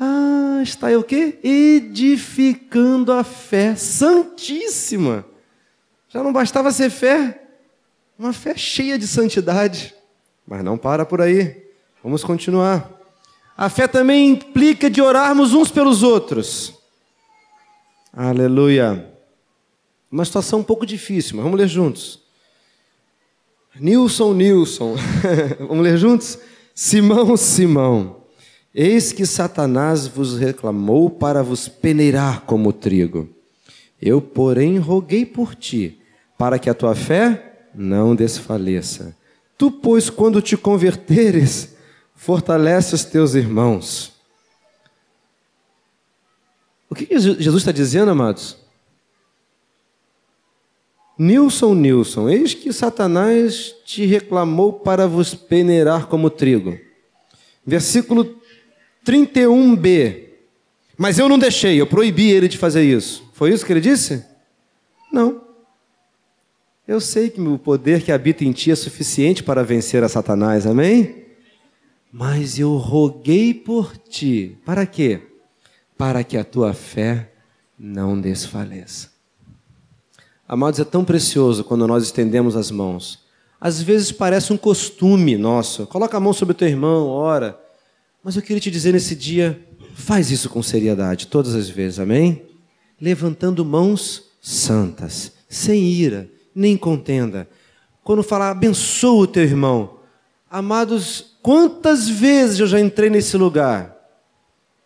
Ah, 0.00 0.60
está 0.62 0.86
aí 0.86 0.96
o 0.96 1.02
quê? 1.02 1.38
Edificando 1.44 3.12
a 3.12 3.22
fé 3.22 3.76
santíssima. 3.76 5.22
Já 6.08 6.22
não 6.22 6.32
bastava 6.32 6.72
ser 6.72 6.88
fé, 6.88 7.42
uma 8.18 8.32
fé 8.32 8.56
cheia 8.56 8.98
de 8.98 9.06
santidade. 9.06 9.94
Mas 10.46 10.64
não 10.64 10.78
para 10.78 11.04
por 11.04 11.20
aí. 11.20 11.62
Vamos 12.02 12.24
continuar. 12.24 12.90
A 13.54 13.68
fé 13.68 13.86
também 13.86 14.30
implica 14.30 14.88
de 14.88 15.02
orarmos 15.02 15.52
uns 15.52 15.70
pelos 15.70 16.02
outros. 16.02 16.77
Aleluia. 18.12 19.12
Uma 20.10 20.24
situação 20.24 20.60
um 20.60 20.64
pouco 20.64 20.86
difícil, 20.86 21.36
mas 21.36 21.44
vamos 21.44 21.58
ler 21.58 21.68
juntos. 21.68 22.20
Nilson, 23.78 24.32
Nilson. 24.34 24.96
Vamos 25.60 25.84
ler 25.84 25.96
juntos? 25.96 26.38
Simão, 26.74 27.36
Simão. 27.36 28.16
Eis 28.74 29.12
que 29.12 29.24
Satanás 29.24 30.06
vos 30.06 30.36
reclamou 30.36 31.08
para 31.10 31.42
vos 31.42 31.68
peneirar 31.68 32.42
como 32.42 32.72
trigo. 32.72 33.28
Eu, 34.00 34.20
porém, 34.20 34.78
roguei 34.78 35.24
por 35.24 35.54
ti, 35.54 36.00
para 36.36 36.58
que 36.58 36.70
a 36.70 36.74
tua 36.74 36.94
fé 36.94 37.66
não 37.74 38.14
desfaleça. 38.14 39.16
Tu, 39.56 39.70
pois, 39.70 40.08
quando 40.08 40.40
te 40.40 40.56
converteres, 40.56 41.76
fortalece 42.14 42.94
os 42.94 43.04
teus 43.04 43.34
irmãos. 43.34 44.17
O 46.90 46.94
que 46.94 47.06
Jesus 47.18 47.56
está 47.56 47.72
dizendo, 47.72 48.10
amados? 48.10 48.56
Nilson, 51.18 51.74
Nilson, 51.74 52.28
eis 52.28 52.54
que 52.54 52.72
Satanás 52.72 53.74
te 53.84 54.06
reclamou 54.06 54.72
para 54.72 55.06
vos 55.08 55.34
peneirar 55.34 56.06
como 56.06 56.30
trigo. 56.30 56.78
Versículo 57.66 58.40
31b. 59.04 60.28
Mas 60.96 61.18
eu 61.18 61.28
não 61.28 61.38
deixei, 61.38 61.80
eu 61.80 61.86
proibi 61.86 62.30
ele 62.30 62.48
de 62.48 62.56
fazer 62.56 62.82
isso. 62.84 63.28
Foi 63.32 63.52
isso 63.52 63.66
que 63.66 63.72
ele 63.72 63.80
disse? 63.80 64.24
Não. 65.12 65.42
Eu 66.86 67.00
sei 67.00 67.28
que 67.28 67.40
o 67.40 67.58
poder 67.58 68.02
que 68.02 68.12
habita 68.12 68.44
em 68.44 68.52
ti 68.52 68.70
é 68.70 68.74
suficiente 68.74 69.42
para 69.42 69.62
vencer 69.62 70.02
a 70.02 70.08
Satanás, 70.08 70.66
amém? 70.66 71.26
Mas 72.10 72.58
eu 72.58 72.76
roguei 72.76 73.52
por 73.52 73.96
ti. 73.96 74.56
Para 74.64 74.86
quê? 74.86 75.20
Para 75.98 76.22
que 76.22 76.36
a 76.36 76.44
tua 76.44 76.72
fé 76.72 77.32
não 77.78 78.20
desfaleça. 78.20 79.10
Amados, 80.48 80.78
é 80.80 80.84
tão 80.84 81.04
precioso 81.04 81.64
quando 81.64 81.86
nós 81.88 82.04
estendemos 82.04 82.56
as 82.56 82.70
mãos. 82.70 83.18
Às 83.60 83.82
vezes 83.82 84.12
parece 84.12 84.52
um 84.52 84.56
costume 84.56 85.36
nosso. 85.36 85.86
Coloca 85.88 86.16
a 86.16 86.20
mão 86.20 86.32
sobre 86.32 86.52
o 86.52 86.56
teu 86.56 86.68
irmão, 86.68 87.08
ora. 87.08 87.60
Mas 88.22 88.36
eu 88.36 88.42
queria 88.42 88.60
te 88.60 88.70
dizer 88.70 88.92
nesse 88.92 89.16
dia, 89.16 89.60
faz 89.94 90.30
isso 90.30 90.48
com 90.48 90.62
seriedade, 90.62 91.26
todas 91.26 91.54
as 91.54 91.68
vezes, 91.68 91.98
amém? 91.98 92.46
Levantando 93.00 93.64
mãos 93.64 94.30
santas, 94.40 95.32
sem 95.48 95.82
ira, 95.82 96.30
nem 96.54 96.76
contenda. 96.76 97.48
Quando 98.04 98.22
falar, 98.22 98.50
abençoa 98.50 99.24
o 99.24 99.26
teu 99.26 99.42
irmão. 99.42 99.98
Amados, 100.48 101.36
quantas 101.42 102.08
vezes 102.08 102.60
eu 102.60 102.66
já 102.66 102.80
entrei 102.80 103.10
nesse 103.10 103.36
lugar 103.36 103.97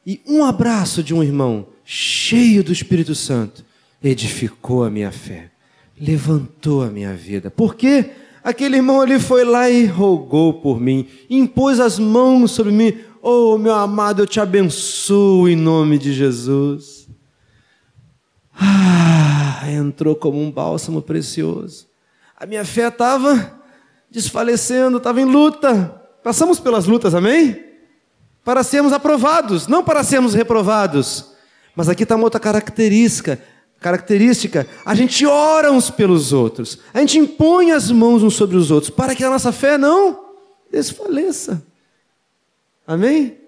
e 0.07 0.21
um 0.27 0.45
abraço 0.45 1.03
de 1.03 1.15
um 1.15 1.23
irmão 1.23 1.67
cheio 1.85 2.63
do 2.63 2.73
Espírito 2.73 3.15
Santo 3.15 3.65
edificou 4.03 4.85
a 4.85 4.91
minha 4.91 5.13
fé 5.13 5.53
levantou 6.03 6.83
a 6.83 6.89
minha 6.89 7.15
vida. 7.15 7.49
Por 7.49 7.77
quê? 7.77 8.11
Aquele 8.43 8.77
irmão 8.77 9.01
ali 9.01 9.21
foi 9.21 9.45
lá 9.45 9.71
e 9.71 9.87
rogou 9.87 10.55
por 10.55 10.81
mim, 10.81 11.09
impôs 11.31 11.79
as 11.79 11.97
mãos 11.99 12.51
sobre 12.51 12.73
mim. 12.73 12.99
Oh, 13.23 13.57
meu 13.57 13.73
amado, 13.73 14.23
eu 14.23 14.27
te 14.27 14.41
abençoo 14.41 15.49
em 15.49 15.55
nome 15.55 15.97
de 15.97 16.13
Jesus. 16.13 17.09
Ah, 18.53 19.63
entrou 19.71 20.17
como 20.17 20.43
um 20.43 20.51
bálsamo 20.51 21.01
precioso. 21.01 21.87
A 22.37 22.45
minha 22.45 22.65
fé 22.65 22.89
estava 22.89 23.61
desfalecendo, 24.11 24.97
estava 24.97 25.21
em 25.21 25.25
luta. 25.25 26.03
Passamos 26.25 26.59
pelas 26.59 26.87
lutas, 26.87 27.15
amém? 27.15 27.72
Para 28.45 28.63
sermos 28.63 28.93
aprovados, 28.93 29.67
não 29.67 29.85
para 29.85 30.03
sermos 30.03 30.35
reprovados. 30.35 31.33
Mas 31.77 31.89
aqui 31.89 32.03
está 32.03 32.17
uma 32.17 32.25
outra 32.25 32.41
característica 32.41 33.41
característica, 33.83 34.67
a 34.87 34.95
gente 34.95 35.27
ora 35.27 35.71
uns 35.73 35.91
pelos 35.91 36.33
outros, 36.33 36.79
a 36.95 37.01
gente 37.01 37.19
impõe 37.19 37.73
as 37.73 37.91
mãos 37.91 38.23
uns 38.23 38.35
sobre 38.35 38.57
os 38.57 38.71
outros, 38.71 38.91
para 38.91 39.15
que 39.15 39.25
a 39.25 39.29
nossa 39.29 39.51
fé 39.51 39.77
não 39.77 40.25
desfaleça. 40.71 41.67
Amém? 42.87 43.39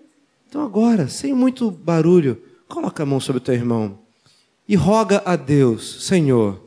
Então 0.48 0.62
agora, 0.62 1.08
sem 1.08 1.32
muito 1.32 1.70
barulho, 1.70 2.42
coloca 2.68 3.02
a 3.02 3.06
mão 3.06 3.20
sobre 3.20 3.38
o 3.38 3.40
teu 3.40 3.54
irmão 3.54 3.98
e 4.68 4.74
roga 4.74 5.22
a 5.24 5.36
Deus, 5.36 6.04
Senhor, 6.04 6.60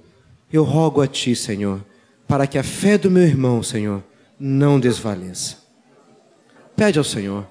eu 0.52 0.64
rogo 0.64 1.02
a 1.02 1.08
Ti, 1.08 1.36
Senhor, 1.36 1.84
para 2.28 2.48
que 2.48 2.58
a 2.58 2.64
fé 2.64 2.98
do 2.98 3.12
meu 3.12 3.24
irmão, 3.24 3.62
Senhor, 3.62 4.04
não 4.40 4.80
desvaleça. 4.80 5.58
Pede 6.76 6.98
ao 6.98 7.04
Senhor. 7.04 7.46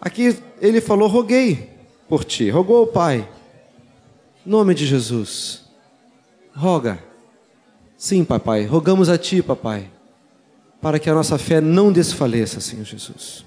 Aqui 0.00 0.38
ele 0.60 0.80
falou, 0.80 1.08
roguei 1.08 1.70
por 2.08 2.24
Ti, 2.24 2.50
rogou 2.50 2.78
ao 2.78 2.86
Pai 2.86 3.28
nome 4.46 4.74
de 4.74 4.86
Jesus. 4.86 5.64
Roga. 6.54 7.02
Sim, 7.98 8.24
papai, 8.24 8.64
rogamos 8.64 9.08
a 9.08 9.18
ti, 9.18 9.42
papai, 9.42 9.90
para 10.80 10.98
que 10.98 11.10
a 11.10 11.14
nossa 11.14 11.38
fé 11.38 11.60
não 11.60 11.90
desfaleça, 11.90 12.60
Senhor 12.60 12.84
Jesus. 12.84 13.44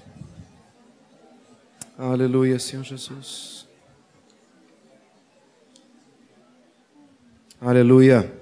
Aleluia, 1.96 2.58
Senhor 2.58 2.84
Jesus. 2.84 3.66
Aleluia. 7.60 8.32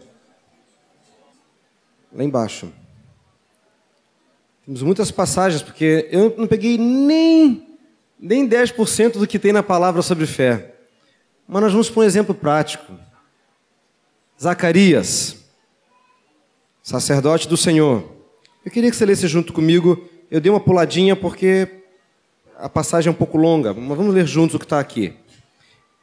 Lá 2.12 2.24
embaixo. 2.24 2.72
Temos 4.64 4.82
muitas 4.82 5.10
passagens, 5.10 5.62
porque 5.62 6.08
eu 6.10 6.34
não 6.38 6.46
peguei 6.46 6.78
nem, 6.78 7.67
nem 8.18 8.48
10% 8.48 9.12
do 9.12 9.26
que 9.26 9.38
tem 9.38 9.52
na 9.52 9.62
palavra 9.62 10.02
sobre 10.02 10.26
fé. 10.26 10.74
Mas 11.46 11.62
nós 11.62 11.72
vamos 11.72 11.88
para 11.88 12.00
um 12.00 12.04
exemplo 12.04 12.34
prático. 12.34 12.92
Zacarias, 14.40 15.36
sacerdote 16.82 17.48
do 17.48 17.56
Senhor. 17.56 18.04
Eu 18.64 18.70
queria 18.70 18.90
que 18.90 18.96
você 18.96 19.06
lesse 19.06 19.26
junto 19.26 19.52
comigo. 19.52 20.08
Eu 20.30 20.40
dei 20.40 20.50
uma 20.50 20.60
puladinha 20.60 21.16
porque 21.16 21.68
a 22.58 22.68
passagem 22.68 23.08
é 23.08 23.12
um 23.12 23.16
pouco 23.16 23.38
longa, 23.38 23.72
mas 23.72 23.96
vamos 23.96 24.14
ler 24.14 24.26
juntos 24.26 24.56
o 24.56 24.58
que 24.58 24.64
está 24.64 24.78
aqui. 24.78 25.14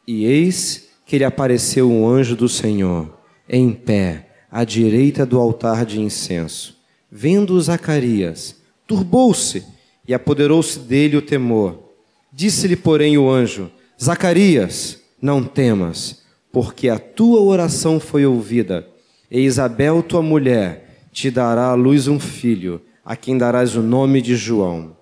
E 0.07 0.26
eis 0.26 0.89
que 1.05 1.18
lhe 1.18 1.24
apareceu 1.24 1.91
um 1.91 2.07
anjo 2.07 2.36
do 2.36 2.49
Senhor, 2.49 3.13
em 3.47 3.72
pé, 3.72 4.30
à 4.49 4.63
direita 4.63 5.26
do 5.26 5.39
altar 5.39 5.86
de 5.86 5.99
incenso. 5.99 6.76
Vendo 7.11 7.59
Zacarias, 7.61 8.55
turbou-se 8.88 9.63
e 10.07 10.13
apoderou-se 10.13 10.80
dele 10.80 11.18
o 11.18 11.22
temor. 11.22 11.84
Disse-lhe, 12.38 12.75
porém, 12.75 13.17
o 13.17 13.29
anjo: 13.29 13.71
Zacarias, 14.01 14.99
não 15.21 15.41
temas, 15.41 16.21
porque 16.51 16.89
a 16.89 16.99
tua 16.99 17.39
oração 17.39 17.97
foi 17.97 18.25
ouvida, 18.25 18.86
e 19.31 19.39
Isabel, 19.39 20.03
tua 20.03 20.21
mulher, 20.21 21.07
te 21.13 21.31
dará 21.31 21.67
à 21.67 21.75
luz 21.75 22.09
um 22.09 22.19
filho, 22.19 22.81
a 23.05 23.15
quem 23.15 23.38
darás 23.38 23.77
o 23.77 23.81
nome 23.81 24.21
de 24.21 24.36
João. 24.36 24.97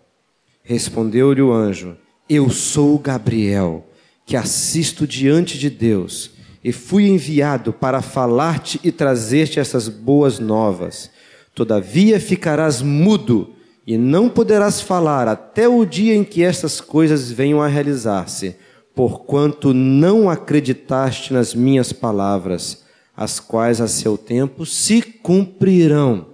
Respondeu-lhe 0.61 1.41
o 1.41 1.51
anjo: 1.51 1.97
Eu 2.29 2.51
sou 2.51 2.99
Gabriel, 2.99 3.83
que 4.27 4.37
assisto 4.37 5.07
diante 5.07 5.57
de 5.57 5.71
Deus, 5.71 6.29
e 6.63 6.71
fui 6.71 7.07
enviado 7.07 7.73
para 7.73 8.03
falar-te 8.03 8.79
e 8.83 8.91
trazer-te 8.91 9.59
essas 9.59 9.89
boas 9.89 10.37
novas. 10.37 11.09
Todavia 11.55 12.19
ficarás 12.19 12.83
mudo 12.83 13.55
e 13.85 13.97
não 13.97 14.29
poderás 14.29 14.79
falar 14.79 15.27
até 15.27 15.67
o 15.67 15.85
dia 15.85 16.15
em 16.15 16.23
que 16.23 16.43
estas 16.43 16.79
coisas 16.79 17.31
venham 17.31 17.61
a 17.61 17.67
realizar-se, 17.67 18.55
porquanto 18.95 19.73
não 19.73 20.29
acreditaste 20.29 21.33
nas 21.33 21.53
minhas 21.53 21.91
palavras, 21.91 22.83
as 23.15 23.39
quais 23.39 23.81
a 23.81 23.87
seu 23.87 24.17
tempo 24.17 24.65
se 24.65 25.01
cumprirão. 25.01 26.27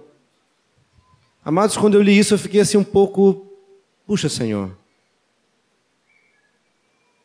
Amados, 1.44 1.76
quando 1.76 1.94
eu 1.94 2.02
li 2.02 2.16
isso, 2.18 2.34
eu 2.34 2.38
fiquei 2.38 2.60
assim 2.60 2.76
um 2.76 2.84
pouco, 2.84 3.46
puxa, 4.06 4.28
Senhor. 4.28 4.70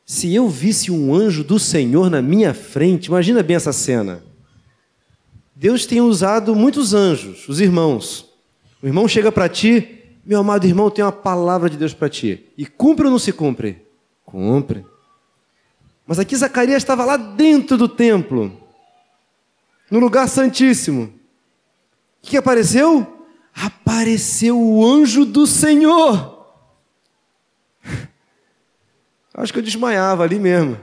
Se 0.05 0.33
eu 0.33 0.47
visse 0.47 0.91
um 0.91 1.13
anjo 1.13 1.43
do 1.43 1.59
Senhor 1.59 2.09
na 2.09 2.21
minha 2.21 2.53
frente, 2.53 3.07
imagina 3.07 3.43
bem 3.43 3.55
essa 3.55 3.73
cena. 3.73 4.23
Deus 5.55 5.85
tem 5.85 6.01
usado 6.01 6.55
muitos 6.55 6.93
anjos, 6.93 7.47
os 7.47 7.59
irmãos. 7.59 8.29
O 8.81 8.87
irmão 8.87 9.07
chega 9.07 9.31
para 9.31 9.49
ti, 9.49 9.94
meu 10.25 10.39
amado 10.39 10.65
irmão, 10.65 10.89
tem 10.89 11.05
uma 11.05 11.11
palavra 11.11 11.69
de 11.69 11.77
Deus 11.77 11.93
para 11.93 12.09
ti. 12.09 12.51
E 12.57 12.65
cumpre 12.65 13.05
ou 13.05 13.11
não 13.11 13.19
se 13.19 13.31
cumpre? 13.31 13.85
Cumpre. 14.25 14.85
Mas 16.07 16.17
aqui 16.17 16.35
Zacarias 16.35 16.77
estava 16.77 17.05
lá 17.05 17.15
dentro 17.15 17.77
do 17.77 17.87
templo, 17.87 18.51
no 19.89 19.99
lugar 19.99 20.27
santíssimo. 20.27 21.03
O 21.03 22.27
que 22.27 22.37
apareceu? 22.37 23.27
Apareceu 23.53 24.59
o 24.59 24.85
anjo 24.85 25.25
do 25.25 25.45
Senhor. 25.45 26.33
Acho 29.33 29.51
que 29.51 29.59
eu 29.59 29.63
desmaiava 29.63 30.23
ali 30.23 30.39
mesmo. 30.39 30.79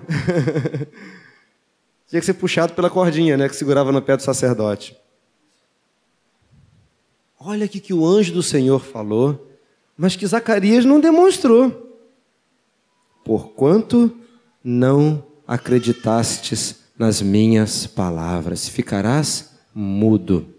Tinha 2.07 2.21
que 2.21 2.27
ser 2.27 2.35
puxado 2.35 2.75
pela 2.75 2.91
cordinha, 2.91 3.37
né, 3.37 3.49
que 3.49 3.57
segurava 3.57 3.91
no 3.91 4.03
pé 4.03 4.17
do 4.17 4.23
sacerdote. 4.23 4.97
Olha 7.45 7.65
aqui 7.65 7.81
que 7.81 7.93
o 7.93 8.07
anjo 8.07 8.33
do 8.33 8.43
Senhor 8.43 8.79
falou, 8.79 9.51
mas 9.97 10.15
que 10.15 10.25
Zacarias 10.25 10.85
não 10.85 11.01
demonstrou. 11.01 12.01
Porquanto 13.25 14.17
não 14.63 15.27
acreditastes 15.45 16.77
nas 16.97 17.21
minhas 17.21 17.85
palavras, 17.85 18.69
ficarás 18.69 19.59
mudo. 19.75 20.55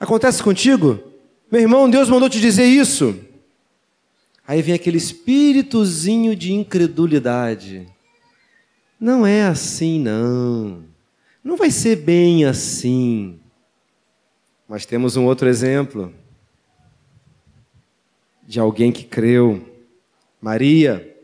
Acontece 0.00 0.42
contigo? 0.42 0.98
Meu 1.48 1.60
irmão, 1.60 1.88
Deus 1.88 2.08
mandou 2.08 2.28
te 2.28 2.40
dizer 2.40 2.66
isso. 2.66 3.16
Aí 4.44 4.62
vem 4.62 4.74
aquele 4.74 4.98
espíritozinho 4.98 6.34
de 6.34 6.52
incredulidade. 6.52 7.86
Não 8.98 9.24
é 9.24 9.44
assim, 9.44 10.00
não. 10.00 10.82
Não 11.44 11.56
vai 11.56 11.70
ser 11.70 11.94
bem 11.94 12.44
assim. 12.44 13.37
Mas 14.68 14.84
temos 14.84 15.16
um 15.16 15.24
outro 15.24 15.48
exemplo 15.48 16.12
de 18.46 18.60
alguém 18.60 18.92
que 18.92 19.02
creu. 19.02 19.66
Maria. 20.40 21.16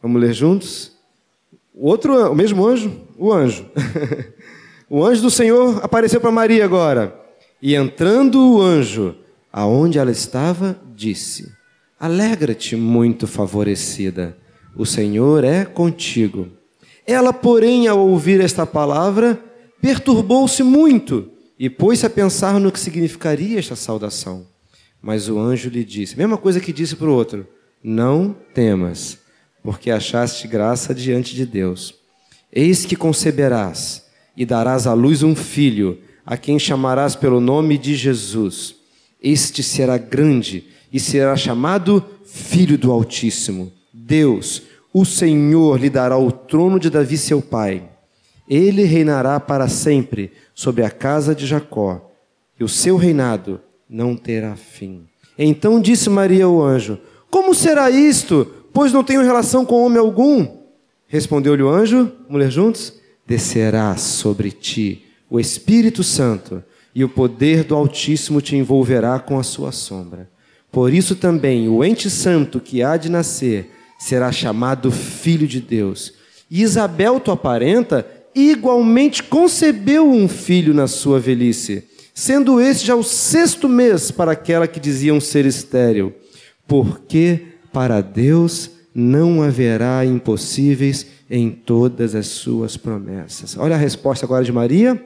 Vamos 0.00 0.20
ler 0.22 0.32
juntos? 0.32 0.96
O 1.74 1.88
outro, 1.88 2.30
o 2.30 2.34
mesmo 2.34 2.64
anjo, 2.66 3.00
o 3.16 3.32
anjo. 3.32 3.68
o 4.88 5.04
anjo 5.04 5.22
do 5.22 5.30
Senhor 5.30 5.84
apareceu 5.84 6.20
para 6.20 6.30
Maria 6.30 6.64
agora. 6.64 7.20
E 7.60 7.74
entrando 7.74 8.40
o 8.40 8.62
anjo, 8.62 9.16
aonde 9.52 9.98
ela 9.98 10.10
estava, 10.12 10.80
disse: 10.94 11.52
Alegra-te, 11.98 12.76
muito 12.76 13.26
favorecida, 13.26 14.36
o 14.76 14.86
Senhor 14.86 15.42
é 15.42 15.64
contigo. 15.64 16.48
Ela, 17.04 17.32
porém, 17.32 17.88
ao 17.88 17.98
ouvir 17.98 18.40
esta 18.40 18.64
palavra, 18.64 19.47
perturbou-se 19.80 20.62
muito 20.62 21.30
e 21.58 21.68
pôs-se 21.68 22.06
a 22.06 22.10
pensar 22.10 22.60
no 22.60 22.70
que 22.70 22.78
significaria 22.78 23.58
esta 23.58 23.74
saudação. 23.74 24.46
Mas 25.00 25.28
o 25.28 25.38
anjo 25.38 25.68
lhe 25.68 25.84
disse, 25.84 26.14
a 26.14 26.18
mesma 26.18 26.36
coisa 26.36 26.60
que 26.60 26.72
disse 26.72 26.96
para 26.96 27.08
o 27.08 27.14
outro: 27.14 27.46
Não 27.82 28.34
temas, 28.54 29.18
porque 29.62 29.90
achaste 29.90 30.46
graça 30.46 30.94
diante 30.94 31.34
de 31.34 31.46
Deus. 31.46 31.94
Eis 32.52 32.84
que 32.84 32.96
conceberás 32.96 34.06
e 34.36 34.44
darás 34.46 34.86
à 34.86 34.94
luz 34.94 35.22
um 35.22 35.34
filho, 35.34 35.98
a 36.24 36.36
quem 36.36 36.58
chamarás 36.58 37.14
pelo 37.14 37.40
nome 37.40 37.76
de 37.76 37.94
Jesus. 37.94 38.74
Este 39.20 39.62
será 39.62 39.98
grande 39.98 40.64
e 40.92 41.00
será 41.00 41.36
chamado 41.36 42.04
Filho 42.24 42.78
do 42.78 42.90
Altíssimo. 42.92 43.72
Deus, 43.92 44.62
o 44.92 45.04
Senhor, 45.04 45.78
lhe 45.80 45.90
dará 45.90 46.16
o 46.16 46.30
trono 46.30 46.78
de 46.78 46.88
Davi, 46.88 47.18
seu 47.18 47.42
pai 47.42 47.82
ele 48.48 48.82
reinará 48.84 49.38
para 49.38 49.68
sempre 49.68 50.32
sobre 50.54 50.82
a 50.82 50.90
casa 50.90 51.34
de 51.34 51.46
Jacó, 51.46 52.10
e 52.58 52.64
o 52.64 52.68
seu 52.68 52.96
reinado 52.96 53.60
não 53.88 54.16
terá 54.16 54.56
fim. 54.56 55.06
Então 55.38 55.80
disse 55.80 56.10
Maria 56.10 56.46
ao 56.46 56.62
anjo: 56.62 56.98
Como 57.30 57.54
será 57.54 57.90
isto? 57.90 58.46
Pois 58.72 58.92
não 58.92 59.04
tenho 59.04 59.22
relação 59.22 59.64
com 59.64 59.84
homem 59.84 59.98
algum. 59.98 60.58
Respondeu-lhe 61.06 61.62
o 61.62 61.68
anjo, 61.68 62.12
ler 62.30 62.50
juntos? 62.50 62.94
Descerá 63.26 63.96
sobre 63.96 64.50
ti 64.50 65.04
o 65.30 65.38
Espírito 65.38 66.02
Santo, 66.02 66.62
e 66.94 67.04
o 67.04 67.08
poder 67.08 67.64
do 67.64 67.74
Altíssimo 67.74 68.40
te 68.40 68.56
envolverá 68.56 69.18
com 69.20 69.38
a 69.38 69.42
sua 69.42 69.72
sombra. 69.72 70.28
Por 70.72 70.92
isso 70.92 71.14
também 71.14 71.68
o 71.68 71.84
ente 71.84 72.10
santo 72.10 72.60
que 72.60 72.82
há 72.82 72.96
de 72.96 73.08
nascer 73.08 73.70
será 73.98 74.32
chamado 74.32 74.90
Filho 74.90 75.46
de 75.46 75.60
Deus. 75.60 76.14
E 76.50 76.62
Isabel, 76.62 77.20
tua 77.20 77.36
parenta, 77.36 78.06
igualmente 78.40 79.22
concebeu 79.22 80.10
um 80.10 80.28
filho 80.28 80.74
na 80.74 80.86
sua 80.86 81.18
velhice, 81.18 81.84
sendo 82.14 82.60
este 82.60 82.86
já 82.86 82.94
o 82.94 83.02
sexto 83.02 83.68
mês 83.68 84.10
para 84.10 84.32
aquela 84.32 84.66
que 84.66 84.80
diziam 84.80 85.20
ser 85.20 85.46
estéril, 85.46 86.12
porque 86.66 87.40
para 87.72 88.00
Deus 88.00 88.70
não 88.94 89.42
haverá 89.42 90.04
impossíveis 90.04 91.06
em 91.30 91.50
todas 91.50 92.14
as 92.14 92.26
suas 92.26 92.76
promessas. 92.76 93.56
Olha 93.56 93.76
a 93.76 93.78
resposta 93.78 94.26
agora 94.26 94.44
de 94.44 94.52
Maria. 94.52 95.02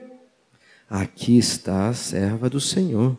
Aqui 0.88 1.38
está 1.38 1.88
a 1.88 1.94
serva 1.94 2.48
do 2.48 2.60
Senhor, 2.60 3.16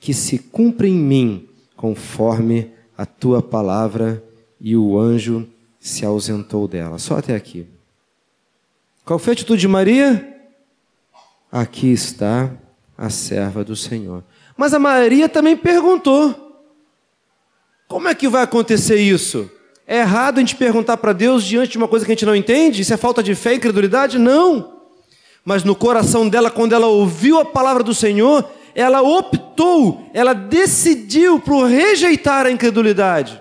que 0.00 0.14
se 0.14 0.38
cumpre 0.38 0.88
em 0.88 0.94
mim 0.94 1.48
conforme 1.76 2.70
a 2.96 3.06
tua 3.06 3.40
palavra, 3.40 4.22
e 4.60 4.76
o 4.76 4.98
anjo 4.98 5.46
se 5.78 6.04
ausentou 6.04 6.66
dela. 6.66 6.98
Só 6.98 7.18
até 7.18 7.36
aqui. 7.36 7.66
Qual 9.08 9.18
foi 9.18 9.30
a 9.30 9.32
atitude 9.32 9.62
de 9.62 9.66
Maria? 9.66 10.36
Aqui 11.50 11.90
está 11.90 12.50
a 12.94 13.08
serva 13.08 13.64
do 13.64 13.74
Senhor. 13.74 14.22
Mas 14.54 14.74
a 14.74 14.78
Maria 14.78 15.30
também 15.30 15.56
perguntou: 15.56 16.60
como 17.88 18.06
é 18.06 18.14
que 18.14 18.28
vai 18.28 18.42
acontecer 18.42 18.96
isso? 18.96 19.50
É 19.86 20.00
errado 20.00 20.36
a 20.36 20.40
gente 20.40 20.56
perguntar 20.56 20.98
para 20.98 21.14
Deus 21.14 21.42
diante 21.42 21.72
de 21.72 21.78
uma 21.78 21.88
coisa 21.88 22.04
que 22.04 22.12
a 22.12 22.14
gente 22.14 22.26
não 22.26 22.36
entende? 22.36 22.82
Isso 22.82 22.92
é 22.92 22.98
falta 22.98 23.22
de 23.22 23.34
fé 23.34 23.54
e 23.54 23.56
incredulidade? 23.56 24.18
Não. 24.18 24.82
Mas 25.42 25.64
no 25.64 25.74
coração 25.74 26.28
dela, 26.28 26.50
quando 26.50 26.74
ela 26.74 26.88
ouviu 26.88 27.40
a 27.40 27.46
palavra 27.46 27.82
do 27.82 27.94
Senhor, 27.94 28.46
ela 28.74 29.00
optou, 29.00 30.06
ela 30.12 30.34
decidiu 30.34 31.40
por 31.40 31.64
rejeitar 31.64 32.44
a 32.44 32.50
incredulidade. 32.50 33.40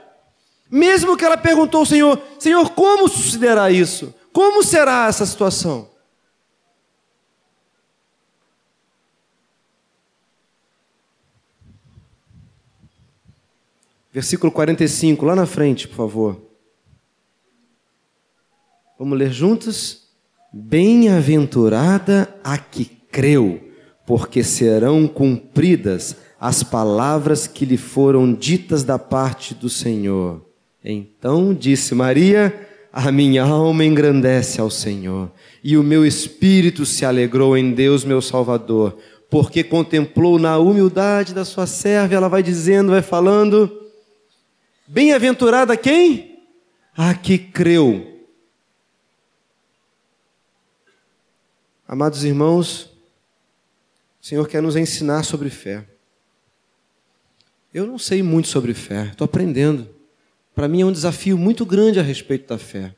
Mesmo 0.72 1.18
que 1.18 1.26
ela 1.26 1.36
perguntou 1.36 1.82
ao 1.82 1.86
Senhor: 1.86 2.22
Senhor, 2.39 2.70
como 2.70 3.09
sucederá 3.09 3.70
isso? 3.70 4.15
Como 4.38 4.62
será 4.62 5.08
essa 5.08 5.26
situação? 5.26 5.90
Versículo 14.14 14.52
45, 14.52 15.26
lá 15.26 15.36
na 15.36 15.48
frente, 15.48 15.88
por 15.88 15.96
favor. 15.96 16.42
Vamos 19.00 19.18
ler 19.18 19.32
juntos? 19.32 20.08
Bem-aventurada 20.54 22.32
a 22.44 22.60
que 22.60 22.86
creu, 22.86 23.72
porque 24.06 24.44
serão 24.44 25.08
cumpridas 25.08 26.16
as 26.40 26.62
palavras 26.62 27.48
que 27.48 27.66
lhe 27.66 27.76
foram 27.76 28.32
ditas 28.32 28.84
da 28.84 29.00
parte 29.00 29.56
do 29.56 29.68
Senhor. 29.68 30.46
Então 30.84 31.56
disse 31.56 31.96
Maria: 31.96 32.66
A 32.92 33.12
minha 33.12 33.44
alma 33.44 33.86
engrandece 33.86 34.60
ao 34.60 34.70
Senhor, 34.70 35.32
e 35.64 35.78
o 35.78 35.84
meu 35.84 36.06
espírito 36.06 36.86
se 36.86 37.06
alegrou 37.06 37.58
em 37.58 37.72
Deus, 37.72 38.04
meu 38.04 38.22
Salvador, 38.22 38.98
porque 39.30 39.64
contemplou 39.64 40.40
na 40.40 40.58
humildade 40.58 41.34
da 41.34 41.46
sua 41.46 41.68
serva. 41.68 42.16
Ela 42.16 42.28
vai 42.28 42.42
dizendo, 42.42 42.92
vai 42.92 43.02
falando: 43.02 43.70
Bem-aventurada 44.88 45.76
quem? 45.76 46.40
A 46.96 47.14
que 47.14 47.38
creu 47.38 48.18
Amados 51.88 52.26
irmãos, 52.26 52.92
o 54.22 54.26
Senhor 54.26 54.46
quer 54.46 54.62
nos 54.62 54.76
ensinar 54.76 55.24
sobre 55.24 55.50
fé. 55.50 55.88
Eu 57.74 57.88
não 57.88 57.98
sei 57.98 58.22
muito 58.22 58.50
sobre 58.50 58.74
fé, 58.74 59.08
estou 59.12 59.24
aprendendo. 59.24 59.88
Para 60.58 60.68
mim 60.68 60.82
é 60.82 60.86
um 60.88 60.91
desafio 60.91 61.38
muito 61.38 61.64
grande 61.64 61.99
a 61.99 62.01
respeito 62.01 62.47
da 62.47 62.58
fé. 62.58 62.95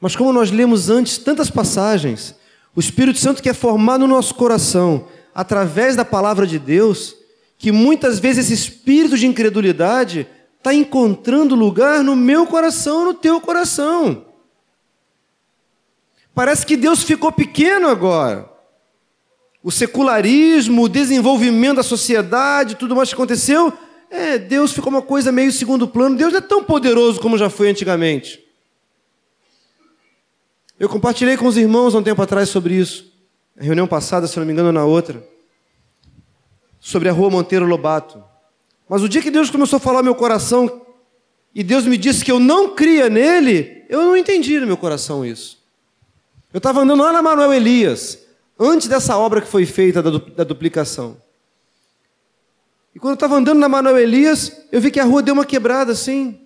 Mas 0.00 0.16
como 0.16 0.32
nós 0.32 0.50
lemos 0.50 0.90
antes 0.90 1.16
tantas 1.16 1.48
passagens, 1.48 2.34
o 2.74 2.80
Espírito 2.80 3.20
Santo 3.20 3.40
quer 3.40 3.54
formar 3.54 3.98
no 3.98 4.08
nosso 4.08 4.34
coração, 4.34 5.06
através 5.32 5.94
da 5.94 6.04
palavra 6.04 6.48
de 6.48 6.58
Deus, 6.58 7.14
que 7.56 7.70
muitas 7.70 8.18
vezes 8.18 8.46
esse 8.46 8.54
espírito 8.54 9.16
de 9.16 9.28
incredulidade 9.28 10.26
está 10.58 10.74
encontrando 10.74 11.54
lugar 11.54 12.02
no 12.02 12.16
meu 12.16 12.44
coração, 12.48 13.04
no 13.04 13.14
teu 13.14 13.40
coração. 13.40 14.26
Parece 16.34 16.66
que 16.66 16.76
Deus 16.76 17.04
ficou 17.04 17.30
pequeno 17.30 17.86
agora. 17.86 18.50
O 19.62 19.70
secularismo, 19.70 20.82
o 20.82 20.88
desenvolvimento 20.88 21.76
da 21.76 21.84
sociedade, 21.84 22.74
tudo 22.74 22.96
mais 22.96 23.10
que 23.10 23.14
aconteceu, 23.14 23.72
é, 24.10 24.36
Deus 24.38 24.72
ficou 24.72 24.90
uma 24.90 25.02
coisa 25.02 25.30
meio 25.30 25.52
segundo 25.52 25.86
plano. 25.86 26.16
Deus 26.16 26.32
não 26.32 26.38
é 26.38 26.42
tão 26.42 26.64
poderoso 26.64 27.20
como 27.20 27.38
já 27.38 27.48
foi 27.48 27.70
antigamente. 27.70 28.44
Eu 30.78 30.88
compartilhei 30.88 31.36
com 31.36 31.46
os 31.46 31.56
irmãos 31.56 31.94
há 31.94 31.98
um 31.98 32.02
tempo 32.02 32.20
atrás 32.20 32.48
sobre 32.48 32.74
isso. 32.74 33.12
Na 33.54 33.62
reunião 33.62 33.86
passada, 33.86 34.26
se 34.26 34.36
não 34.38 34.44
me 34.44 34.52
engano, 34.52 34.72
na 34.72 34.84
outra. 34.84 35.24
Sobre 36.80 37.08
a 37.08 37.12
rua 37.12 37.30
Monteiro 37.30 37.66
Lobato. 37.66 38.22
Mas 38.88 39.02
o 39.02 39.08
dia 39.08 39.22
que 39.22 39.30
Deus 39.30 39.48
começou 39.48 39.76
a 39.76 39.80
falar 39.80 40.02
meu 40.02 40.14
coração 40.14 40.84
e 41.54 41.62
Deus 41.62 41.84
me 41.84 41.96
disse 41.96 42.24
que 42.24 42.32
eu 42.32 42.40
não 42.40 42.74
cria 42.74 43.08
nele, 43.08 43.84
eu 43.88 44.02
não 44.02 44.16
entendi 44.16 44.58
no 44.58 44.66
meu 44.66 44.76
coração 44.76 45.24
isso. 45.24 45.58
Eu 46.52 46.58
estava 46.58 46.80
andando 46.80 47.02
lá 47.02 47.12
na 47.12 47.22
Manuel 47.22 47.52
Elias, 47.52 48.18
antes 48.58 48.88
dessa 48.88 49.16
obra 49.16 49.40
que 49.40 49.46
foi 49.46 49.66
feita 49.66 50.02
da 50.02 50.42
duplicação. 50.42 51.16
E 52.94 52.98
quando 52.98 53.12
eu 53.12 53.14
estava 53.14 53.36
andando 53.36 53.58
na 53.58 53.68
Manuel 53.68 53.98
Elias, 53.98 54.52
eu 54.72 54.80
vi 54.80 54.90
que 54.90 55.00
a 55.00 55.04
rua 55.04 55.22
deu 55.22 55.34
uma 55.34 55.44
quebrada 55.44 55.92
assim. 55.92 56.40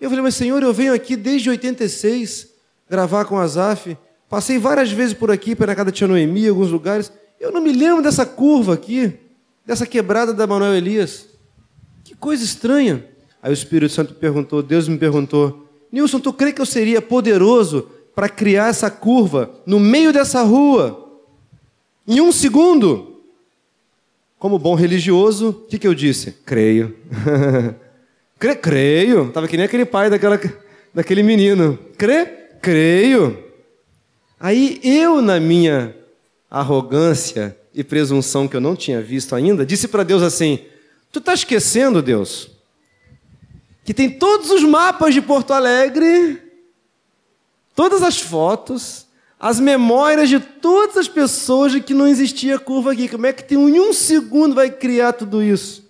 Eu 0.00 0.10
falei, 0.10 0.22
mas 0.22 0.34
Senhor, 0.34 0.62
eu 0.62 0.72
venho 0.72 0.92
aqui 0.92 1.16
desde 1.16 1.50
86 1.50 2.48
gravar 2.88 3.24
com 3.24 3.38
a 3.38 3.42
Azaf. 3.42 3.96
Passei 4.28 4.58
várias 4.58 4.90
vezes 4.90 5.14
por 5.14 5.30
aqui, 5.30 5.54
pela 5.56 5.74
casa 5.74 5.86
da 5.86 5.92
Tia 5.92 6.06
Noemi, 6.06 6.46
em 6.46 6.48
alguns 6.48 6.70
lugares. 6.70 7.12
Eu 7.40 7.52
não 7.52 7.60
me 7.60 7.72
lembro 7.72 8.02
dessa 8.02 8.26
curva 8.26 8.74
aqui, 8.74 9.14
dessa 9.64 9.86
quebrada 9.86 10.32
da 10.34 10.46
Manuel 10.46 10.74
Elias. 10.74 11.26
Que 12.04 12.14
coisa 12.14 12.44
estranha. 12.44 13.04
Aí 13.42 13.50
o 13.50 13.54
Espírito 13.54 13.92
Santo 13.92 14.14
perguntou, 14.14 14.62
Deus 14.62 14.88
me 14.88 14.98
perguntou, 14.98 15.68
Nilson, 15.90 16.20
tu 16.20 16.32
crê 16.32 16.52
que 16.52 16.60
eu 16.60 16.66
seria 16.66 17.00
poderoso 17.00 17.88
para 18.14 18.28
criar 18.28 18.68
essa 18.68 18.90
curva 18.90 19.50
no 19.64 19.78
meio 19.78 20.12
dessa 20.12 20.42
rua, 20.42 21.20
em 22.06 22.20
um 22.20 22.32
segundo. 22.32 23.07
Como 24.38 24.58
bom 24.58 24.74
religioso, 24.74 25.48
o 25.48 25.66
que, 25.66 25.78
que 25.78 25.86
eu 25.86 25.94
disse? 25.94 26.32
Creio. 26.44 26.96
Cre 28.38 28.54
creio. 28.54 29.28
Estava 29.28 29.48
que 29.48 29.56
nem 29.56 29.66
aquele 29.66 29.84
pai 29.84 30.08
daquela, 30.08 30.40
daquele 30.94 31.22
menino. 31.22 31.78
Crê? 31.96 32.26
Creio. 32.62 33.44
Aí 34.38 34.80
eu, 34.84 35.20
na 35.20 35.40
minha 35.40 35.94
arrogância 36.48 37.56
e 37.74 37.82
presunção 37.82 38.46
que 38.46 38.54
eu 38.54 38.60
não 38.60 38.76
tinha 38.76 39.02
visto 39.02 39.34
ainda, 39.34 39.66
disse 39.66 39.88
para 39.88 40.04
Deus 40.04 40.22
assim: 40.22 40.60
Tu 41.10 41.18
está 41.18 41.34
esquecendo, 41.34 42.00
Deus, 42.00 42.50
que 43.84 43.92
tem 43.92 44.08
todos 44.08 44.50
os 44.50 44.62
mapas 44.62 45.12
de 45.12 45.20
Porto 45.20 45.52
Alegre 45.52 46.48
todas 47.78 48.02
as 48.02 48.20
fotos, 48.20 49.06
as 49.38 49.60
memórias 49.60 50.28
de 50.28 50.40
todas 50.40 50.96
as 50.96 51.08
pessoas 51.08 51.72
de 51.72 51.80
que 51.80 51.94
não 51.94 52.06
existia 52.06 52.58
curva 52.58 52.92
aqui. 52.92 53.08
Como 53.08 53.26
é 53.26 53.32
que 53.32 53.44
tem 53.44 53.56
em 53.56 53.78
um 53.80 53.92
segundo 53.92 54.54
vai 54.54 54.70
criar 54.70 55.12
tudo 55.12 55.42
isso? 55.42 55.86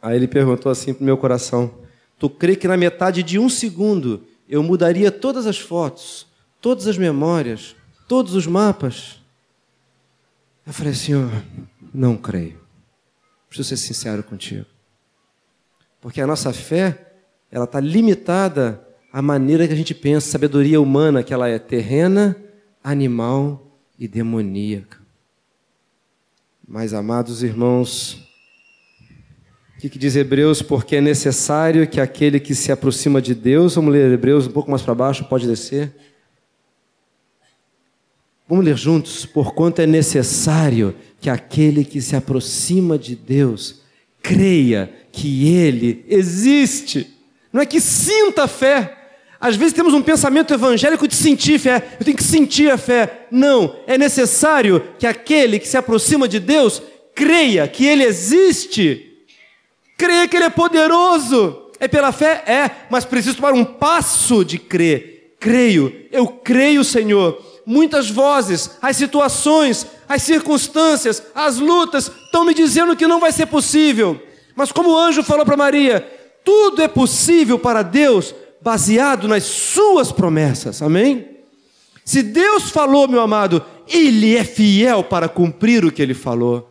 Aí 0.00 0.16
ele 0.16 0.26
perguntou 0.26 0.72
assim 0.72 0.94
para 0.94 1.02
o 1.02 1.04
meu 1.04 1.18
coração: 1.18 1.74
Tu 2.18 2.30
crê 2.30 2.56
que 2.56 2.66
na 2.66 2.76
metade 2.76 3.22
de 3.22 3.38
um 3.38 3.48
segundo 3.48 4.24
eu 4.48 4.62
mudaria 4.62 5.10
todas 5.10 5.46
as 5.46 5.58
fotos, 5.58 6.26
todas 6.60 6.86
as 6.86 6.96
memórias, 6.96 7.76
todos 8.08 8.34
os 8.34 8.46
mapas? 8.46 9.20
Eu 10.66 10.72
falei, 10.72 10.94
Senhor, 10.94 11.30
não 11.92 12.16
creio. 12.16 12.60
Preciso 13.48 13.70
ser 13.70 13.76
sincero 13.76 14.22
contigo. 14.22 14.66
Porque 16.00 16.20
a 16.20 16.26
nossa 16.26 16.52
fé, 16.52 17.12
ela 17.50 17.64
está 17.64 17.80
limitada 17.80 18.86
a 19.12 19.20
maneira 19.20 19.66
que 19.66 19.72
a 19.72 19.76
gente 19.76 19.94
pensa, 19.94 20.30
sabedoria 20.30 20.80
humana, 20.80 21.22
que 21.22 21.34
ela 21.34 21.48
é 21.48 21.58
terrena, 21.58 22.36
animal 22.82 23.78
e 23.98 24.06
demoníaca. 24.06 24.98
Mas, 26.66 26.94
amados 26.94 27.42
irmãos, 27.42 28.14
o 29.76 29.80
que, 29.80 29.88
que 29.88 29.98
diz 29.98 30.14
Hebreus? 30.14 30.62
Porque 30.62 30.96
é 30.96 31.00
necessário 31.00 31.88
que 31.88 32.00
aquele 32.00 32.38
que 32.38 32.54
se 32.54 32.70
aproxima 32.70 33.20
de 33.20 33.34
Deus, 33.34 33.74
vamos 33.74 33.92
ler 33.92 34.12
Hebreus 34.12 34.46
um 34.46 34.52
pouco 34.52 34.70
mais 34.70 34.82
para 34.82 34.94
baixo, 34.94 35.24
pode 35.24 35.46
descer. 35.48 35.92
Vamos 38.48 38.64
ler 38.64 38.76
juntos. 38.76 39.26
Porquanto 39.26 39.80
é 39.80 39.86
necessário 39.86 40.94
que 41.20 41.28
aquele 41.28 41.84
que 41.84 42.00
se 42.00 42.14
aproxima 42.14 42.98
de 42.98 43.16
Deus 43.16 43.80
creia 44.22 44.92
que 45.10 45.48
Ele 45.48 46.04
existe. 46.08 47.16
Não 47.52 47.60
é 47.60 47.66
que 47.66 47.80
sinta 47.80 48.46
fé, 48.46 48.99
às 49.40 49.56
vezes 49.56 49.72
temos 49.72 49.94
um 49.94 50.02
pensamento 50.02 50.52
evangélico 50.52 51.08
de 51.08 51.14
sentir 51.14 51.58
fé, 51.58 51.96
eu 51.98 52.04
tenho 52.04 52.16
que 52.16 52.22
sentir 52.22 52.70
a 52.70 52.76
fé. 52.76 53.26
Não, 53.30 53.74
é 53.86 53.96
necessário 53.96 54.82
que 54.98 55.06
aquele 55.06 55.58
que 55.58 55.66
se 55.66 55.78
aproxima 55.78 56.28
de 56.28 56.38
Deus 56.38 56.82
creia 57.14 57.66
que 57.66 57.86
Ele 57.86 58.04
existe, 58.04 59.24
creia 59.96 60.28
que 60.28 60.36
Ele 60.36 60.44
é 60.44 60.50
poderoso. 60.50 61.70
É 61.80 61.88
pela 61.88 62.12
fé? 62.12 62.42
É, 62.46 62.70
mas 62.90 63.06
preciso 63.06 63.36
tomar 63.36 63.54
um 63.54 63.64
passo 63.64 64.44
de 64.44 64.58
crer. 64.58 65.36
Creio, 65.40 66.06
eu 66.12 66.26
creio, 66.26 66.84
Senhor. 66.84 67.42
Muitas 67.64 68.10
vozes, 68.10 68.72
as 68.82 68.94
situações, 68.98 69.86
as 70.06 70.22
circunstâncias, 70.22 71.22
as 71.34 71.56
lutas 71.56 72.12
estão 72.26 72.44
me 72.44 72.52
dizendo 72.52 72.94
que 72.94 73.06
não 73.06 73.18
vai 73.18 73.32
ser 73.32 73.46
possível. 73.46 74.20
Mas 74.54 74.70
como 74.70 74.90
o 74.90 74.98
anjo 74.98 75.22
falou 75.22 75.46
para 75.46 75.56
Maria, 75.56 76.06
tudo 76.44 76.82
é 76.82 76.88
possível 76.88 77.58
para 77.58 77.80
Deus 77.80 78.34
baseado 78.62 79.26
nas 79.26 79.44
suas 79.44 80.12
promessas. 80.12 80.82
Amém? 80.82 81.28
Se 82.04 82.22
Deus 82.22 82.70
falou, 82.70 83.08
meu 83.08 83.20
amado, 83.20 83.64
Ele 83.88 84.36
é 84.36 84.44
fiel 84.44 85.04
para 85.04 85.28
cumprir 85.28 85.84
o 85.84 85.92
que 85.92 86.02
Ele 86.02 86.14
falou. 86.14 86.68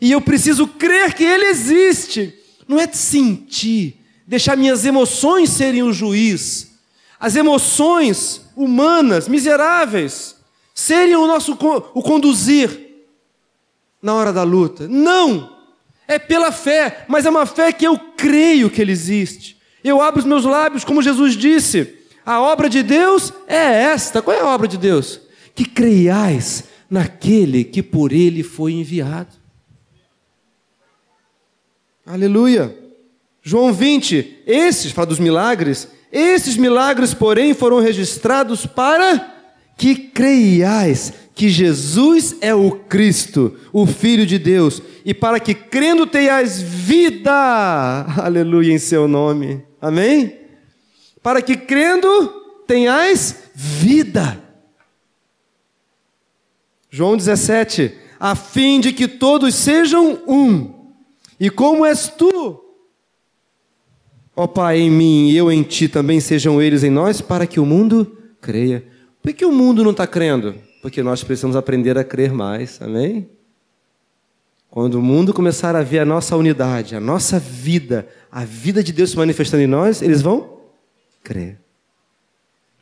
E 0.00 0.10
eu 0.10 0.20
preciso 0.20 0.66
crer 0.66 1.14
que 1.14 1.24
Ele 1.24 1.46
existe. 1.46 2.34
Não 2.66 2.78
é 2.78 2.86
de 2.86 2.96
sentir, 2.96 4.00
deixar 4.26 4.56
minhas 4.56 4.84
emoções 4.84 5.50
serem 5.50 5.82
o 5.82 5.92
juiz. 5.92 6.72
As 7.20 7.36
emoções 7.36 8.42
humanas, 8.56 9.28
miseráveis, 9.28 10.36
serem 10.74 11.14
o 11.14 11.26
nosso 11.26 11.52
o 11.94 12.02
conduzir 12.02 12.90
na 14.02 14.14
hora 14.14 14.32
da 14.32 14.42
luta. 14.42 14.88
Não! 14.88 15.56
É 16.08 16.18
pela 16.18 16.50
fé, 16.50 17.04
mas 17.08 17.24
é 17.24 17.30
uma 17.30 17.46
fé 17.46 17.72
que 17.72 17.86
eu 17.86 17.96
creio 18.16 18.68
que 18.68 18.82
Ele 18.82 18.90
existe. 18.90 19.61
Eu 19.84 20.00
abro 20.00 20.20
os 20.20 20.26
meus 20.26 20.44
lábios, 20.44 20.84
como 20.84 21.02
Jesus 21.02 21.36
disse: 21.36 22.02
a 22.24 22.40
obra 22.40 22.68
de 22.68 22.82
Deus 22.82 23.32
é 23.46 23.82
esta. 23.84 24.22
Qual 24.22 24.36
é 24.36 24.40
a 24.40 24.46
obra 24.46 24.68
de 24.68 24.78
Deus? 24.78 25.20
Que 25.54 25.64
creiais 25.64 26.64
naquele 26.88 27.64
que 27.64 27.82
por 27.82 28.12
ele 28.12 28.42
foi 28.42 28.72
enviado. 28.72 29.34
Aleluia. 32.06 32.76
João 33.42 33.72
20, 33.72 34.42
esses, 34.46 34.92
fala 34.92 35.06
dos 35.06 35.18
milagres, 35.18 35.88
esses 36.12 36.56
milagres, 36.56 37.12
porém, 37.12 37.54
foram 37.54 37.80
registrados 37.80 38.66
para 38.66 39.34
que 39.76 39.96
creiais 39.96 41.12
que 41.34 41.48
Jesus 41.48 42.36
é 42.40 42.54
o 42.54 42.70
Cristo, 42.70 43.56
o 43.72 43.86
Filho 43.86 44.26
de 44.26 44.38
Deus, 44.38 44.80
e 45.04 45.12
para 45.12 45.40
que 45.40 45.54
crendo 45.54 46.06
tenhais 46.06 46.60
vida, 46.60 47.32
aleluia, 48.16 48.72
em 48.72 48.78
seu 48.78 49.08
nome, 49.08 49.64
amém? 49.82 50.38
Para 51.22 51.42
que 51.42 51.56
crendo 51.56 52.28
tenhais 52.66 53.50
vida. 53.54 54.40
João 56.88 57.16
17, 57.16 57.94
a 58.20 58.34
fim 58.34 58.80
de 58.80 58.92
que 58.92 59.08
todos 59.08 59.54
sejam 59.54 60.22
um, 60.26 60.92
e 61.40 61.50
como 61.50 61.84
és 61.84 62.08
tu, 62.08 62.62
ó 64.36 64.46
Pai, 64.46 64.78
em 64.78 64.90
mim 64.90 65.30
e 65.30 65.36
eu 65.36 65.50
em 65.50 65.62
ti, 65.62 65.88
também 65.88 66.20
sejam 66.20 66.62
eles 66.62 66.84
em 66.84 66.90
nós, 66.90 67.20
para 67.20 67.46
que 67.46 67.58
o 67.58 67.66
mundo 67.66 68.16
creia. 68.40 68.84
Por 69.20 69.32
que 69.32 69.44
o 69.44 69.52
mundo 69.52 69.82
não 69.82 69.90
está 69.90 70.06
crendo? 70.06 70.54
Porque 70.80 71.02
nós 71.02 71.24
precisamos 71.24 71.56
aprender 71.56 71.96
a 71.96 72.04
crer 72.04 72.32
mais, 72.32 72.80
amém? 72.82 73.28
Quando 74.72 74.94
o 74.94 75.02
mundo 75.02 75.34
começar 75.34 75.76
a 75.76 75.82
ver 75.82 75.98
a 75.98 76.04
nossa 76.06 76.34
unidade, 76.34 76.96
a 76.96 77.00
nossa 77.00 77.38
vida, 77.38 78.08
a 78.30 78.42
vida 78.42 78.82
de 78.82 78.90
Deus 78.90 79.10
se 79.10 79.18
manifestando 79.18 79.62
em 79.62 79.66
nós, 79.66 80.00
eles 80.00 80.22
vão 80.22 80.60
crer. 81.22 81.58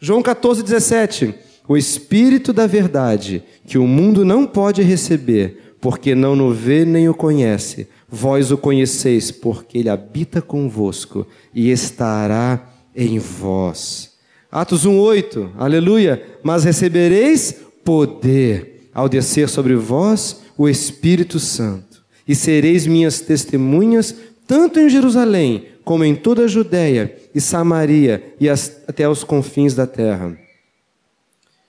João 0.01 0.22
14, 0.22 0.62
17. 0.62 1.34
O 1.66 1.76
Espírito 1.76 2.53
da 2.53 2.64
Verdade, 2.64 3.43
que 3.66 3.76
o 3.76 3.88
mundo 3.88 4.24
não 4.24 4.47
pode 4.47 4.82
receber, 4.82 5.74
porque 5.80 6.14
não 6.14 6.38
o 6.38 6.55
vê 6.55 6.84
nem 6.84 7.09
o 7.09 7.14
conhece. 7.14 7.88
Vós 8.09 8.53
o 8.53 8.57
conheceis, 8.57 9.32
porque 9.32 9.76
ele 9.76 9.88
habita 9.88 10.41
convosco 10.41 11.26
e 11.53 11.72
estará 11.72 12.70
em 12.95 13.18
vós. 13.18 14.12
Atos 14.49 14.86
1:8. 14.86 15.51
Aleluia. 15.59 16.22
Mas 16.45 16.62
recebereis 16.62 17.53
poder 17.84 18.88
ao 18.95 19.09
descer 19.09 19.49
sobre 19.49 19.74
vós 19.74 20.41
o 20.61 20.68
Espírito 20.68 21.40
Santo, 21.40 22.04
e 22.28 22.34
sereis 22.34 22.86
minhas 22.86 23.18
testemunhas 23.22 24.14
tanto 24.46 24.78
em 24.78 24.90
Jerusalém 24.90 25.68
como 25.82 26.04
em 26.04 26.14
toda 26.14 26.44
a 26.44 26.46
Judéia 26.46 27.16
e 27.34 27.40
Samaria 27.40 28.34
e 28.38 28.46
as, 28.46 28.82
até 28.86 29.08
os 29.08 29.24
confins 29.24 29.72
da 29.72 29.86
terra. 29.86 30.26
O 30.26 30.36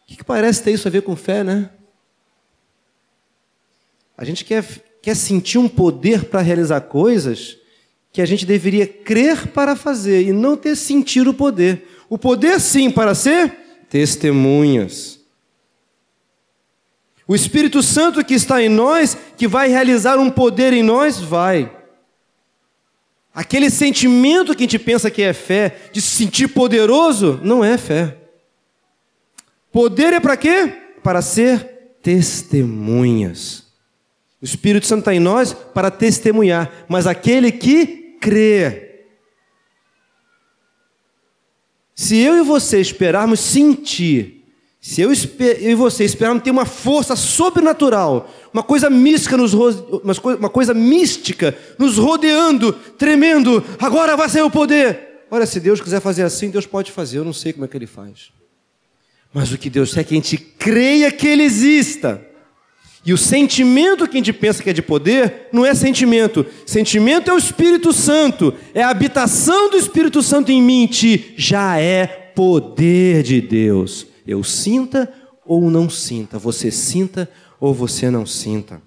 que, 0.08 0.18
que 0.18 0.26
parece 0.26 0.62
ter 0.62 0.72
isso 0.72 0.90
a 0.90 0.92
ver 0.92 1.04
com 1.04 1.16
fé, 1.16 1.42
né? 1.42 1.70
A 4.18 4.26
gente 4.26 4.44
quer, 4.44 4.66
quer 5.02 5.16
sentir 5.16 5.58
um 5.58 5.70
poder 5.70 6.26
para 6.26 6.42
realizar 6.42 6.82
coisas 6.82 7.58
que 8.12 8.22
a 8.22 8.26
gente 8.26 8.46
deveria 8.46 8.86
crer 8.86 9.48
para 9.54 9.74
fazer 9.74 10.24
e 10.24 10.34
não 10.34 10.58
ter 10.58 10.76
sentir 10.76 11.30
o 11.30 11.34
poder. 11.34 11.88
O 12.10 12.18
poder, 12.18 12.60
sim, 12.60 12.92
para 12.92 13.16
ser 13.16 13.56
testemunhas. 13.90 15.21
O 17.32 17.36
Espírito 17.36 17.82
Santo 17.82 18.26
que 18.26 18.34
está 18.34 18.62
em 18.62 18.68
nós, 18.68 19.18
que 19.38 19.48
vai 19.48 19.70
realizar 19.70 20.20
um 20.20 20.30
poder 20.30 20.74
em 20.74 20.84
nós, 20.84 21.18
vai. 21.18 21.74
Aquele 23.34 23.70
sentimento 23.70 24.54
que 24.54 24.64
a 24.64 24.68
gente 24.68 24.78
pensa 24.78 25.10
que 25.10 25.22
é 25.22 25.32
fé, 25.32 25.78
de 25.94 26.02
se 26.02 26.10
sentir 26.10 26.50
poderoso, 26.50 27.40
não 27.42 27.64
é 27.64 27.78
fé. 27.78 28.18
Poder 29.72 30.12
é 30.12 30.20
para 30.20 30.36
quê? 30.36 30.74
Para 31.02 31.22
ser 31.22 31.96
testemunhas. 32.04 33.66
O 34.42 34.44
Espírito 34.44 34.86
Santo 34.86 35.00
está 35.00 35.16
em 35.16 35.20
nós 35.22 35.54
para 35.54 35.90
testemunhar, 35.90 36.84
mas 36.90 37.08
aquele 37.08 37.50
que 37.50 38.18
crê. 38.20 39.06
Se 41.96 42.18
eu 42.18 42.36
e 42.36 42.42
você 42.42 42.82
esperarmos 42.82 43.40
sentir 43.40 44.41
se 44.84 45.00
eu, 45.00 45.12
e 45.14 45.76
você 45.76 46.04
esperarmos 46.04 46.44
ter 46.44 46.50
uma 46.50 46.66
força 46.66 47.16
sobrenatural, 47.16 48.28
uma 48.52 48.64
coisa 48.64 48.90
mística, 48.90 49.38
nos, 49.38 49.54
uma 49.54 50.50
coisa 50.50 50.74
mística 50.74 51.56
nos 51.78 52.00
rodeando, 52.00 52.74
tremendo, 52.74 53.64
agora 53.78 54.18
vai 54.18 54.28
sair 54.28 54.42
o 54.42 54.50
poder. 54.50 55.26
Olha, 55.30 55.46
se 55.46 55.60
Deus 55.60 55.80
quiser 55.80 56.02
fazer 56.02 56.24
assim, 56.24 56.50
Deus 56.50 56.66
pode 56.66 56.92
fazer, 56.92 57.20
eu 57.20 57.24
não 57.24 57.32
sei 57.32 57.54
como 57.54 57.64
é 57.64 57.68
que 57.68 57.78
Ele 57.78 57.86
faz. 57.86 58.32
Mas 59.32 59.54
o 59.54 59.58
que 59.58 59.70
Deus 59.70 59.94
quer 59.94 60.00
é 60.00 60.04
que 60.04 60.16
a 60.16 60.18
gente 60.18 60.36
creia 60.36 61.12
que 61.12 61.28
Ele 61.28 61.44
exista. 61.44 62.20
E 63.06 63.14
o 63.14 63.18
sentimento 63.18 64.08
que 64.08 64.18
a 64.18 64.20
gente 64.20 64.34
pensa 64.34 64.64
que 64.64 64.70
é 64.72 64.74
de 64.74 64.82
poder, 64.82 65.48
não 65.54 65.64
é 65.64 65.76
sentimento. 65.76 66.44
Sentimento 66.66 67.30
é 67.30 67.34
o 67.34 67.38
Espírito 67.38 67.94
Santo, 67.94 68.54
é 68.74 68.82
a 68.82 68.90
habitação 68.90 69.70
do 69.70 69.78
Espírito 69.78 70.24
Santo 70.24 70.52
em 70.52 70.62
mim, 70.62 70.84
em 70.84 70.88
ti, 70.88 71.36
já 71.38 71.78
é 71.80 72.08
poder 72.08 73.22
de 73.22 73.40
Deus. 73.42 74.11
Eu 74.26 74.44
sinta 74.44 75.12
ou 75.46 75.70
não 75.70 75.90
sinta, 75.90 76.38
você 76.38 76.72
sinta 76.72 77.30
ou 77.60 77.74
você 77.74 78.10
não 78.10 78.26
sinta. 78.26 78.82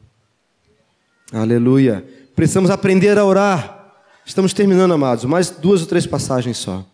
Aleluia. 1.32 2.04
Precisamos 2.34 2.70
aprender 2.70 3.18
a 3.18 3.24
orar. 3.24 3.94
Estamos 4.24 4.52
terminando, 4.52 4.94
amados, 4.94 5.24
mais 5.24 5.50
duas 5.50 5.80
ou 5.80 5.86
três 5.86 6.06
passagens 6.06 6.56
só. 6.56 6.86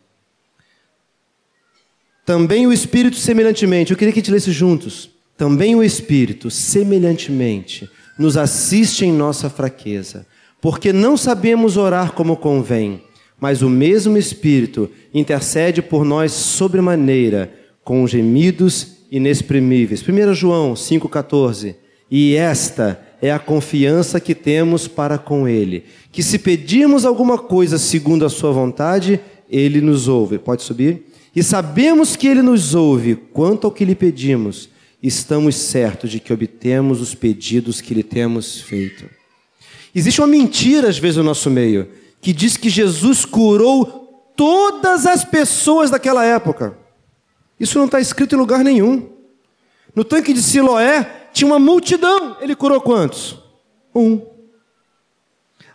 Também 2.24 2.66
o 2.66 2.72
Espírito, 2.72 3.16
semelhantemente, 3.16 3.90
eu 3.90 3.96
queria 3.96 4.12
que 4.12 4.18
a 4.18 4.22
gente 4.22 4.32
lesse 4.32 4.52
juntos. 4.52 5.10
Também 5.36 5.74
o 5.74 5.82
Espírito, 5.82 6.50
semelhantemente, 6.50 7.90
nos 8.18 8.36
assiste 8.36 9.04
em 9.04 9.12
nossa 9.12 9.48
fraqueza, 9.48 10.26
porque 10.60 10.92
não 10.92 11.16
sabemos 11.16 11.76
orar 11.76 12.12
como 12.12 12.36
convém, 12.36 13.02
mas 13.40 13.62
o 13.62 13.70
mesmo 13.70 14.18
Espírito 14.18 14.90
intercede 15.14 15.80
por 15.80 16.04
nós 16.04 16.32
sobremaneira 16.32 17.59
com 17.84 18.06
gemidos 18.06 18.98
inexprimíveis. 19.10 20.02
1 20.02 20.34
João 20.34 20.74
5,14. 20.74 21.74
E 22.10 22.34
esta 22.34 23.00
é 23.22 23.30
a 23.30 23.38
confiança 23.38 24.18
que 24.18 24.34
temos 24.34 24.88
para 24.88 25.18
com 25.18 25.46
Ele, 25.46 25.84
que 26.10 26.22
se 26.22 26.38
pedirmos 26.38 27.04
alguma 27.04 27.38
coisa 27.38 27.78
segundo 27.78 28.24
a 28.24 28.30
Sua 28.30 28.50
vontade, 28.50 29.20
Ele 29.48 29.80
nos 29.80 30.08
ouve. 30.08 30.38
Pode 30.38 30.62
subir? 30.62 31.06
E 31.34 31.42
sabemos 31.42 32.16
que 32.16 32.26
Ele 32.26 32.42
nos 32.42 32.74
ouve 32.74 33.14
quanto 33.14 33.66
ao 33.66 33.72
que 33.72 33.84
lhe 33.84 33.94
pedimos, 33.94 34.68
estamos 35.02 35.54
certos 35.54 36.10
de 36.10 36.18
que 36.18 36.32
obtemos 36.32 37.00
os 37.00 37.14
pedidos 37.14 37.80
que 37.80 37.94
lhe 37.94 38.02
temos 38.02 38.60
feito. 38.60 39.04
Existe 39.94 40.20
uma 40.20 40.26
mentira, 40.26 40.88
às 40.88 40.98
vezes, 40.98 41.16
no 41.16 41.22
nosso 41.22 41.50
meio, 41.50 41.88
que 42.20 42.32
diz 42.32 42.56
que 42.56 42.68
Jesus 42.68 43.24
curou 43.24 44.32
todas 44.36 45.06
as 45.06 45.24
pessoas 45.24 45.90
daquela 45.90 46.24
época. 46.24 46.76
Isso 47.60 47.78
não 47.78 47.84
está 47.84 48.00
escrito 48.00 48.34
em 48.34 48.38
lugar 48.38 48.64
nenhum. 48.64 49.10
No 49.94 50.02
tanque 50.02 50.32
de 50.32 50.42
Siloé 50.42 51.28
tinha 51.32 51.46
uma 51.46 51.58
multidão. 51.58 52.38
Ele 52.40 52.56
curou 52.56 52.80
quantos? 52.80 53.38
Um. 53.94 54.22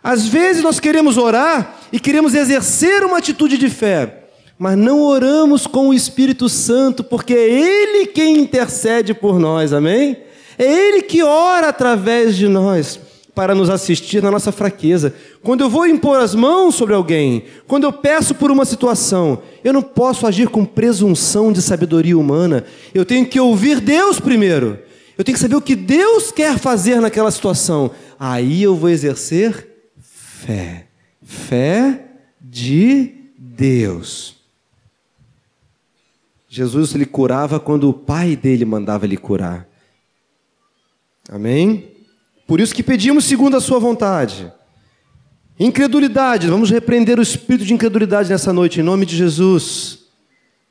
Às 0.02 0.26
vezes 0.26 0.62
nós 0.62 0.80
queremos 0.80 1.16
orar 1.16 1.76
e 1.92 2.00
queremos 2.00 2.34
exercer 2.34 3.04
uma 3.04 3.18
atitude 3.18 3.56
de 3.56 3.68
fé, 3.68 4.24
mas 4.58 4.76
não 4.76 5.00
oramos 5.00 5.66
com 5.66 5.88
o 5.88 5.94
Espírito 5.94 6.48
Santo, 6.48 7.02
porque 7.02 7.34
é 7.34 7.50
Ele 7.50 8.06
quem 8.06 8.38
intercede 8.38 9.14
por 9.14 9.38
nós, 9.38 9.72
amém? 9.72 10.16
É 10.58 10.64
Ele 10.64 11.02
que 11.02 11.22
ora 11.22 11.68
através 11.68 12.36
de 12.36 12.48
nós 12.48 13.00
para 13.36 13.54
nos 13.54 13.68
assistir 13.68 14.22
na 14.22 14.30
nossa 14.30 14.50
fraqueza. 14.50 15.14
Quando 15.42 15.60
eu 15.60 15.68
vou 15.68 15.86
impor 15.86 16.18
as 16.18 16.34
mãos 16.34 16.74
sobre 16.74 16.94
alguém, 16.94 17.44
quando 17.66 17.84
eu 17.84 17.92
peço 17.92 18.34
por 18.34 18.50
uma 18.50 18.64
situação, 18.64 19.42
eu 19.62 19.74
não 19.74 19.82
posso 19.82 20.26
agir 20.26 20.48
com 20.48 20.64
presunção 20.64 21.52
de 21.52 21.60
sabedoria 21.60 22.16
humana. 22.16 22.64
Eu 22.94 23.04
tenho 23.04 23.26
que 23.26 23.38
ouvir 23.38 23.78
Deus 23.78 24.18
primeiro. 24.18 24.78
Eu 25.18 25.22
tenho 25.22 25.36
que 25.36 25.42
saber 25.42 25.54
o 25.54 25.60
que 25.60 25.76
Deus 25.76 26.32
quer 26.32 26.58
fazer 26.58 26.98
naquela 26.98 27.30
situação. 27.30 27.90
Aí 28.18 28.62
eu 28.62 28.74
vou 28.74 28.88
exercer 28.88 29.68
fé. 30.00 30.86
Fé 31.22 32.06
de 32.40 33.12
Deus. 33.36 34.34
Jesus 36.48 36.94
ele 36.94 37.04
curava 37.04 37.60
quando 37.60 37.86
o 37.86 37.92
pai 37.92 38.34
dele 38.34 38.64
mandava 38.64 39.04
ele 39.04 39.18
curar. 39.18 39.68
Amém? 41.28 41.95
Por 42.46 42.60
isso 42.60 42.74
que 42.74 42.82
pedimos 42.82 43.24
segundo 43.24 43.56
a 43.56 43.60
sua 43.60 43.78
vontade. 43.78 44.52
Incredulidade, 45.58 46.48
vamos 46.48 46.70
repreender 46.70 47.18
o 47.18 47.22
espírito 47.22 47.64
de 47.64 47.74
incredulidade 47.74 48.28
nessa 48.28 48.52
noite, 48.52 48.80
em 48.80 48.82
nome 48.82 49.06
de 49.06 49.16
Jesus. 49.16 50.00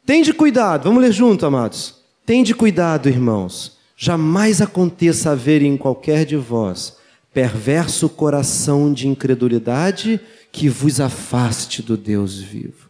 Tende 0.05 0.31
cuidado, 0.33 0.83
vamos 0.83 1.01
ler 1.01 1.11
junto, 1.11 1.45
amados. 1.45 1.95
Tende 2.25 2.53
cuidado, 2.53 3.09
irmãos. 3.09 3.77
Jamais 3.97 4.61
aconteça 4.61 5.31
haver 5.31 5.61
em 5.61 5.75
qualquer 5.75 6.25
de 6.25 6.35
vós 6.35 6.97
perverso 7.35 8.07
coração 8.07 8.93
de 8.93 9.09
incredulidade 9.09 10.21
que 10.53 10.69
vos 10.69 11.01
afaste 11.01 11.81
do 11.81 11.97
Deus 11.97 12.39
vivo. 12.39 12.89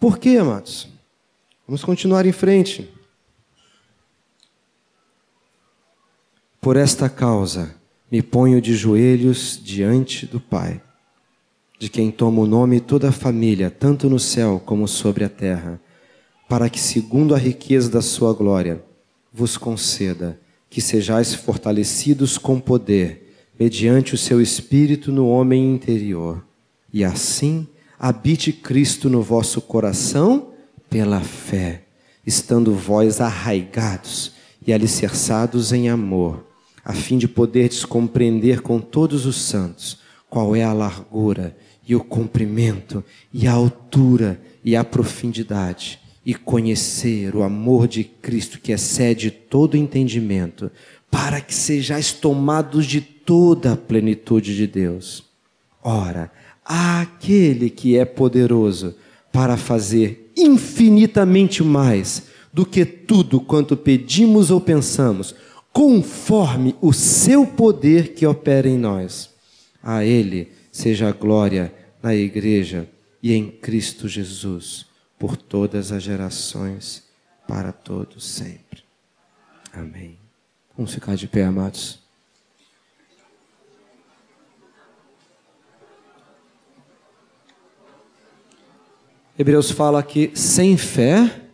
Por 0.00 0.18
quê, 0.18 0.36
amados? 0.36 0.88
Vamos 1.64 1.84
continuar 1.84 2.26
em 2.26 2.32
frente. 2.32 2.90
Por 6.60 6.76
esta 6.76 7.08
causa, 7.08 7.74
me 8.12 8.20
ponho 8.20 8.60
de 8.60 8.74
joelhos 8.74 9.58
diante 9.64 10.26
do 10.26 10.38
Pai, 10.38 10.78
de 11.78 11.88
quem 11.88 12.10
toma 12.10 12.42
o 12.42 12.46
nome 12.46 12.80
toda 12.80 13.08
a 13.08 13.12
família, 13.12 13.70
tanto 13.70 14.10
no 14.10 14.18
céu 14.18 14.60
como 14.62 14.86
sobre 14.86 15.24
a 15.24 15.28
terra, 15.30 15.80
para 16.50 16.68
que, 16.68 16.78
segundo 16.78 17.34
a 17.34 17.38
riqueza 17.38 17.90
da 17.90 18.02
sua 18.02 18.34
glória, 18.34 18.84
vos 19.32 19.56
conceda 19.56 20.38
que 20.68 20.82
sejais 20.82 21.34
fortalecidos 21.34 22.36
com 22.36 22.60
poder, 22.60 23.34
mediante 23.58 24.14
o 24.14 24.18
seu 24.18 24.38
Espírito 24.38 25.10
no 25.10 25.30
homem 25.30 25.72
interior, 25.72 26.44
e 26.92 27.02
assim 27.02 27.66
habite 27.98 28.52
Cristo 28.52 29.08
no 29.08 29.22
vosso 29.22 29.62
coração 29.62 30.50
pela 30.90 31.22
fé, 31.22 31.84
estando 32.26 32.74
vós 32.74 33.18
arraigados 33.18 34.32
e 34.66 34.74
alicerçados 34.74 35.72
em 35.72 35.88
amor, 35.88 36.49
a 36.84 36.92
fim 36.92 37.18
de 37.18 37.28
poderdes 37.28 37.84
compreender 37.84 38.60
com 38.60 38.80
todos 38.80 39.26
os 39.26 39.36
santos 39.36 39.98
qual 40.28 40.54
é 40.54 40.62
a 40.62 40.72
largura 40.72 41.56
e 41.86 41.94
o 41.94 42.04
comprimento 42.04 43.04
e 43.32 43.46
a 43.46 43.52
altura 43.52 44.40
e 44.64 44.76
a 44.76 44.84
profundidade 44.84 45.98
e 46.24 46.34
conhecer 46.34 47.34
o 47.34 47.42
amor 47.42 47.88
de 47.88 48.04
Cristo 48.04 48.60
que 48.60 48.72
excede 48.72 49.30
todo 49.30 49.76
entendimento, 49.76 50.70
para 51.10 51.40
que 51.40 51.54
sejais 51.54 52.12
tomados 52.12 52.86
de 52.86 53.00
toda 53.00 53.72
a 53.72 53.76
plenitude 53.76 54.54
de 54.54 54.66
Deus. 54.66 55.24
Ora, 55.82 56.30
aquele 56.64 57.70
que 57.70 57.96
é 57.96 58.04
poderoso 58.04 58.94
para 59.32 59.56
fazer 59.56 60.30
infinitamente 60.36 61.62
mais 61.64 62.24
do 62.52 62.66
que 62.66 62.84
tudo 62.84 63.40
quanto 63.40 63.76
pedimos 63.76 64.50
ou 64.50 64.60
pensamos, 64.60 65.34
conforme 65.72 66.76
o 66.80 66.92
seu 66.92 67.46
poder 67.46 68.14
que 68.14 68.26
opera 68.26 68.68
em 68.68 68.78
nós. 68.78 69.30
A 69.82 70.04
Ele 70.04 70.52
seja 70.70 71.08
a 71.08 71.12
glória 71.12 71.74
na 72.02 72.14
Igreja 72.14 72.88
e 73.22 73.32
em 73.32 73.50
Cristo 73.50 74.08
Jesus 74.08 74.86
por 75.18 75.36
todas 75.36 75.92
as 75.92 76.02
gerações, 76.02 77.04
para 77.46 77.72
todos 77.72 78.24
sempre. 78.24 78.82
Amém. 79.72 80.18
Vamos 80.76 80.94
ficar 80.94 81.14
de 81.14 81.28
pé, 81.28 81.44
amados. 81.44 82.00
Hebreus 89.38 89.70
fala 89.70 90.02
que 90.02 90.32
sem 90.34 90.76
fé 90.76 91.48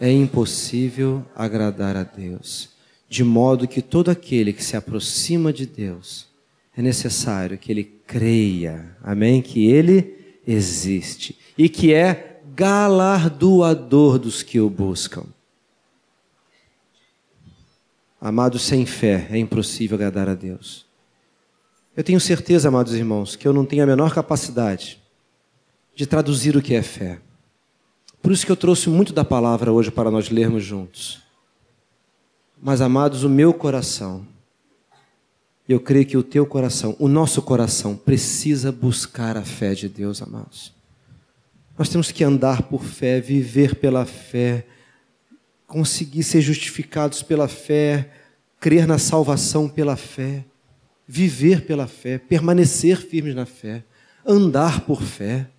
é 0.00 0.10
impossível 0.10 1.24
agradar 1.34 1.96
a 1.96 2.02
Deus, 2.02 2.70
de 3.14 3.22
modo 3.22 3.68
que 3.68 3.80
todo 3.80 4.10
aquele 4.10 4.52
que 4.52 4.64
se 4.64 4.76
aproxima 4.76 5.52
de 5.52 5.66
Deus 5.66 6.26
é 6.76 6.82
necessário 6.82 7.56
que 7.56 7.70
ele 7.70 7.84
creia, 7.84 8.96
amém, 9.00 9.40
que 9.40 9.68
ele 9.68 10.40
existe 10.44 11.38
e 11.56 11.68
que 11.68 11.94
é 11.94 12.40
galardoador 12.56 14.18
dos 14.18 14.42
que 14.42 14.58
o 14.58 14.68
buscam. 14.68 15.26
Amados, 18.20 18.62
sem 18.62 18.84
fé 18.84 19.28
é 19.30 19.38
impossível 19.38 19.94
agradar 19.94 20.28
a 20.28 20.34
Deus. 20.34 20.84
Eu 21.96 22.02
tenho 22.02 22.18
certeza, 22.18 22.66
amados 22.66 22.94
irmãos, 22.94 23.36
que 23.36 23.46
eu 23.46 23.52
não 23.52 23.64
tenho 23.64 23.84
a 23.84 23.86
menor 23.86 24.12
capacidade 24.12 25.00
de 25.94 26.04
traduzir 26.04 26.56
o 26.56 26.62
que 26.62 26.74
é 26.74 26.82
fé. 26.82 27.20
Por 28.20 28.32
isso 28.32 28.44
que 28.44 28.50
eu 28.50 28.56
trouxe 28.56 28.90
muito 28.90 29.12
da 29.12 29.24
palavra 29.24 29.70
hoje 29.70 29.92
para 29.92 30.10
nós 30.10 30.30
lermos 30.30 30.64
juntos. 30.64 31.23
Mas, 32.64 32.80
amados, 32.80 33.24
o 33.24 33.28
meu 33.28 33.52
coração, 33.52 34.26
eu 35.68 35.78
creio 35.78 36.06
que 36.06 36.16
o 36.16 36.22
teu 36.22 36.46
coração, 36.46 36.96
o 36.98 37.08
nosso 37.08 37.42
coração, 37.42 37.94
precisa 37.94 38.72
buscar 38.72 39.36
a 39.36 39.42
fé 39.42 39.74
de 39.74 39.86
Deus, 39.86 40.22
amados. 40.22 40.72
Nós 41.76 41.90
temos 41.90 42.10
que 42.10 42.24
andar 42.24 42.62
por 42.62 42.82
fé, 42.82 43.20
viver 43.20 43.74
pela 43.74 44.06
fé, 44.06 44.66
conseguir 45.66 46.22
ser 46.22 46.40
justificados 46.40 47.22
pela 47.22 47.48
fé, 47.48 48.10
crer 48.58 48.86
na 48.86 48.96
salvação 48.96 49.68
pela 49.68 49.94
fé, 49.94 50.42
viver 51.06 51.66
pela 51.66 51.86
fé, 51.86 52.16
permanecer 52.16 52.96
firmes 52.96 53.34
na 53.34 53.44
fé, 53.44 53.84
andar 54.24 54.86
por 54.86 55.02
fé. 55.02 55.50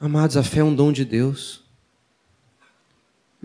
Amados, 0.00 0.38
a 0.38 0.42
fé 0.42 0.60
é 0.60 0.64
um 0.64 0.74
dom 0.74 0.90
de 0.90 1.04
Deus. 1.04 1.63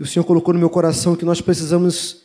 E 0.00 0.02
o 0.02 0.06
Senhor 0.06 0.24
colocou 0.24 0.54
no 0.54 0.58
meu 0.58 0.70
coração 0.70 1.14
que 1.14 1.26
nós 1.26 1.42
precisamos 1.42 2.22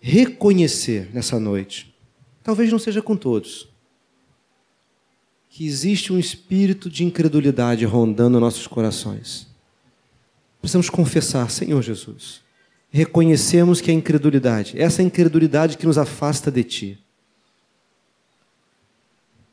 reconhecer 0.00 1.10
nessa 1.12 1.38
noite. 1.38 1.94
Talvez 2.42 2.72
não 2.72 2.78
seja 2.78 3.02
com 3.02 3.14
todos, 3.14 3.68
que 5.50 5.66
existe 5.66 6.10
um 6.10 6.18
espírito 6.18 6.88
de 6.88 7.04
incredulidade 7.04 7.84
rondando 7.84 8.40
nossos 8.40 8.66
corações. 8.66 9.46
Precisamos 10.58 10.88
confessar, 10.88 11.50
Senhor 11.50 11.82
Jesus, 11.82 12.40
reconhecemos 12.90 13.82
que 13.82 13.90
a 13.90 13.94
incredulidade, 13.94 14.80
essa 14.80 15.02
incredulidade 15.02 15.76
que 15.76 15.84
nos 15.84 15.98
afasta 15.98 16.50
de 16.50 16.64
Ti, 16.64 16.98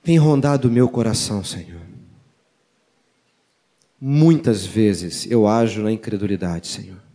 tem 0.01 0.17
rondado 0.17 0.69
o 0.69 0.71
meu 0.71 0.87
coração, 0.87 1.43
Senhor. 1.43 1.81
Muitas 3.99 4.65
vezes 4.65 5.29
eu 5.29 5.45
ajo 5.45 5.83
na 5.83 5.91
incredulidade, 5.91 6.65
Senhor. 6.65 7.08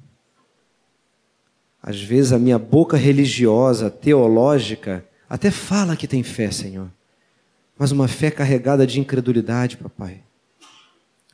Às 1.84 2.02
vezes 2.02 2.32
a 2.32 2.38
minha 2.38 2.58
boca 2.58 2.96
religiosa, 2.96 3.90
teológica, 3.90 5.04
até 5.28 5.50
fala 5.50 5.96
que 5.96 6.08
tem 6.08 6.24
fé, 6.24 6.50
Senhor 6.50 6.90
mas 7.78 7.92
uma 7.92 8.08
fé 8.08 8.30
carregada 8.30 8.86
de 8.86 9.00
incredulidade, 9.00 9.76
papai. 9.76 10.22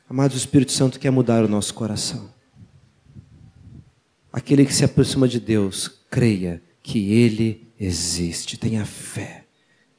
Amados, 0.09 0.35
o 0.35 0.39
Espírito 0.39 0.71
Santo 0.71 0.99
quer 0.99 1.11
mudar 1.11 1.43
o 1.43 1.47
nosso 1.47 1.73
coração. 1.73 2.33
Aquele 4.33 4.65
que 4.65 4.73
se 4.73 4.83
aproxima 4.83 5.27
de 5.27 5.39
Deus, 5.39 5.87
creia 6.09 6.61
que 6.81 7.13
Ele 7.13 7.67
existe. 7.79 8.57
Tenha 8.57 8.85
fé. 8.85 9.45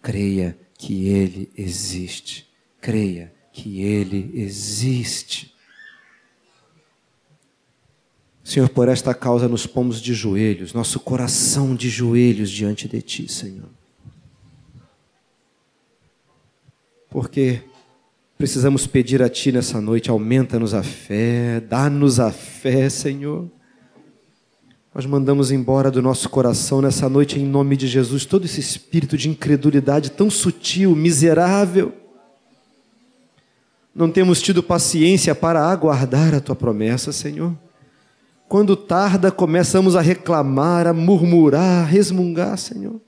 Creia 0.03 0.59
que 0.76 1.07
Ele 1.07 1.50
existe. 1.57 2.48
Creia 2.80 3.32
que 3.53 3.82
Ele 3.82 4.30
existe. 4.34 5.55
Senhor, 8.45 8.68
por 8.68 8.88
esta 8.88 9.14
causa 9.14 9.49
nos 9.49 9.66
pomos 9.66 10.01
de 10.01 10.14
joelhos, 10.14 10.72
nosso 10.72 10.99
coração 10.99 11.74
de 11.74 11.88
joelhos 11.88 12.51
diante 12.51 12.88
de 12.88 13.01
Ti, 13.01 13.30
Senhor. 13.30 13.68
porque 17.12 17.61
precisamos 18.38 18.86
pedir 18.86 19.22
a 19.22 19.28
Ti 19.28 19.53
nessa 19.53 19.80
noite: 19.80 20.11
aumenta-nos 20.11 20.74
a 20.74 20.82
fé, 20.82 21.61
dá-nos 21.61 22.18
a 22.18 22.32
fé, 22.32 22.88
Senhor. 22.88 23.49
Nós 24.95 25.07
mandamos 25.07 25.51
embora 25.51 25.90
do 25.90 26.03
nosso 26.03 26.28
coração 26.28 26.82
nessa 26.82 27.09
noite, 27.09 27.38
em 27.38 27.47
nome 27.47 27.76
de 27.76 27.86
Jesus, 27.86 28.24
todo 28.26 28.45
esse 28.45 28.61
espírito 28.61 29.16
de 29.16 29.28
incredulidade 29.28 30.11
tão 30.11 30.28
sutil, 30.28 30.97
miserável. 30.97 31.95
Não 33.95 34.11
temos 34.11 34.40
tido 34.40 34.62
paciência 34.62 35.34
para 35.34 35.64
aguardar 35.64 36.34
a 36.34 36.40
Tua 36.40 36.57
promessa, 36.57 37.12
Senhor. 37.12 37.57
Quando 38.53 38.76
tarda, 38.76 39.32
começamos 39.32 39.96
a 39.96 40.03
reclamar, 40.03 40.86
a 40.86 40.92
murmurar, 40.92 41.84
a 41.84 41.86
resmungar, 41.86 42.59
Senhor. 42.59 43.00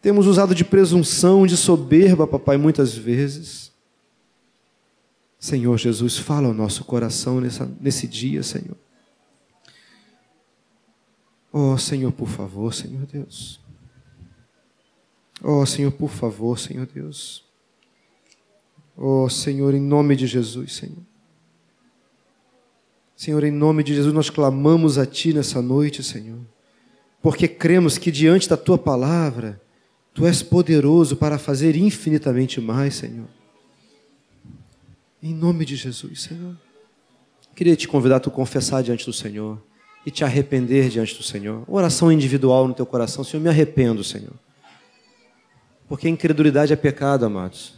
Temos 0.00 0.26
usado 0.26 0.54
de 0.54 0.64
presunção, 0.64 1.46
de 1.46 1.58
soberba, 1.58 2.26
papai, 2.26 2.56
muitas 2.56 2.96
vezes. 2.96 3.70
Senhor 5.38 5.76
Jesus, 5.76 6.16
fala 6.16 6.48
ao 6.48 6.54
nosso 6.54 6.86
coração 6.86 7.38
nessa, 7.38 7.70
nesse 7.82 8.08
dia, 8.08 8.42
Senhor. 8.42 8.78
Oh, 11.52 11.76
Senhor, 11.76 12.12
por 12.12 12.30
favor, 12.30 12.72
Senhor 12.72 13.04
Deus. 13.04 13.60
Oh, 15.44 15.66
Senhor, 15.66 15.92
por 15.92 16.08
favor, 16.08 16.58
Senhor 16.58 16.86
Deus. 16.86 17.44
Oh, 18.96 19.28
Senhor, 19.28 19.74
em 19.74 19.82
nome 19.82 20.16
de 20.16 20.26
Jesus, 20.26 20.76
Senhor. 20.76 21.11
Senhor, 23.22 23.44
em 23.44 23.52
nome 23.52 23.84
de 23.84 23.94
Jesus, 23.94 24.12
nós 24.12 24.28
clamamos 24.28 24.98
a 24.98 25.06
Ti 25.06 25.32
nessa 25.32 25.62
noite, 25.62 26.02
Senhor, 26.02 26.40
porque 27.22 27.46
cremos 27.46 27.96
que 27.96 28.10
diante 28.10 28.48
da 28.48 28.56
Tua 28.56 28.76
palavra, 28.76 29.62
Tu 30.12 30.26
és 30.26 30.42
poderoso 30.42 31.14
para 31.14 31.38
fazer 31.38 31.76
infinitamente 31.76 32.60
mais, 32.60 32.96
Senhor. 32.96 33.28
Em 35.22 35.32
nome 35.32 35.64
de 35.64 35.76
Jesus, 35.76 36.22
Senhor. 36.22 36.56
Queria 37.54 37.76
te 37.76 37.86
convidar 37.86 38.16
a 38.16 38.20
tu 38.20 38.28
confessar 38.28 38.82
diante 38.82 39.06
do 39.06 39.12
Senhor 39.12 39.62
e 40.04 40.10
te 40.10 40.24
arrepender 40.24 40.88
diante 40.88 41.16
do 41.16 41.22
Senhor. 41.22 41.62
Oração 41.68 42.10
individual 42.10 42.66
no 42.66 42.74
teu 42.74 42.84
coração, 42.84 43.22
Senhor, 43.22 43.40
me 43.40 43.48
arrependo, 43.48 44.02
Senhor. 44.02 44.34
Porque 45.88 46.08
incredulidade 46.08 46.72
é 46.72 46.76
pecado, 46.76 47.24
amados. 47.24 47.74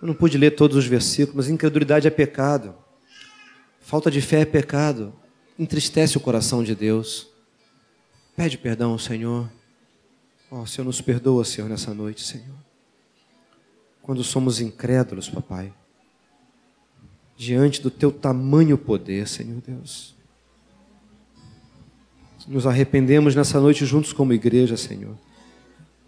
Eu 0.00 0.06
não 0.06 0.14
pude 0.14 0.38
ler 0.38 0.52
todos 0.52 0.76
os 0.76 0.86
versículos, 0.86 1.34
mas 1.34 1.48
incredulidade 1.48 2.06
é 2.06 2.10
pecado. 2.10 2.72
Falta 3.80 4.10
de 4.10 4.20
fé 4.20 4.40
é 4.40 4.44
pecado. 4.44 5.12
Entristece 5.58 6.16
o 6.16 6.20
coração 6.20 6.62
de 6.62 6.74
Deus. 6.74 7.28
Pede 8.36 8.56
perdão 8.56 8.96
Senhor. 8.96 9.50
Ó, 10.50 10.62
oh, 10.62 10.66
Senhor, 10.66 10.84
nos 10.84 11.00
perdoa, 11.00 11.44
Senhor, 11.44 11.68
nessa 11.68 11.94
noite, 11.94 12.24
Senhor. 12.24 12.56
Quando 14.02 14.24
somos 14.24 14.60
incrédulos, 14.60 15.28
papai, 15.28 15.72
diante 17.36 17.80
do 17.80 17.90
teu 17.90 18.10
tamanho 18.10 18.76
poder, 18.76 19.28
Senhor 19.28 19.62
Deus. 19.64 20.16
Nos 22.48 22.66
arrependemos 22.66 23.36
nessa 23.36 23.60
noite 23.60 23.86
juntos 23.86 24.12
como 24.12 24.32
igreja, 24.32 24.76
Senhor. 24.76 25.16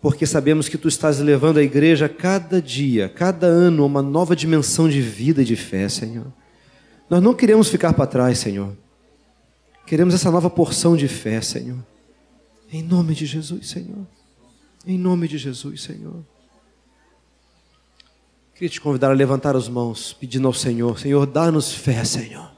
Porque 0.00 0.26
sabemos 0.26 0.68
que 0.68 0.76
tu 0.76 0.88
estás 0.88 1.20
levando 1.20 1.58
a 1.58 1.62
igreja 1.62 2.08
cada 2.08 2.60
dia, 2.60 3.08
cada 3.08 3.46
ano, 3.46 3.84
a 3.84 3.86
uma 3.86 4.02
nova 4.02 4.34
dimensão 4.34 4.88
de 4.88 5.00
vida 5.00 5.42
e 5.42 5.44
de 5.44 5.54
fé, 5.54 5.88
Senhor. 5.88 6.26
Nós 7.12 7.22
não 7.22 7.34
queremos 7.34 7.68
ficar 7.68 7.92
para 7.92 8.06
trás, 8.06 8.38
Senhor. 8.38 8.74
Queremos 9.86 10.14
essa 10.14 10.30
nova 10.30 10.48
porção 10.48 10.96
de 10.96 11.06
fé, 11.06 11.42
Senhor. 11.42 11.76
Em 12.72 12.82
nome 12.82 13.14
de 13.14 13.26
Jesus, 13.26 13.68
Senhor. 13.68 14.06
Em 14.86 14.96
nome 14.96 15.28
de 15.28 15.36
Jesus, 15.36 15.82
Senhor. 15.82 16.24
Queria 18.54 18.70
te 18.70 18.80
convidar 18.80 19.10
a 19.10 19.12
levantar 19.12 19.54
as 19.54 19.68
mãos, 19.68 20.16
pedindo 20.18 20.46
ao 20.46 20.54
Senhor: 20.54 20.98
Senhor, 20.98 21.26
dá-nos 21.26 21.74
fé, 21.74 22.02
Senhor. 22.02 22.50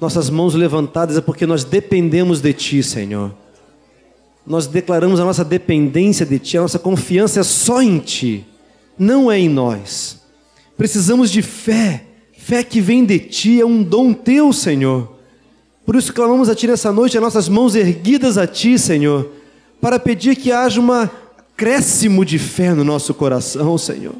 Nossas 0.00 0.30
mãos 0.30 0.54
levantadas 0.54 1.18
é 1.18 1.20
porque 1.20 1.44
nós 1.44 1.62
dependemos 1.62 2.40
de 2.40 2.54
Ti, 2.54 2.82
Senhor. 2.82 3.34
Nós 4.46 4.66
declaramos 4.66 5.20
a 5.20 5.26
nossa 5.26 5.44
dependência 5.44 6.24
de 6.24 6.38
Ti, 6.38 6.56
a 6.56 6.62
nossa 6.62 6.78
confiança 6.78 7.40
é 7.40 7.42
só 7.44 7.82
em 7.82 7.98
Ti, 7.98 8.46
não 8.98 9.30
é 9.30 9.38
em 9.38 9.50
nós. 9.50 10.22
Precisamos 10.74 11.30
de 11.30 11.42
fé, 11.42 12.07
fé 12.48 12.64
que 12.64 12.80
vem 12.80 13.04
de 13.04 13.18
Ti, 13.18 13.60
é 13.60 13.66
um 13.66 13.82
dom 13.82 14.14
Teu, 14.14 14.54
Senhor. 14.54 15.16
Por 15.84 15.94
isso 15.96 16.14
clamamos 16.14 16.48
a 16.48 16.54
Ti 16.54 16.66
nessa 16.66 16.90
noite, 16.90 17.14
as 17.14 17.22
nossas 17.22 17.46
mãos 17.46 17.76
erguidas 17.76 18.38
a 18.38 18.46
Ti, 18.46 18.78
Senhor, 18.78 19.30
para 19.82 19.98
pedir 19.98 20.34
que 20.34 20.50
haja 20.50 20.80
um 20.80 20.90
acréscimo 20.90 22.24
de 22.24 22.38
fé 22.38 22.72
no 22.72 22.84
nosso 22.84 23.12
coração, 23.12 23.76
Senhor. 23.76 24.14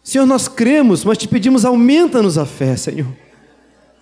Senhor, 0.00 0.24
nós 0.26 0.46
cremos, 0.46 1.04
mas 1.04 1.18
te 1.18 1.26
pedimos, 1.26 1.64
aumenta-nos 1.64 2.38
a 2.38 2.46
fé, 2.46 2.76
Senhor. 2.76 3.08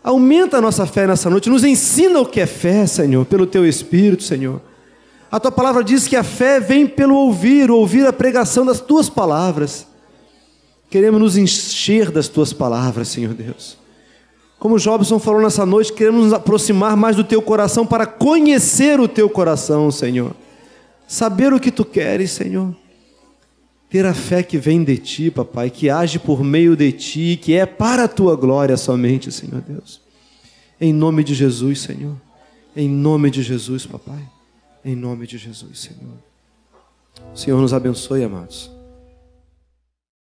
Aumenta 0.03 0.59
a 0.59 0.61
nossa 0.61 0.85
fé 0.85 1.07
nessa 1.07 1.31
noite, 1.31 1.49
nos 1.49 1.65
ensina 1.65 2.21
o 2.21 2.27
que 2.27 2.39
é 2.39 2.47
fé, 2.47 2.87
Senhor, 2.87 3.25
pelo 3.25 3.47
teu 3.47 3.67
Espírito, 3.67 4.23
Senhor. 4.23 4.61
A 5.33 5.41
tua 5.41 5.51
palavra 5.51 5.83
diz 5.83 6.07
que 6.07 6.17
a 6.17 6.23
fé 6.23 6.61
vem 6.61 6.87
pelo 6.87 7.15
ouvir, 7.15 7.71
ouvir 7.71 8.07
a 8.07 8.13
pregação 8.13 8.67
das 8.67 8.79
tuas 8.79 9.09
palavras. 9.09 9.87
Queremos 10.95 11.21
nos 11.21 11.37
encher 11.37 12.09
das 12.13 12.29
tuas 12.29 12.53
palavras, 12.53 13.09
Senhor 13.09 13.35
Deus. 13.35 13.77
Como 14.61 14.79
Jobson 14.79 15.19
falou 15.19 15.43
nessa 15.43 15.67
noite, 15.67 15.93
queremos 15.93 16.27
nos 16.27 16.33
aproximar 16.33 16.97
mais 16.97 17.17
do 17.17 17.25
teu 17.25 17.43
coração 17.43 17.85
para 17.85 18.07
conhecer 18.07 19.01
o 19.01 19.09
teu 19.09 19.29
coração, 19.29 19.91
Senhor. 19.91 20.37
Saber 21.09 21.53
o 21.53 21.59
que 21.59 21.73
tu 21.73 21.85
queres, 21.85 22.31
Senhor 22.31 22.77
ter 23.91 24.07
a 24.07 24.15
fé 24.15 24.41
que 24.41 24.57
vem 24.57 24.85
de 24.85 24.97
ti, 24.97 25.31
papai, 25.33 25.69
que 25.69 25.91
age 25.91 26.21
por 26.21 26.45
meio 26.45 26.77
de 26.77 26.93
ti, 26.93 27.39
que 27.41 27.55
é 27.55 27.67
para 27.67 28.05
a 28.05 28.09
tua 28.09 28.37
glória 28.37 28.77
somente, 28.77 29.33
Senhor 29.33 29.61
Deus. 29.61 30.01
Em 30.81 30.93
nome 30.93 31.25
de 31.25 31.35
Jesus, 31.35 31.81
Senhor. 31.81 32.17
Em 32.77 32.89
nome 32.89 33.33
de 33.33 33.43
Jesus, 33.43 33.85
papai. 33.85 34.23
Em 34.85 34.95
nome 34.95 35.27
de 35.27 35.39
Jesus, 35.39 35.81
Senhor. 35.81 36.15
O 37.33 37.37
Senhor 37.37 37.61
nos 37.61 37.73
abençoe, 37.73 38.23
amados. 38.23 38.74